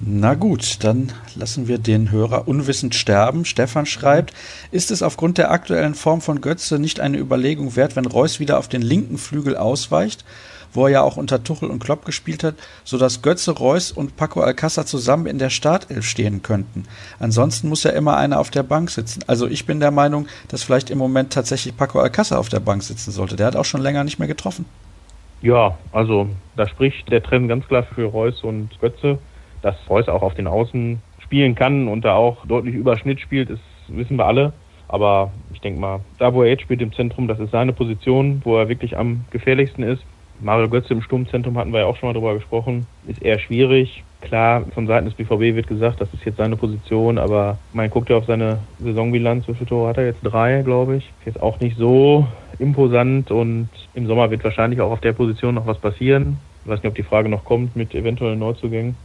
Na 0.00 0.34
gut, 0.34 0.84
dann 0.84 1.12
lassen 1.34 1.66
wir 1.68 1.78
den 1.78 2.10
Hörer 2.10 2.46
unwissend 2.46 2.94
sterben. 2.94 3.44
Stefan 3.44 3.86
schreibt, 3.86 4.34
ist 4.70 4.90
es 4.90 5.02
aufgrund 5.02 5.38
der 5.38 5.50
aktuellen 5.50 5.94
Form 5.94 6.20
von 6.20 6.40
Götze 6.40 6.78
nicht 6.78 7.00
eine 7.00 7.18
Überlegung 7.18 7.74
wert, 7.76 7.96
wenn 7.96 8.04
Reus 8.04 8.40
wieder 8.40 8.58
auf 8.58 8.68
den 8.68 8.82
linken 8.82 9.18
Flügel 9.18 9.56
ausweicht? 9.56 10.24
Wo 10.74 10.86
er 10.86 10.92
ja 10.92 11.02
auch 11.02 11.16
unter 11.16 11.42
Tuchel 11.42 11.70
und 11.70 11.82
Klopp 11.82 12.04
gespielt 12.04 12.44
hat, 12.44 12.56
sodass 12.84 13.22
Götze, 13.22 13.52
Reus 13.52 13.92
und 13.92 14.16
Paco 14.16 14.40
Alcázar 14.42 14.86
zusammen 14.86 15.26
in 15.26 15.38
der 15.38 15.50
Startelf 15.50 16.04
stehen 16.04 16.42
könnten. 16.42 16.84
Ansonsten 17.18 17.68
muss 17.68 17.84
ja 17.84 17.90
immer 17.92 18.16
einer 18.16 18.40
auf 18.40 18.50
der 18.50 18.62
Bank 18.62 18.90
sitzen. 18.90 19.22
Also 19.26 19.46
ich 19.46 19.66
bin 19.66 19.80
der 19.80 19.90
Meinung, 19.90 20.26
dass 20.48 20.62
vielleicht 20.62 20.90
im 20.90 20.98
Moment 20.98 21.32
tatsächlich 21.32 21.76
Paco 21.76 22.00
Alcázar 22.00 22.38
auf 22.38 22.48
der 22.48 22.60
Bank 22.60 22.82
sitzen 22.82 23.10
sollte. 23.10 23.36
Der 23.36 23.46
hat 23.46 23.56
auch 23.56 23.64
schon 23.64 23.80
länger 23.80 24.04
nicht 24.04 24.18
mehr 24.18 24.28
getroffen. 24.28 24.66
Ja, 25.42 25.76
also 25.92 26.28
da 26.56 26.66
spricht 26.66 27.10
der 27.10 27.22
Trend 27.22 27.48
ganz 27.48 27.66
klar 27.66 27.82
für 27.82 28.06
Reus 28.06 28.42
und 28.42 28.70
Götze, 28.80 29.18
dass 29.62 29.76
Reus 29.88 30.08
auch 30.08 30.22
auf 30.22 30.34
den 30.34 30.46
Außen 30.46 31.00
spielen 31.22 31.54
kann 31.54 31.88
und 31.88 32.04
da 32.04 32.14
auch 32.14 32.46
deutlich 32.46 32.74
über 32.74 32.96
Schnitt 32.96 33.20
spielt, 33.20 33.50
das 33.50 33.58
wissen 33.88 34.16
wir 34.16 34.26
alle. 34.26 34.52
Aber 34.88 35.32
ich 35.52 35.60
denke 35.60 35.80
mal, 35.80 36.00
da 36.18 36.32
wo 36.32 36.42
er 36.42 36.50
jetzt 36.50 36.62
spielt 36.62 36.80
im 36.82 36.92
Zentrum, 36.92 37.26
das 37.26 37.40
ist 37.40 37.50
seine 37.50 37.72
Position, 37.72 38.42
wo 38.44 38.56
er 38.56 38.68
wirklich 38.68 38.96
am 38.96 39.24
gefährlichsten 39.30 39.82
ist. 39.82 40.02
Mario 40.40 40.68
Götze 40.68 40.92
im 40.92 41.02
Sturmzentrum 41.02 41.56
hatten 41.56 41.72
wir 41.72 41.80
ja 41.80 41.86
auch 41.86 41.96
schon 41.96 42.08
mal 42.08 42.12
drüber 42.12 42.34
gesprochen. 42.34 42.86
Ist 43.06 43.22
eher 43.22 43.38
schwierig. 43.38 44.02
Klar, 44.20 44.64
von 44.74 44.86
Seiten 44.86 45.06
des 45.06 45.14
BVB 45.14 45.54
wird 45.54 45.66
gesagt, 45.66 46.00
das 46.00 46.12
ist 46.12 46.24
jetzt 46.24 46.38
seine 46.38 46.56
Position, 46.56 47.18
aber 47.18 47.58
man 47.72 47.90
guckt 47.90 48.10
ja 48.10 48.16
auf 48.16 48.26
seine 48.26 48.58
Saisonbilanz. 48.78 49.46
Wie 49.48 49.54
viele 49.54 49.66
Tore 49.66 49.88
hat 49.88 49.98
er 49.98 50.06
jetzt? 50.06 50.20
Drei, 50.22 50.62
glaube 50.62 50.96
ich. 50.96 51.04
Ist 51.20 51.26
jetzt 51.26 51.42
auch 51.42 51.60
nicht 51.60 51.76
so 51.76 52.26
imposant 52.58 53.30
und 53.30 53.68
im 53.94 54.06
Sommer 54.06 54.30
wird 54.30 54.44
wahrscheinlich 54.44 54.80
auch 54.80 54.90
auf 54.90 55.00
der 55.00 55.12
Position 55.12 55.54
noch 55.54 55.66
was 55.66 55.78
passieren. 55.78 56.38
Ich 56.64 56.70
weiß 56.70 56.78
nicht, 56.82 56.88
ob 56.88 56.94
die 56.94 57.02
Frage 57.02 57.28
noch 57.28 57.44
kommt 57.44 57.76
mit 57.76 57.94
eventuellen 57.94 58.38
Neuzugängen. 58.38 58.96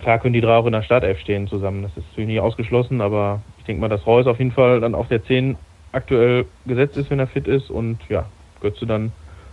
Klar 0.00 0.18
können 0.18 0.34
die 0.34 0.40
drei 0.40 0.56
auch 0.56 0.66
in 0.66 0.72
der 0.72 0.82
Startelf 0.82 1.18
stehen 1.20 1.46
zusammen. 1.46 1.82
Das 1.82 1.96
ist 1.96 2.08
natürlich 2.10 2.28
nicht 2.28 2.40
ausgeschlossen, 2.40 3.00
aber 3.00 3.40
ich 3.58 3.64
denke 3.64 3.80
mal, 3.80 3.88
dass 3.88 4.06
Reus 4.06 4.26
auf 4.26 4.38
jeden 4.38 4.52
Fall 4.52 4.80
dann 4.80 4.94
auf 4.94 5.08
der 5.08 5.24
10 5.24 5.56
aktuell 5.92 6.44
gesetzt 6.66 6.96
ist, 6.96 7.10
wenn 7.10 7.20
er 7.20 7.26
fit 7.26 7.46
ist 7.46 7.70
und 7.70 7.98
ja, 8.08 8.26
Götze 8.60 8.86
dann 8.86 9.12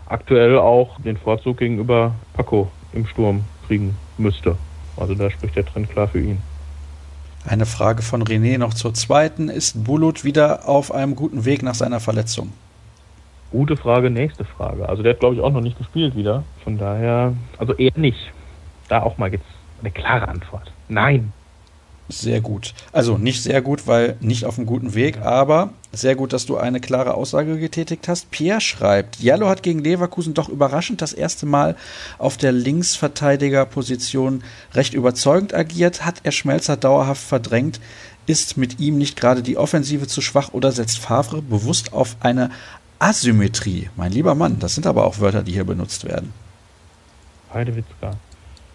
aktuell 0.10 0.58
auch 0.58 1.00
den 1.02 1.18
Vorzug 1.18 1.58
gegenüber 1.58 2.14
Paco 2.34 2.70
im 2.94 3.06
Sturm 3.08 3.46
kriegen 3.68 3.96
müsste. 4.18 4.58
Also 4.98 5.16
da 5.16 5.30
spricht 5.30 5.56
der 5.56 5.66
Trend 5.66 5.90
klar 5.90 6.08
für 6.08 6.20
ihn. 6.20 6.40
Eine 7.48 7.66
Frage 7.66 8.02
von 8.02 8.24
René 8.24 8.58
noch 8.58 8.74
zur 8.74 8.94
zweiten. 8.94 9.48
Ist 9.48 9.86
Bulut 9.86 10.26
wieder 10.26 10.68
auf 10.68 10.94
einem 10.94 11.16
guten 11.16 11.46
Weg 11.46 11.64
nach 11.64 11.76
seiner 11.76 12.00
Verletzung? 12.00 12.52
Gute 13.52 13.78
Frage, 13.78 14.10
nächste 14.10 14.44
Frage. 14.44 14.88
Also 14.88 15.02
der 15.02 15.14
hat, 15.14 15.22
glaube 15.22 15.36
ich, 15.36 15.42
auch 15.42 15.52
noch 15.52 15.62
nicht 15.62 15.78
gespielt 15.78 16.16
wieder. 16.16 16.44
Von 16.64 16.78
daher, 16.78 17.34
also 17.58 17.74
eher 17.74 17.94
nicht. 17.96 18.32
Da 18.90 19.02
auch 19.02 19.18
mal 19.18 19.32
jetzt 19.32 19.46
eine 19.80 19.92
klare 19.92 20.28
Antwort. 20.28 20.72
Nein. 20.90 21.32
Sehr 22.12 22.42
gut. 22.42 22.74
Also 22.92 23.20
nicht 23.20 23.44
sehr 23.44 23.62
gut, 23.62 23.86
weil 23.86 24.18
nicht 24.20 24.46
auf 24.46 24.58
einem 24.58 24.66
guten 24.66 24.96
Weg, 24.96 25.20
aber 25.22 25.74
sehr 25.92 26.16
gut, 26.16 26.34
dass 26.34 26.48
du 26.48 26.58
eine 26.58 26.80
klare 26.80 27.14
Aussage 27.14 27.60
getätigt 27.60 28.08
hast. 28.08 28.32
Pierre 28.32 28.62
schreibt, 28.62 29.20
Jallo 29.20 29.48
hat 29.48 29.62
gegen 29.62 29.80
Leverkusen 29.80 30.34
doch 30.34 30.50
überraschend 30.50 31.04
das 31.04 31.14
erste 31.14 31.46
Mal 31.46 31.76
auf 32.18 32.38
der 32.38 32.52
Linksverteidigerposition 32.52 34.44
recht 34.74 34.96
überzeugend 34.96 35.54
agiert. 35.54 36.04
Hat 36.04 36.22
er 36.24 36.32
Schmelzer 36.32 36.78
dauerhaft 36.78 37.22
verdrängt? 37.22 37.80
Ist 38.26 38.58
mit 38.58 38.80
ihm 38.80 38.98
nicht 38.98 39.16
gerade 39.16 39.44
die 39.44 39.58
Offensive 39.58 40.08
zu 40.08 40.22
schwach 40.22 40.50
oder 40.52 40.72
setzt 40.72 40.98
Favre 40.98 41.44
bewusst 41.44 41.94
auf 41.94 42.18
eine 42.22 42.50
Asymmetrie? 42.98 43.90
Mein 43.96 44.12
lieber 44.12 44.34
Mann, 44.34 44.58
das 44.58 44.74
sind 44.74 44.88
aber 44.88 45.06
auch 45.06 45.20
Wörter, 45.20 45.44
die 45.44 45.54
hier 45.54 45.64
benutzt 45.64 46.06
werden. 46.06 46.34
Heidewitzka. 47.54 48.16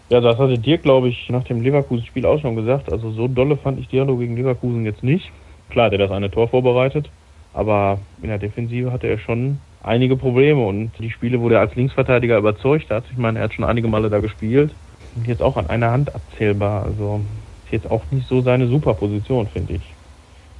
Ja, 0.09 0.19
das 0.21 0.37
hatte 0.37 0.59
Dirk, 0.59 0.83
glaube 0.83 1.09
ich, 1.09 1.29
nach 1.29 1.43
dem 1.43 1.61
Leverkusen-Spiel 1.61 2.25
auch 2.25 2.39
schon 2.39 2.55
gesagt. 2.55 2.91
Also 2.91 3.11
so 3.11 3.27
dolle 3.27 3.57
fand 3.57 3.79
ich 3.79 3.87
Diallo 3.87 4.17
gegen 4.17 4.35
Leverkusen 4.35 4.85
jetzt 4.85 5.03
nicht. 5.03 5.33
Klar, 5.69 5.89
der 5.89 5.97
das 5.99 6.11
eine 6.11 6.29
Tor 6.29 6.47
vorbereitet, 6.49 7.11
aber 7.53 8.05
in 8.21 8.29
der 8.29 8.37
Defensive 8.37 8.91
hatte 8.91 9.07
er 9.07 9.17
schon 9.17 9.61
einige 9.79 10.15
Probleme 10.17 10.63
und 10.65 10.97
die 10.99 11.09
Spiele, 11.09 11.41
wo 11.41 11.49
der 11.49 11.59
als 11.59 11.75
Linksverteidiger 11.75 12.37
überzeugt 12.37 12.89
hat, 12.91 13.09
ich 13.11 13.17
meine, 13.17 13.39
er 13.39 13.45
hat 13.45 13.53
schon 13.55 13.65
einige 13.65 13.87
Male 13.87 14.09
da 14.11 14.19
gespielt, 14.19 14.77
sind 15.13 15.27
jetzt 15.27 15.41
auch 15.41 15.57
an 15.57 15.67
einer 15.67 15.91
Hand 15.91 16.13
abzählbar. 16.13 16.83
Also 16.83 17.25
ist 17.63 17.71
jetzt 17.71 17.89
auch 17.89 18.09
nicht 18.11 18.27
so 18.27 18.41
seine 18.43 18.67
Superposition, 18.67 19.47
finde 19.47 19.73
ich. 19.75 19.95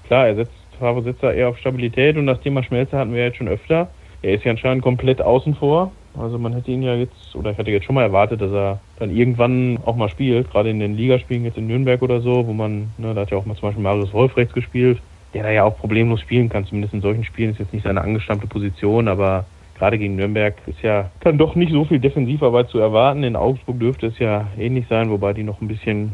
Klar, 0.03 0.27
er 0.27 0.36
setzt, 0.36 0.75
Favre 0.77 1.03
setzt 1.03 1.23
da 1.23 1.31
eher 1.34 1.49
auf 1.49 1.58
Stabilität 1.58 2.17
und 2.17 2.27
das 2.27 2.39
Thema 2.41 2.63
Schmelzer 2.63 2.97
hatten 2.99 3.13
wir 3.13 3.23
jetzt 3.25 3.38
schon 3.38 3.47
öfter. 3.47 3.93
er 4.21 4.34
ist 4.36 4.43
ja 4.45 4.51
anscheinend 4.51 4.84
komplett 4.84 5.21
außen 5.21 5.55
vor. 5.55 5.97
Also 6.19 6.38
man 6.38 6.54
hätte 6.54 6.71
ihn 6.71 6.82
ja 6.82 6.95
jetzt, 6.95 7.36
oder 7.36 7.51
ich 7.51 7.58
hatte 7.58 7.71
jetzt 7.71 7.86
schon 7.86 7.95
mal 7.95 8.04
erwartet, 8.04 8.41
dass 8.41 8.51
er 8.51 8.80
dann 8.99 9.15
irgendwann 9.15 9.78
auch 9.86 9.95
mal 9.95 10.10
spielt, 10.10 10.49
gerade 10.51 10.69
in 10.69 10.80
den 10.80 10.95
Ligaspielen 10.95 11.43
jetzt 11.43 11.58
in 11.58 11.67
Nürnberg 11.67 12.01
oder 12.01 12.21
so, 12.21 12.47
wo 12.47 12.54
man, 12.54 12.89
ne, 12.97 13.13
da 13.13 13.21
hat 13.21 13.32
ja 13.32 13.38
auch 13.38 13.45
mal 13.45 13.56
zum 13.56 13.69
Beispiel 13.69 13.84
Marius 13.84 14.13
Wolf 14.13 14.38
rechts 14.38 14.54
gespielt, 14.54 14.99
der 15.34 15.43
da 15.43 15.51
ja 15.51 15.63
auch 15.63 15.78
problemlos 15.78 16.21
spielen 16.21 16.49
kann, 16.49 16.65
zumindest 16.65 16.93
in 16.93 17.01
solchen 17.01 17.23
Spielen, 17.23 17.51
ist 17.51 17.60
jetzt 17.60 17.73
nicht 17.73 17.84
seine 17.84 18.01
angestammte 18.01 18.47
Position, 18.47 19.08
aber 19.08 19.45
gerade 19.78 19.97
gegen 19.97 20.15
Nürnberg 20.15 20.56
ist 20.67 20.82
ja 20.82 21.12
dann 21.19 21.38
doch 21.38 21.56
nicht 21.56 21.71
so 21.71 21.84
viel 21.86 21.99
Defensivarbeit 21.99 22.69
zu 22.69 22.80
erwarten. 22.80 23.23
In 23.23 23.36
Augsburg 23.36 23.80
dürfte 23.80 24.08
es 24.08 24.19
ja 24.19 24.47
ähnlich 24.58 24.86
sein, 24.88 25.10
wobei 25.10 25.34
die 25.34 25.43
noch 25.43 25.62
ein 25.62 25.67
bisschen 25.67 26.13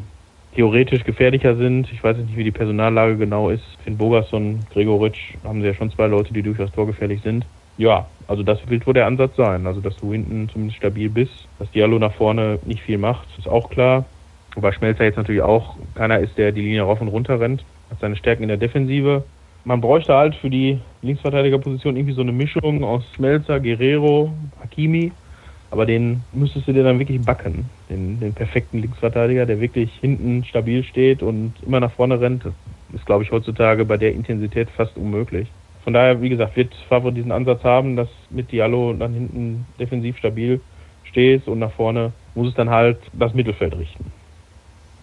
theoretisch 0.55 1.03
gefährlicher 1.03 1.55
sind. 1.55 1.91
Ich 1.91 2.03
weiß 2.03 2.17
nicht, 2.17 2.35
wie 2.35 2.43
die 2.43 2.51
Personallage 2.51 3.17
genau 3.17 3.49
ist. 3.49 3.63
Finn 3.83 3.97
Bogerson, 3.97 4.59
Gregoritsch 4.73 5.35
haben 5.43 5.61
sie 5.61 5.67
ja 5.67 5.73
schon 5.73 5.91
zwei 5.91 6.07
Leute, 6.07 6.33
die 6.33 6.41
durchaus 6.41 6.71
torgefährlich 6.71 7.21
sind. 7.21 7.45
Ja, 7.77 8.07
also 8.31 8.43
das 8.43 8.59
wird 8.69 8.87
wohl 8.87 8.93
der 8.93 9.07
Ansatz 9.07 9.35
sein. 9.35 9.67
Also, 9.67 9.81
dass 9.81 9.97
du 9.97 10.13
hinten 10.13 10.47
zumindest 10.47 10.77
stabil 10.77 11.09
bist, 11.09 11.49
dass 11.59 11.69
Diallo 11.71 11.99
nach 11.99 12.13
vorne 12.13 12.59
nicht 12.65 12.81
viel 12.81 12.97
macht, 12.97 13.27
ist 13.37 13.47
auch 13.47 13.69
klar. 13.69 14.05
Wobei 14.55 14.71
Schmelzer 14.71 15.03
jetzt 15.03 15.17
natürlich 15.17 15.41
auch 15.41 15.75
keiner 15.95 16.19
ist, 16.19 16.37
der 16.37 16.53
die 16.53 16.61
Linie 16.61 16.83
rauf 16.83 17.01
und 17.01 17.09
runter 17.09 17.41
rennt. 17.41 17.61
Hat 17.89 17.99
seine 17.99 18.15
Stärken 18.15 18.43
in 18.43 18.47
der 18.47 18.57
Defensive. 18.57 19.23
Man 19.65 19.81
bräuchte 19.81 20.13
halt 20.13 20.35
für 20.35 20.49
die 20.49 20.79
Linksverteidigerposition 21.01 21.97
irgendwie 21.97 22.15
so 22.15 22.21
eine 22.21 22.31
Mischung 22.31 22.85
aus 22.85 23.03
Schmelzer, 23.15 23.59
Guerrero, 23.59 24.31
Hakimi. 24.61 25.11
Aber 25.69 25.85
den 25.85 26.21
müsstest 26.31 26.69
du 26.69 26.73
dir 26.73 26.83
dann 26.83 26.99
wirklich 26.99 27.19
backen. 27.23 27.65
Den, 27.89 28.19
den 28.21 28.33
perfekten 28.33 28.79
Linksverteidiger, 28.79 29.45
der 29.45 29.59
wirklich 29.59 29.91
hinten 29.99 30.45
stabil 30.45 30.83
steht 30.83 31.21
und 31.21 31.53
immer 31.65 31.81
nach 31.81 31.91
vorne 31.91 32.19
rennt. 32.19 32.45
Ist, 32.93 33.05
glaube 33.05 33.23
ich, 33.23 33.31
heutzutage 33.31 33.83
bei 33.83 33.97
der 33.97 34.13
Intensität 34.13 34.69
fast 34.69 34.97
unmöglich. 34.97 35.49
Von 35.83 35.93
daher, 35.93 36.21
wie 36.21 36.29
gesagt, 36.29 36.55
wird 36.55 36.73
Favre 36.89 37.11
diesen 37.11 37.31
Ansatz 37.31 37.63
haben, 37.63 37.95
dass 37.95 38.09
mit 38.29 38.51
Diallo 38.51 38.93
dann 38.93 39.13
hinten 39.13 39.65
defensiv 39.79 40.17
stabil 40.17 40.61
stehst 41.03 41.47
und 41.47 41.59
nach 41.59 41.71
vorne 41.73 42.13
muss 42.35 42.49
es 42.49 42.53
dann 42.55 42.69
halt 42.69 42.97
das 43.13 43.33
Mittelfeld 43.33 43.75
richten. 43.77 44.11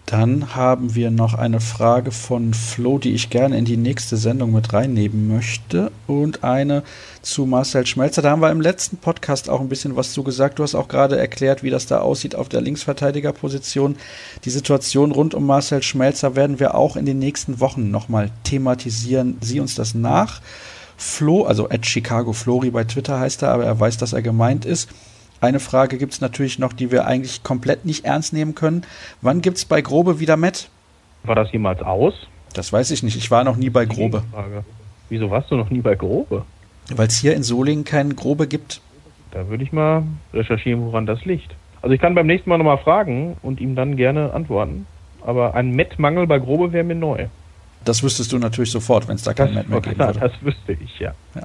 Dann 0.09 0.55
haben 0.55 0.95
wir 0.95 1.11
noch 1.11 1.35
eine 1.35 1.59
Frage 1.59 2.11
von 2.11 2.55
Flo, 2.55 2.97
die 2.97 3.13
ich 3.13 3.29
gerne 3.29 3.59
in 3.59 3.65
die 3.65 3.77
nächste 3.77 4.17
Sendung 4.17 4.51
mit 4.51 4.73
reinnehmen 4.73 5.27
möchte. 5.27 5.91
Und 6.07 6.43
eine 6.43 6.81
zu 7.21 7.45
Marcel 7.45 7.85
Schmelzer. 7.85 8.23
Da 8.23 8.31
haben 8.31 8.41
wir 8.41 8.49
im 8.49 8.59
letzten 8.59 8.97
Podcast 8.97 9.51
auch 9.51 9.61
ein 9.61 9.69
bisschen 9.69 9.95
was 9.95 10.11
zu 10.11 10.23
gesagt. 10.23 10.57
Du 10.57 10.63
hast 10.63 10.73
auch 10.73 10.87
gerade 10.87 11.15
erklärt, 11.19 11.61
wie 11.61 11.69
das 11.69 11.85
da 11.85 11.99
aussieht 11.99 12.33
auf 12.33 12.49
der 12.49 12.61
Linksverteidigerposition. 12.61 13.97
Die 14.45 14.49
Situation 14.49 15.11
rund 15.11 15.35
um 15.35 15.45
Marcel 15.45 15.83
Schmelzer 15.83 16.35
werden 16.35 16.59
wir 16.59 16.73
auch 16.73 16.95
in 16.95 17.05
den 17.05 17.19
nächsten 17.19 17.59
Wochen 17.59 17.91
nochmal 17.91 18.31
thematisieren. 18.43 19.37
Sieh 19.41 19.59
uns 19.59 19.75
das 19.75 19.93
nach. 19.93 20.41
Flo, 20.97 21.43
also 21.43 21.69
at 21.69 21.85
Chicago 21.85 22.33
Flori 22.33 22.71
bei 22.71 22.83
Twitter 22.83 23.19
heißt 23.19 23.43
er, 23.43 23.51
aber 23.51 23.65
er 23.65 23.79
weiß, 23.79 23.97
dass 23.97 24.13
er 24.13 24.23
gemeint 24.23 24.65
ist 24.65 24.89
eine 25.41 25.59
Frage 25.59 25.97
gibt 25.97 26.13
es 26.13 26.21
natürlich 26.21 26.59
noch, 26.59 26.73
die 26.73 26.91
wir 26.91 27.05
eigentlich 27.05 27.43
komplett 27.43 27.85
nicht 27.85 28.05
ernst 28.05 28.33
nehmen 28.33 28.55
können. 28.55 28.85
Wann 29.21 29.41
gibt 29.41 29.57
es 29.57 29.65
bei 29.65 29.81
Grobe 29.81 30.19
wieder 30.19 30.37
Met? 30.37 30.69
War 31.23 31.35
das 31.35 31.51
jemals 31.51 31.81
aus? 31.81 32.13
Das 32.53 32.73
weiß 32.73 32.91
ich 32.91 33.03
nicht. 33.03 33.15
Ich 33.15 33.31
war 33.31 33.43
noch 33.43 33.55
nie 33.55 33.69
bei 33.69 33.85
Grobe. 33.85 34.23
Wieso 35.09 35.29
warst 35.31 35.51
du 35.51 35.55
noch 35.55 35.69
nie 35.69 35.81
bei 35.81 35.95
Grobe? 35.95 36.45
Weil 36.95 37.07
es 37.07 37.19
hier 37.19 37.35
in 37.35 37.43
Solingen 37.43 37.83
keinen 37.83 38.15
Grobe 38.15 38.47
gibt. 38.47 38.81
Da 39.31 39.47
würde 39.47 39.63
ich 39.63 39.71
mal 39.71 40.03
recherchieren, 40.33 40.85
woran 40.85 41.05
das 41.05 41.23
liegt. 41.25 41.55
Also 41.81 41.93
ich 41.93 42.01
kann 42.01 42.15
beim 42.15 42.27
nächsten 42.27 42.49
Mal 42.49 42.57
nochmal 42.57 42.79
fragen 42.79 43.37
und 43.41 43.61
ihm 43.61 43.75
dann 43.75 43.95
gerne 43.95 44.33
antworten. 44.33 44.85
Aber 45.21 45.53
ein 45.53 45.71
Met-Mangel 45.71 46.27
bei 46.27 46.39
Grobe 46.39 46.73
wäre 46.73 46.83
mir 46.83 46.95
neu. 46.95 47.27
Das 47.85 48.03
wüsstest 48.03 48.31
du 48.31 48.37
natürlich 48.37 48.71
sofort, 48.71 49.07
wenn 49.07 49.15
es 49.15 49.23
da 49.23 49.33
kein 49.33 49.53
Met 49.53 49.69
mehr 49.69 49.81
geben 49.81 49.99
würde. 49.99 50.19
Das 50.19 50.33
wüsste 50.41 50.73
ich, 50.73 50.99
ja. 50.99 51.13
ja. 51.35 51.43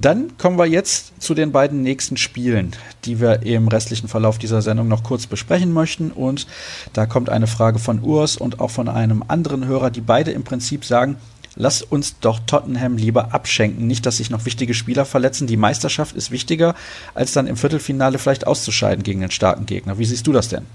Dann 0.00 0.36
kommen 0.38 0.58
wir 0.58 0.66
jetzt 0.66 1.22
zu 1.22 1.34
den 1.34 1.52
beiden 1.52 1.82
nächsten 1.82 2.16
Spielen, 2.16 2.72
die 3.04 3.20
wir 3.20 3.42
im 3.42 3.68
restlichen 3.68 4.08
Verlauf 4.08 4.38
dieser 4.38 4.60
Sendung 4.60 4.88
noch 4.88 5.02
kurz 5.02 5.26
besprechen 5.26 5.72
möchten. 5.72 6.10
Und 6.10 6.46
da 6.92 7.06
kommt 7.06 7.30
eine 7.30 7.46
Frage 7.46 7.78
von 7.78 8.00
Urs 8.00 8.36
und 8.36 8.60
auch 8.60 8.70
von 8.70 8.88
einem 8.88 9.22
anderen 9.28 9.66
Hörer, 9.66 9.90
die 9.90 10.00
beide 10.00 10.32
im 10.32 10.42
Prinzip 10.42 10.84
sagen, 10.84 11.16
lass 11.54 11.82
uns 11.82 12.18
doch 12.18 12.40
Tottenham 12.46 12.96
lieber 12.96 13.32
abschenken. 13.32 13.86
Nicht, 13.86 14.04
dass 14.06 14.16
sich 14.16 14.30
noch 14.30 14.46
wichtige 14.46 14.74
Spieler 14.74 15.04
verletzen. 15.04 15.46
Die 15.46 15.56
Meisterschaft 15.56 16.16
ist 16.16 16.30
wichtiger, 16.30 16.74
als 17.14 17.32
dann 17.32 17.46
im 17.46 17.56
Viertelfinale 17.56 18.18
vielleicht 18.18 18.46
auszuscheiden 18.46 19.04
gegen 19.04 19.20
einen 19.22 19.30
starken 19.30 19.66
Gegner. 19.66 19.98
Wie 19.98 20.04
siehst 20.04 20.26
du 20.26 20.32
das 20.32 20.48
denn? 20.48 20.66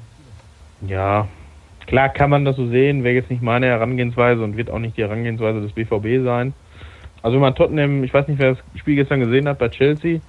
Ja, 0.87 1.27
klar 1.87 2.07
kann 2.07 2.29
man 2.29 2.45
das 2.45 2.55
so 2.55 2.67
sehen. 2.67 3.03
Wäre 3.03 3.15
jetzt 3.15 3.29
nicht 3.29 3.41
meine 3.41 3.65
Herangehensweise 3.65 4.41
und 4.41 4.55
wird 4.55 4.69
auch 4.69 4.79
nicht 4.79 4.95
die 4.95 5.01
Herangehensweise 5.01 5.61
des 5.61 5.73
BVB 5.73 6.23
sein. 6.23 6.53
Also 7.21 7.35
wenn 7.35 7.41
man 7.41 7.55
Tottenham, 7.55 8.03
ich 8.03 8.13
weiß 8.13 8.27
nicht, 8.27 8.39
wer 8.39 8.51
das 8.51 8.63
Spiel 8.75 8.95
gestern 8.95 9.19
gesehen 9.19 9.47
hat 9.47 9.59
bei 9.59 9.69
Chelsea, 9.69 10.19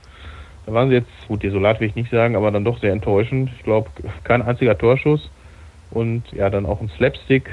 da 0.66 0.72
waren 0.72 0.88
sie 0.88 0.96
jetzt, 0.96 1.28
gut, 1.28 1.42
desolat 1.42 1.80
will 1.80 1.88
ich 1.88 1.94
nicht 1.94 2.10
sagen, 2.10 2.36
aber 2.36 2.50
dann 2.50 2.64
doch 2.64 2.78
sehr 2.78 2.92
enttäuschend. 2.92 3.50
Ich 3.56 3.62
glaube, 3.64 3.90
kein 4.24 4.42
einziger 4.42 4.76
Torschuss 4.76 5.30
und 5.90 6.30
ja, 6.32 6.50
dann 6.50 6.66
auch 6.66 6.80
ein 6.80 6.90
Slapstick, 6.96 7.50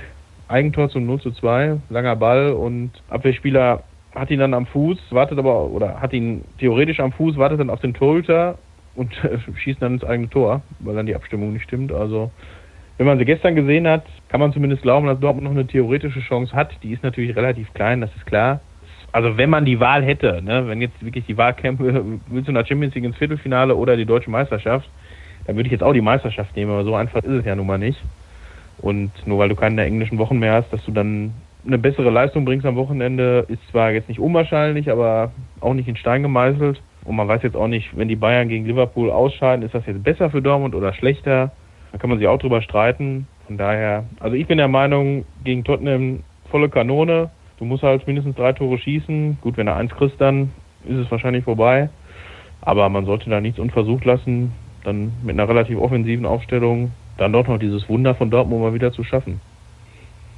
Eigentor 0.47 0.89
zum 0.89 1.05
0 1.05 1.21
zu 1.21 1.31
2, 1.31 1.77
langer 1.89 2.15
Ball 2.15 2.51
und 2.51 2.91
Abwehrspieler 3.09 3.83
hat 4.15 4.31
ihn 4.31 4.39
dann 4.39 4.53
am 4.53 4.65
Fuß, 4.65 4.97
wartet 5.11 5.37
aber, 5.37 5.65
oder 5.65 5.99
hat 6.01 6.13
ihn 6.13 6.43
theoretisch 6.57 6.99
am 6.99 7.11
Fuß, 7.11 7.37
wartet 7.37 7.59
dann 7.59 7.69
auf 7.69 7.81
den 7.81 7.93
Torhüter 7.93 8.57
und 8.95 9.11
schießt 9.57 9.81
dann 9.81 9.95
ins 9.95 10.03
eigene 10.03 10.29
Tor, 10.29 10.61
weil 10.79 10.95
dann 10.95 11.05
die 11.05 11.15
Abstimmung 11.15 11.53
nicht 11.53 11.63
stimmt. 11.63 11.91
Also, 11.91 12.31
wenn 12.97 13.05
man 13.05 13.19
sie 13.19 13.25
gestern 13.25 13.55
gesehen 13.55 13.87
hat, 13.87 14.05
kann 14.29 14.39
man 14.39 14.53
zumindest 14.53 14.81
glauben, 14.81 15.05
dass 15.05 15.19
Dortmund 15.19 15.43
noch 15.43 15.51
eine 15.51 15.67
theoretische 15.67 16.21
Chance 16.21 16.55
hat. 16.55 16.71
Die 16.81 16.93
ist 16.93 17.03
natürlich 17.03 17.35
relativ 17.35 17.71
klein, 17.73 18.01
das 18.01 18.15
ist 18.15 18.25
klar 18.25 18.61
also 19.11 19.37
wenn 19.37 19.49
man 19.49 19.65
die 19.65 19.79
Wahl 19.79 20.03
hätte, 20.03 20.41
ne, 20.41 20.67
wenn 20.67 20.81
jetzt 20.81 21.03
wirklich 21.03 21.25
die 21.25 21.37
Wahl 21.37 21.53
käme, 21.53 22.19
willst 22.27 22.47
du 22.47 22.51
nach 22.51 22.67
Champions 22.67 22.95
League 22.95 23.05
ins 23.05 23.17
Viertelfinale 23.17 23.75
oder 23.75 23.95
die 23.95 24.05
deutsche 24.05 24.29
Meisterschaft, 24.29 24.89
dann 25.45 25.55
würde 25.55 25.67
ich 25.67 25.71
jetzt 25.71 25.83
auch 25.83 25.93
die 25.93 26.01
Meisterschaft 26.01 26.55
nehmen, 26.55 26.71
aber 26.71 26.83
so 26.83 26.95
einfach 26.95 27.23
ist 27.23 27.31
es 27.31 27.45
ja 27.45 27.55
nun 27.55 27.67
mal 27.67 27.77
nicht. 27.77 27.99
Und 28.79 29.11
nur 29.25 29.39
weil 29.39 29.49
du 29.49 29.55
keine 29.55 29.83
englischen 29.85 30.17
Wochen 30.17 30.37
mehr 30.37 30.53
hast, 30.53 30.71
dass 30.71 30.83
du 30.85 30.91
dann 30.91 31.33
eine 31.65 31.77
bessere 31.77 32.09
Leistung 32.09 32.45
bringst 32.45 32.65
am 32.65 32.75
Wochenende, 32.75 33.45
ist 33.49 33.61
zwar 33.71 33.91
jetzt 33.91 34.07
nicht 34.07 34.19
unwahrscheinlich, 34.19 34.89
aber 34.91 35.31
auch 35.59 35.73
nicht 35.73 35.87
in 35.87 35.97
Stein 35.97 36.21
gemeißelt. 36.21 36.81
Und 37.03 37.15
man 37.15 37.27
weiß 37.27 37.43
jetzt 37.43 37.55
auch 37.55 37.67
nicht, 37.67 37.97
wenn 37.97 38.07
die 38.07 38.15
Bayern 38.15 38.49
gegen 38.49 38.65
Liverpool 38.65 39.09
ausscheiden, 39.09 39.65
ist 39.65 39.73
das 39.73 39.85
jetzt 39.85 40.03
besser 40.03 40.29
für 40.29 40.41
Dortmund 40.41 40.75
oder 40.75 40.93
schlechter? 40.93 41.51
Da 41.91 41.97
kann 41.97 42.09
man 42.09 42.19
sich 42.19 42.27
auch 42.27 42.39
drüber 42.39 42.61
streiten. 42.61 43.27
Von 43.47 43.57
daher, 43.57 44.03
also 44.19 44.35
ich 44.35 44.45
bin 44.45 44.57
der 44.57 44.67
Meinung, 44.67 45.25
gegen 45.43 45.63
Tottenham 45.63 46.23
volle 46.51 46.69
Kanone. 46.69 47.29
Du 47.57 47.65
musst 47.65 47.83
halt 47.83 48.05
mindestens 48.05 48.35
drei 48.35 48.53
Tore 48.53 48.77
schießen. 48.77 49.39
Gut, 49.41 49.57
wenn 49.57 49.67
er 49.67 49.75
eins 49.75 49.91
kriegst, 49.91 50.21
dann 50.21 50.51
ist 50.85 50.97
es 50.97 51.11
wahrscheinlich 51.11 51.43
vorbei. 51.43 51.89
Aber 52.61 52.89
man 52.89 53.05
sollte 53.05 53.29
da 53.29 53.41
nichts 53.41 53.59
unversucht 53.59 54.05
lassen, 54.05 54.51
dann 54.83 55.11
mit 55.23 55.33
einer 55.33 55.47
relativ 55.47 55.79
offensiven 55.79 56.25
Aufstellung 56.25 56.91
dann 57.17 57.33
dort 57.33 57.47
noch 57.47 57.57
dieses 57.57 57.87
Wunder 57.89 58.15
von 58.15 58.29
Dortmund 58.29 58.61
mal 58.61 58.73
wieder 58.73 58.91
zu 58.91 59.03
schaffen. 59.03 59.41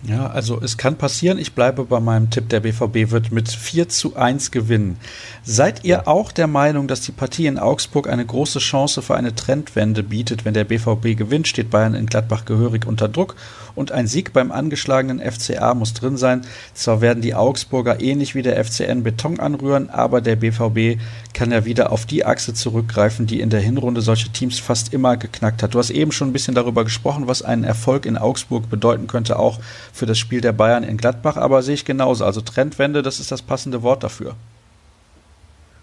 Ja, 0.04 0.28
also 0.28 0.62
es 0.62 0.78
kann 0.78 0.98
passieren. 0.98 1.38
Ich 1.38 1.56
bleibe 1.56 1.84
bei 1.84 2.00
meinem 2.00 2.30
Tipp, 2.30 2.48
der 2.48 2.62
BVB 2.62 3.12
wird 3.12 3.34
mit 3.34 3.50
4 3.50 3.90
zu 3.90 4.16
1 4.16 4.52
gewinnen. 4.52 4.98
Seid 5.44 5.84
ihr 5.84 6.08
auch 6.08 6.32
der 6.32 6.48
Meinung, 6.48 6.88
dass 6.88 7.02
die 7.02 7.12
Partie 7.12 7.48
in 7.48 7.60
Augsburg 7.60 8.08
eine 8.08 8.26
große 8.26 8.60
Chance 8.60 9.02
für 9.02 9.18
eine 9.18 9.36
Trendwende 9.36 10.02
bietet? 10.02 10.46
Wenn 10.46 10.54
der 10.54 10.64
BVB 10.64 11.18
gewinnt, 11.18 11.50
steht 11.50 11.70
Bayern 11.70 11.96
in 11.96 12.06
Gladbach 12.06 12.46
gehörig 12.46 12.88
unter 12.88 13.10
Druck 13.10 13.36
und 13.76 13.92
ein 13.92 14.08
Sieg 14.08 14.34
beim 14.34 14.52
angeschlagenen 14.52 15.20
FCA 15.20 15.74
muss 15.74 15.94
drin 15.94 16.18
sein. 16.18 16.42
Zwar 16.74 17.02
werden 17.02 17.22
die 17.22 17.36
Augsburger 17.36 18.02
ähnlich 18.02 18.36
wie 18.36 18.42
der 18.42 18.64
FCN 18.64 19.04
Beton 19.04 19.40
anrühren, 19.40 19.90
aber 19.90 20.22
der 20.22 20.36
BVB 20.36 21.00
kann 21.34 21.52
ja 21.52 21.66
wieder 21.66 21.92
auf 21.92 22.06
die 22.06 22.26
Achse 22.26 22.54
zurückgreifen, 22.54 23.28
die 23.28 23.42
in 23.42 23.50
der 23.50 23.62
Hinrunde 23.62 24.02
solche 24.02 24.30
Teams 24.30 24.60
fast 24.60 24.94
immer 24.94 25.18
geknackt 25.18 25.64
hat. 25.64 25.74
Du 25.74 25.80
hast 25.80 25.90
eben 25.90 26.12
schon 26.12 26.30
ein 26.30 26.34
bisschen 26.34 26.56
darüber 26.56 26.84
gesprochen, 26.84 27.28
was 27.28 27.42
ein 27.42 27.64
Erfolg 27.64 28.06
in 28.06 28.18
Augsburg 28.18 28.70
bedeuten 28.70 29.08
könnte, 29.08 29.40
auch 29.40 29.60
für 29.94 30.06
das 30.06 30.18
Spiel 30.18 30.42
der 30.42 30.54
Bayern 30.54 30.84
in 30.84 30.98
Gladbach, 30.98 31.38
aber 31.38 31.62
sehe 31.64 31.76
ich 31.76 31.86
genauso. 31.86 32.26
Also 32.26 32.42
Trendwende, 32.42 33.02
das 33.02 33.20
ist 33.20 33.32
das 33.32 33.42
passende 33.42 33.84
Wort 33.84 34.04
dafür. 34.04 34.36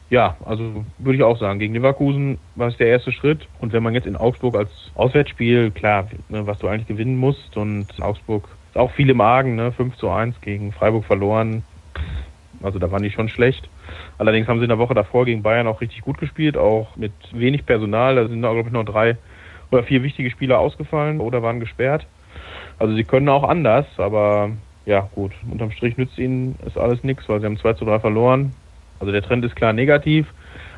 Ja, 0.09 0.37
also 0.45 0.85
würde 0.99 1.17
ich 1.17 1.25
auch 1.25 1.39
sagen, 1.39 1.59
gegen 1.59 1.75
Leverkusen 1.75 2.39
war 2.55 2.69
es 2.69 2.77
der 2.77 2.87
erste 2.87 3.11
Schritt. 3.11 3.49
Und 3.61 3.73
wenn 3.73 3.83
man 3.83 3.95
jetzt 3.95 4.07
in 4.07 4.17
Augsburg 4.17 4.57
als 4.57 4.71
Auswärtsspiel, 4.95 5.73
klar, 5.73 6.07
ne, 6.29 6.47
was 6.47 6.59
du 6.59 6.69
eigentlich 6.69 6.87
gewinnen 6.87 7.17
musst, 7.17 7.57
und 7.57 7.87
Augsburg 8.01 8.49
ist 8.71 8.77
auch 8.77 8.93
viel 8.93 9.11
im 9.11 9.21
Argen, 9.21 9.57
ne, 9.57 9.73
5 9.73 9.97
zu 9.97 10.09
1 10.09 10.41
gegen 10.41 10.73
Freiburg 10.73 11.05
verloren. 11.05 11.65
Also 12.63 12.79
da 12.79 12.91
waren 12.91 13.03
die 13.03 13.11
schon 13.11 13.29
schlecht. 13.29 13.69
Allerdings 14.19 14.47
haben 14.47 14.59
sie 14.59 14.65
in 14.65 14.71
der 14.71 14.79
Woche 14.79 14.95
davor 14.95 15.25
gegen 15.25 15.43
Bayern 15.43 15.67
auch 15.67 15.81
richtig 15.81 16.03
gut 16.03 16.19
gespielt, 16.19 16.57
auch 16.57 16.97
mit 16.97 17.13
wenig 17.33 17.67
Personal. 17.67 18.15
Da 18.15 18.29
sind, 18.29 18.41
glaube 18.41 18.61
ich, 18.61 18.71
noch 18.71 18.85
drei 18.85 19.17
oder 19.73 19.83
vier 19.83 20.05
wichtige 20.05 20.31
Spieler 20.31 20.61
ausgefallen 20.61 21.21
oder 21.21 21.43
waren 21.43 21.61
gesperrt. 21.61 22.07
Also 22.79 22.95
sie 22.95 23.05
können 23.05 23.29
auch 23.29 23.43
anders, 23.43 23.87
aber 23.99 24.51
ja 24.85 25.09
gut, 25.15 25.33
unterm 25.51 25.73
Strich 25.73 25.97
nützt 25.97 26.19
ihnen 26.19 26.55
ist 26.65 26.79
alles 26.79 27.03
nichts, 27.03 27.29
weil 27.29 27.41
sie 27.41 27.47
haben 27.47 27.59
2 27.59 27.73
zu 27.75 27.85
3 27.85 27.99
verloren. 27.99 28.55
Also 29.01 29.13
der 29.13 29.23
Trend 29.23 29.45
ist 29.45 29.57
klar 29.57 29.73
negativ. 29.73 30.27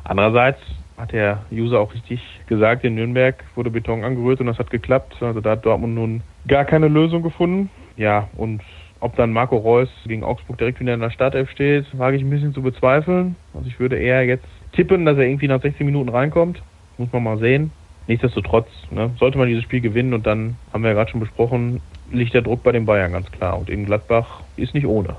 Andererseits 0.05 0.61
hat 0.97 1.12
der 1.12 1.45
User 1.53 1.81
auch 1.81 1.95
richtig 1.95 2.21
gesagt, 2.47 2.85
in 2.85 2.97
Nürnberg 2.97 3.45
wurde 3.55 3.71
Beton 3.71 4.05
angerührt 4.05 4.41
und 4.41 4.47
das 4.47 4.59
hat 4.59 4.71
geklappt. 4.71 5.16
Also 5.21 5.41
da 5.41 5.51
hat 5.51 5.64
Dortmund 5.64 5.95
nun 5.95 6.23
gar 6.47 6.64
keine 6.64 6.89
Lösung 6.89 7.23
gefunden. 7.23 7.71
Ja, 7.97 8.29
und 8.37 8.62
ob 9.01 9.14
dann 9.16 9.33
Marco 9.33 9.57
Reus 9.57 9.89
gegen 10.07 10.25
Augsburg 10.25 10.59
direkt 10.59 10.81
wieder 10.81 10.95
in 10.95 11.01
der 11.01 11.11
Startelf 11.11 11.51
steht, 11.51 11.87
wage 11.97 12.16
ich 12.16 12.23
ein 12.23 12.31
bisschen 12.31 12.53
zu 12.53 12.62
bezweifeln. 12.62 13.37
Also 13.55 13.69
ich 13.69 13.79
würde 13.79 13.97
eher 13.97 14.25
jetzt 14.25 14.47
tippen, 14.73 15.05
dass 15.05 15.16
er 15.16 15.25
irgendwie 15.25 15.49
nach 15.49 15.62
16 15.62 15.87
Minuten 15.87 16.09
reinkommt. 16.09 16.62
Muss 16.97 17.12
man 17.12 17.23
mal 17.23 17.39
sehen. 17.39 17.71
Nichtsdestotrotz 18.09 18.69
ne, 18.91 19.11
sollte 19.19 19.39
man 19.39 19.49
dieses 19.49 19.62
Spiel 19.62 19.81
gewinnen 19.81 20.14
und 20.14 20.27
dann 20.27 20.57
haben 20.73 20.83
wir 20.83 20.91
ja 20.91 20.97
gerade 20.97 21.11
schon 21.11 21.21
besprochen, 21.21 21.81
liegt 22.11 22.35
der 22.35 22.43
Druck 22.43 22.62
bei 22.62 22.73
den 22.73 22.87
Bayern 22.87 23.12
ganz 23.12 23.31
klar. 23.31 23.59
Und 23.59 23.69
in 23.69 23.85
Gladbach 23.85 24.41
ist 24.57 24.75
nicht 24.75 24.87
ohne. 24.87 25.16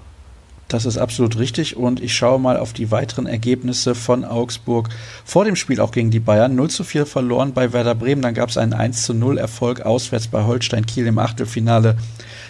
Das 0.69 0.85
ist 0.85 0.99
absolut 0.99 1.39
richtig 1.39 1.77
und 1.77 1.99
ich 1.99 2.13
schaue 2.13 2.39
mal 2.39 2.55
auf 2.55 2.73
die 2.73 2.91
weiteren 2.91 3.25
Ergebnisse 3.25 3.95
von 3.95 4.23
Augsburg 4.23 4.89
vor 5.25 5.43
dem 5.43 5.55
Spiel 5.55 5.81
auch 5.81 5.89
gegen 5.89 6.11
die 6.11 6.19
Bayern. 6.19 6.53
0 6.53 6.69
zu 6.69 6.83
4 6.83 7.07
verloren 7.07 7.53
bei 7.53 7.73
Werder 7.73 7.95
Bremen, 7.95 8.21
dann 8.21 8.35
gab 8.35 8.49
es 8.49 8.57
einen 8.57 8.73
1 8.73 9.01
zu 9.01 9.15
0 9.15 9.39
Erfolg 9.39 9.81
auswärts 9.81 10.27
bei 10.27 10.43
Holstein 10.43 10.85
Kiel 10.85 11.07
im 11.07 11.17
Achtelfinale 11.17 11.97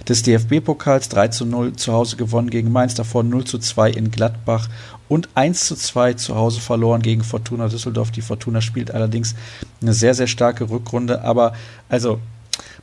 des 0.09 0.21
DFB-Pokals, 0.23 1.07
3 1.07 1.29
zu 1.29 1.45
0 1.45 1.77
zu 1.77 1.93
Hause 1.93 2.17
gewonnen 2.17 2.49
gegen 2.49 2.73
Mainz, 2.73 2.93
davor 2.93 3.23
0 3.23 3.45
zu 3.45 3.57
2 3.57 3.91
in 3.91 4.11
Gladbach 4.11 4.67
und 5.07 5.29
1 5.35 5.67
zu 5.67 5.77
2 5.77 6.15
zu 6.15 6.35
Hause 6.35 6.59
verloren 6.59 7.01
gegen 7.01 7.23
Fortuna 7.23 7.69
Düsseldorf. 7.69 8.11
Die 8.11 8.21
Fortuna 8.21 8.59
spielt 8.59 8.91
allerdings 8.91 9.33
eine 9.81 9.93
sehr, 9.93 10.13
sehr 10.13 10.27
starke 10.27 10.69
Rückrunde, 10.69 11.21
aber 11.21 11.53
also 11.87 12.19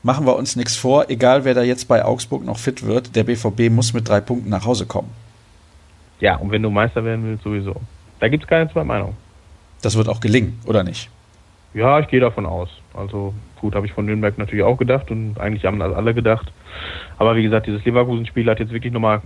machen 0.03 0.25
wir 0.25 0.37
uns 0.37 0.57
nichts 0.57 0.77
vor, 0.77 1.11
egal 1.11 1.45
wer 1.45 1.53
da 1.53 1.63
jetzt 1.63 1.89
bei 1.89 2.07
Augsburg 2.07 2.43
noch 2.43 2.59
fit 2.59 2.87
wird, 2.87 3.15
der 3.15 3.25
BVB 3.25 3.69
muss 3.69 3.93
mit 3.93 4.09
drei 4.09 4.23
Punkten 4.23 4.49
nach 4.49 4.65
Hause 4.65 4.87
kommen. 4.87 5.26
Ja, 6.21 6.37
und 6.37 6.51
wenn 6.51 6.63
du 6.63 6.71
Meister 6.71 7.05
werden 7.05 7.25
willst, 7.25 7.45
sowieso. 7.45 7.75
Da 8.21 8.29
gibt 8.29 8.45
es 8.45 8.49
keine 8.49 8.71
zwei 8.71 8.85
Meinungen. 8.85 9.17
Das 9.83 9.97
wird 9.97 10.09
auch 10.09 10.21
gelingen, 10.21 10.59
oder 10.67 10.83
nicht? 10.83 11.11
Ja, 11.75 12.01
ich 12.01 12.09
gehe 12.09 12.21
davon 12.21 12.47
aus. 12.47 12.71
Also 12.95 13.35
gut, 13.61 13.75
habe 13.75 13.87
ich 13.87 13.93
von 13.93 14.07
Nürnberg 14.07 14.39
natürlich 14.39 14.65
auch 14.65 14.79
gedacht 14.79 15.11
und 15.11 15.39
eigentlich 15.39 15.67
haben 15.67 15.79
das 15.79 15.95
alle 15.95 16.15
gedacht. 16.15 16.51
Aber 17.19 17.37
wie 17.37 17.43
gesagt, 17.43 17.67
dieses 17.67 17.85
Leverkusen-Spiel 17.85 18.49
hat 18.49 18.61
jetzt 18.61 18.73
wirklich 18.73 18.93
nochmal 18.93 19.21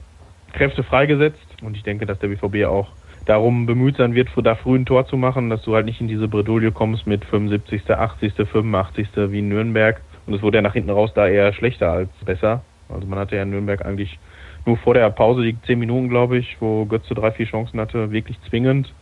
Kräfte 0.52 0.82
freigesetzt 0.82 1.46
und 1.62 1.76
ich 1.76 1.84
denke, 1.84 2.06
dass 2.06 2.18
der 2.18 2.28
BVB 2.28 2.66
auch 2.66 2.88
darum 3.26 3.66
bemüht 3.66 3.96
sein 3.98 4.14
wird, 4.14 4.28
da 4.42 4.54
früh 4.56 4.76
ein 4.76 4.86
Tor 4.86 5.06
zu 5.06 5.16
machen, 5.16 5.50
dass 5.50 5.62
du 5.62 5.74
halt 5.74 5.86
nicht 5.86 6.00
in 6.00 6.08
diese 6.08 6.26
Bredouille 6.26 6.72
kommst 6.72 7.06
mit 7.06 7.24
75., 7.24 7.88
80., 7.88 8.34
85. 8.34 9.08
wie 9.28 9.38
in 9.38 9.48
Nürnberg. 9.48 10.00
Und 10.26 10.34
es 10.34 10.42
wurde 10.42 10.58
ja 10.58 10.62
nach 10.62 10.72
hinten 10.72 10.90
raus 10.90 11.12
da 11.14 11.28
eher 11.28 11.52
schlechter 11.52 11.92
als 11.92 12.10
besser. 12.24 12.62
Also 12.88 13.06
man 13.06 13.18
hatte 13.18 13.36
ja 13.36 13.42
in 13.42 13.50
Nürnberg 13.50 13.84
eigentlich 13.84 14.18
nur 14.66 14.76
vor 14.78 14.94
der 14.94 15.10
Pause 15.10 15.42
die 15.42 15.60
zehn 15.62 15.78
Minuten, 15.78 16.08
glaube 16.08 16.38
ich, 16.38 16.56
wo 16.60 16.84
Götze 16.84 17.14
drei, 17.14 17.32
vier 17.32 17.46
Chancen 17.46 17.80
hatte, 17.80 18.10
wirklich 18.10 18.38
zwingend. 18.48 18.92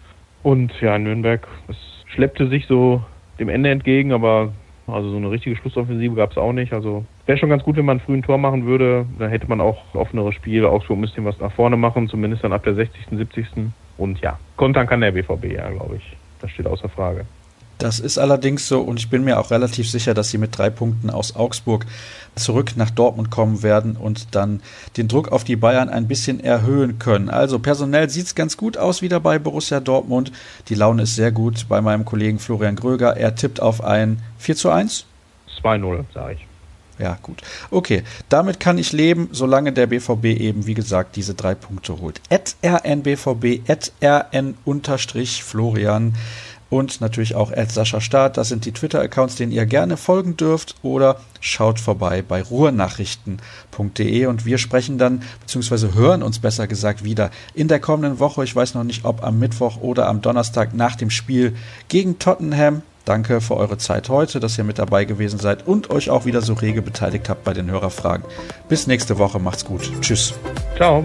Und 0.42 0.72
ja, 0.80 0.96
in 0.96 1.04
Nürnberg, 1.04 1.46
es 1.68 1.76
schleppte 2.06 2.48
sich 2.48 2.66
so 2.66 3.02
dem 3.38 3.48
Ende 3.48 3.70
entgegen, 3.70 4.12
aber 4.12 4.52
also 4.86 5.11
so 5.11 5.16
eine 5.16 5.30
richtige 5.30 5.56
Schlussoffensive 5.56 6.14
gab 6.14 6.30
es 6.30 6.38
auch 6.38 6.52
nicht. 6.52 6.72
Also 6.72 7.04
wäre 7.26 7.38
schon 7.38 7.50
ganz 7.50 7.62
gut, 7.62 7.76
wenn 7.76 7.84
man 7.84 8.00
früh 8.00 8.14
ein 8.14 8.22
Tor 8.22 8.38
machen 8.38 8.66
würde. 8.66 9.04
Dann 9.18 9.30
hätte 9.30 9.48
man 9.48 9.61
auch 9.61 9.94
offenere 9.94 10.32
Spiele. 10.32 10.68
Augsburg 10.68 10.98
müsste 10.98 11.24
was 11.24 11.38
nach 11.40 11.52
vorne 11.52 11.76
machen, 11.76 12.09
zumindest 12.09 12.44
dann 12.44 12.52
ab 12.52 12.64
der 12.64 12.74
60., 12.74 13.06
70. 13.11 13.46
Und 13.98 14.20
ja, 14.20 14.38
kontern 14.56 14.86
kann 14.86 15.00
der 15.00 15.12
BVB 15.12 15.52
ja, 15.52 15.68
glaube 15.70 15.96
ich. 15.96 16.16
Das 16.40 16.50
steht 16.50 16.66
außer 16.66 16.88
Frage. 16.88 17.26
Das 17.78 18.00
ist 18.00 18.18
allerdings 18.18 18.66
so 18.66 18.80
und 18.80 18.98
ich 18.98 19.08
bin 19.08 19.22
mir 19.24 19.38
auch 19.38 19.52
relativ 19.52 19.88
sicher, 19.88 20.12
dass 20.12 20.30
sie 20.30 20.38
mit 20.38 20.58
drei 20.58 20.68
Punkten 20.68 21.10
aus 21.10 21.36
Augsburg 21.36 21.86
zurück 22.34 22.72
nach 22.76 22.90
Dortmund 22.90 23.30
kommen 23.30 23.62
werden 23.62 23.96
und 23.96 24.34
dann 24.34 24.60
den 24.96 25.06
Druck 25.06 25.30
auf 25.30 25.44
die 25.44 25.56
Bayern 25.56 25.88
ein 25.88 26.08
bisschen 26.08 26.40
erhöhen 26.40 26.98
können. 26.98 27.30
Also 27.30 27.60
personell 27.60 28.10
sieht 28.10 28.26
es 28.26 28.34
ganz 28.34 28.56
gut 28.56 28.76
aus 28.76 29.00
wieder 29.00 29.20
bei 29.20 29.38
Borussia 29.38 29.78
Dortmund. 29.80 30.32
Die 30.68 30.74
Laune 30.74 31.02
ist 31.02 31.14
sehr 31.14 31.30
gut 31.30 31.66
bei 31.68 31.80
meinem 31.80 32.04
Kollegen 32.04 32.40
Florian 32.40 32.76
Gröger. 32.76 33.16
Er 33.16 33.34
tippt 33.36 33.62
auf 33.62 33.82
ein 33.82 34.20
4 34.38 34.56
zu 34.56 34.70
1? 34.70 35.06
2-0, 35.62 36.04
sage 36.14 36.34
ich. 36.34 36.46
Ja, 36.98 37.16
gut. 37.22 37.42
Okay, 37.70 38.02
damit 38.28 38.58
kann 38.58 38.76
ich 38.76 38.90
leben, 38.92 39.28
solange 39.30 39.72
der 39.72 39.86
BVB 39.86 40.24
eben, 40.24 40.66
wie 40.66 40.74
gesagt, 40.74 41.14
diese 41.14 41.34
drei 41.34 41.54
Punkte 41.54 42.00
holt. 42.00 42.20
At 42.28 42.56
rnbvb, 42.64 43.62
at 43.68 43.92
rn-florian 44.02 44.54
und 46.70 47.00
natürlich 47.00 47.34
auch 47.34 47.52
Sascha 47.68 48.00
Staat. 48.00 48.36
Das 48.36 48.48
sind 48.48 48.64
die 48.64 48.72
Twitter-Accounts, 48.72 49.36
denen 49.36 49.52
ihr 49.52 49.66
gerne 49.66 49.96
folgen 49.96 50.36
dürft 50.36 50.74
oder 50.82 51.20
schaut 51.40 51.80
vorbei 51.80 52.22
bei 52.22 52.42
ruhrnachrichten.de 52.42 54.26
und 54.26 54.44
wir 54.44 54.58
sprechen 54.58 54.98
dann, 54.98 55.22
beziehungsweise 55.40 55.94
hören 55.94 56.22
uns 56.22 56.38
besser 56.38 56.66
gesagt 56.66 57.04
wieder 57.04 57.30
in 57.54 57.68
der 57.68 57.80
kommenden 57.80 58.18
Woche. 58.18 58.44
Ich 58.44 58.54
weiß 58.54 58.74
noch 58.74 58.84
nicht, 58.84 59.04
ob 59.04 59.22
am 59.22 59.38
Mittwoch 59.38 59.80
oder 59.80 60.08
am 60.08 60.20
Donnerstag 60.20 60.74
nach 60.74 60.96
dem 60.96 61.10
Spiel 61.10 61.54
gegen 61.88 62.18
Tottenham. 62.18 62.82
Danke 63.04 63.40
für 63.40 63.56
eure 63.56 63.78
Zeit 63.78 64.10
heute, 64.10 64.38
dass 64.38 64.58
ihr 64.58 64.64
mit 64.64 64.78
dabei 64.78 65.06
gewesen 65.06 65.38
seid 65.38 65.66
und 65.66 65.88
euch 65.88 66.10
auch 66.10 66.26
wieder 66.26 66.42
so 66.42 66.52
rege 66.52 66.82
beteiligt 66.82 67.30
habt 67.30 67.42
bei 67.42 67.54
den 67.54 67.70
Hörerfragen. 67.70 68.26
Bis 68.68 68.86
nächste 68.86 69.16
Woche, 69.16 69.38
macht's 69.38 69.64
gut. 69.64 69.90
Tschüss. 70.02 70.34
Ciao. 70.76 71.04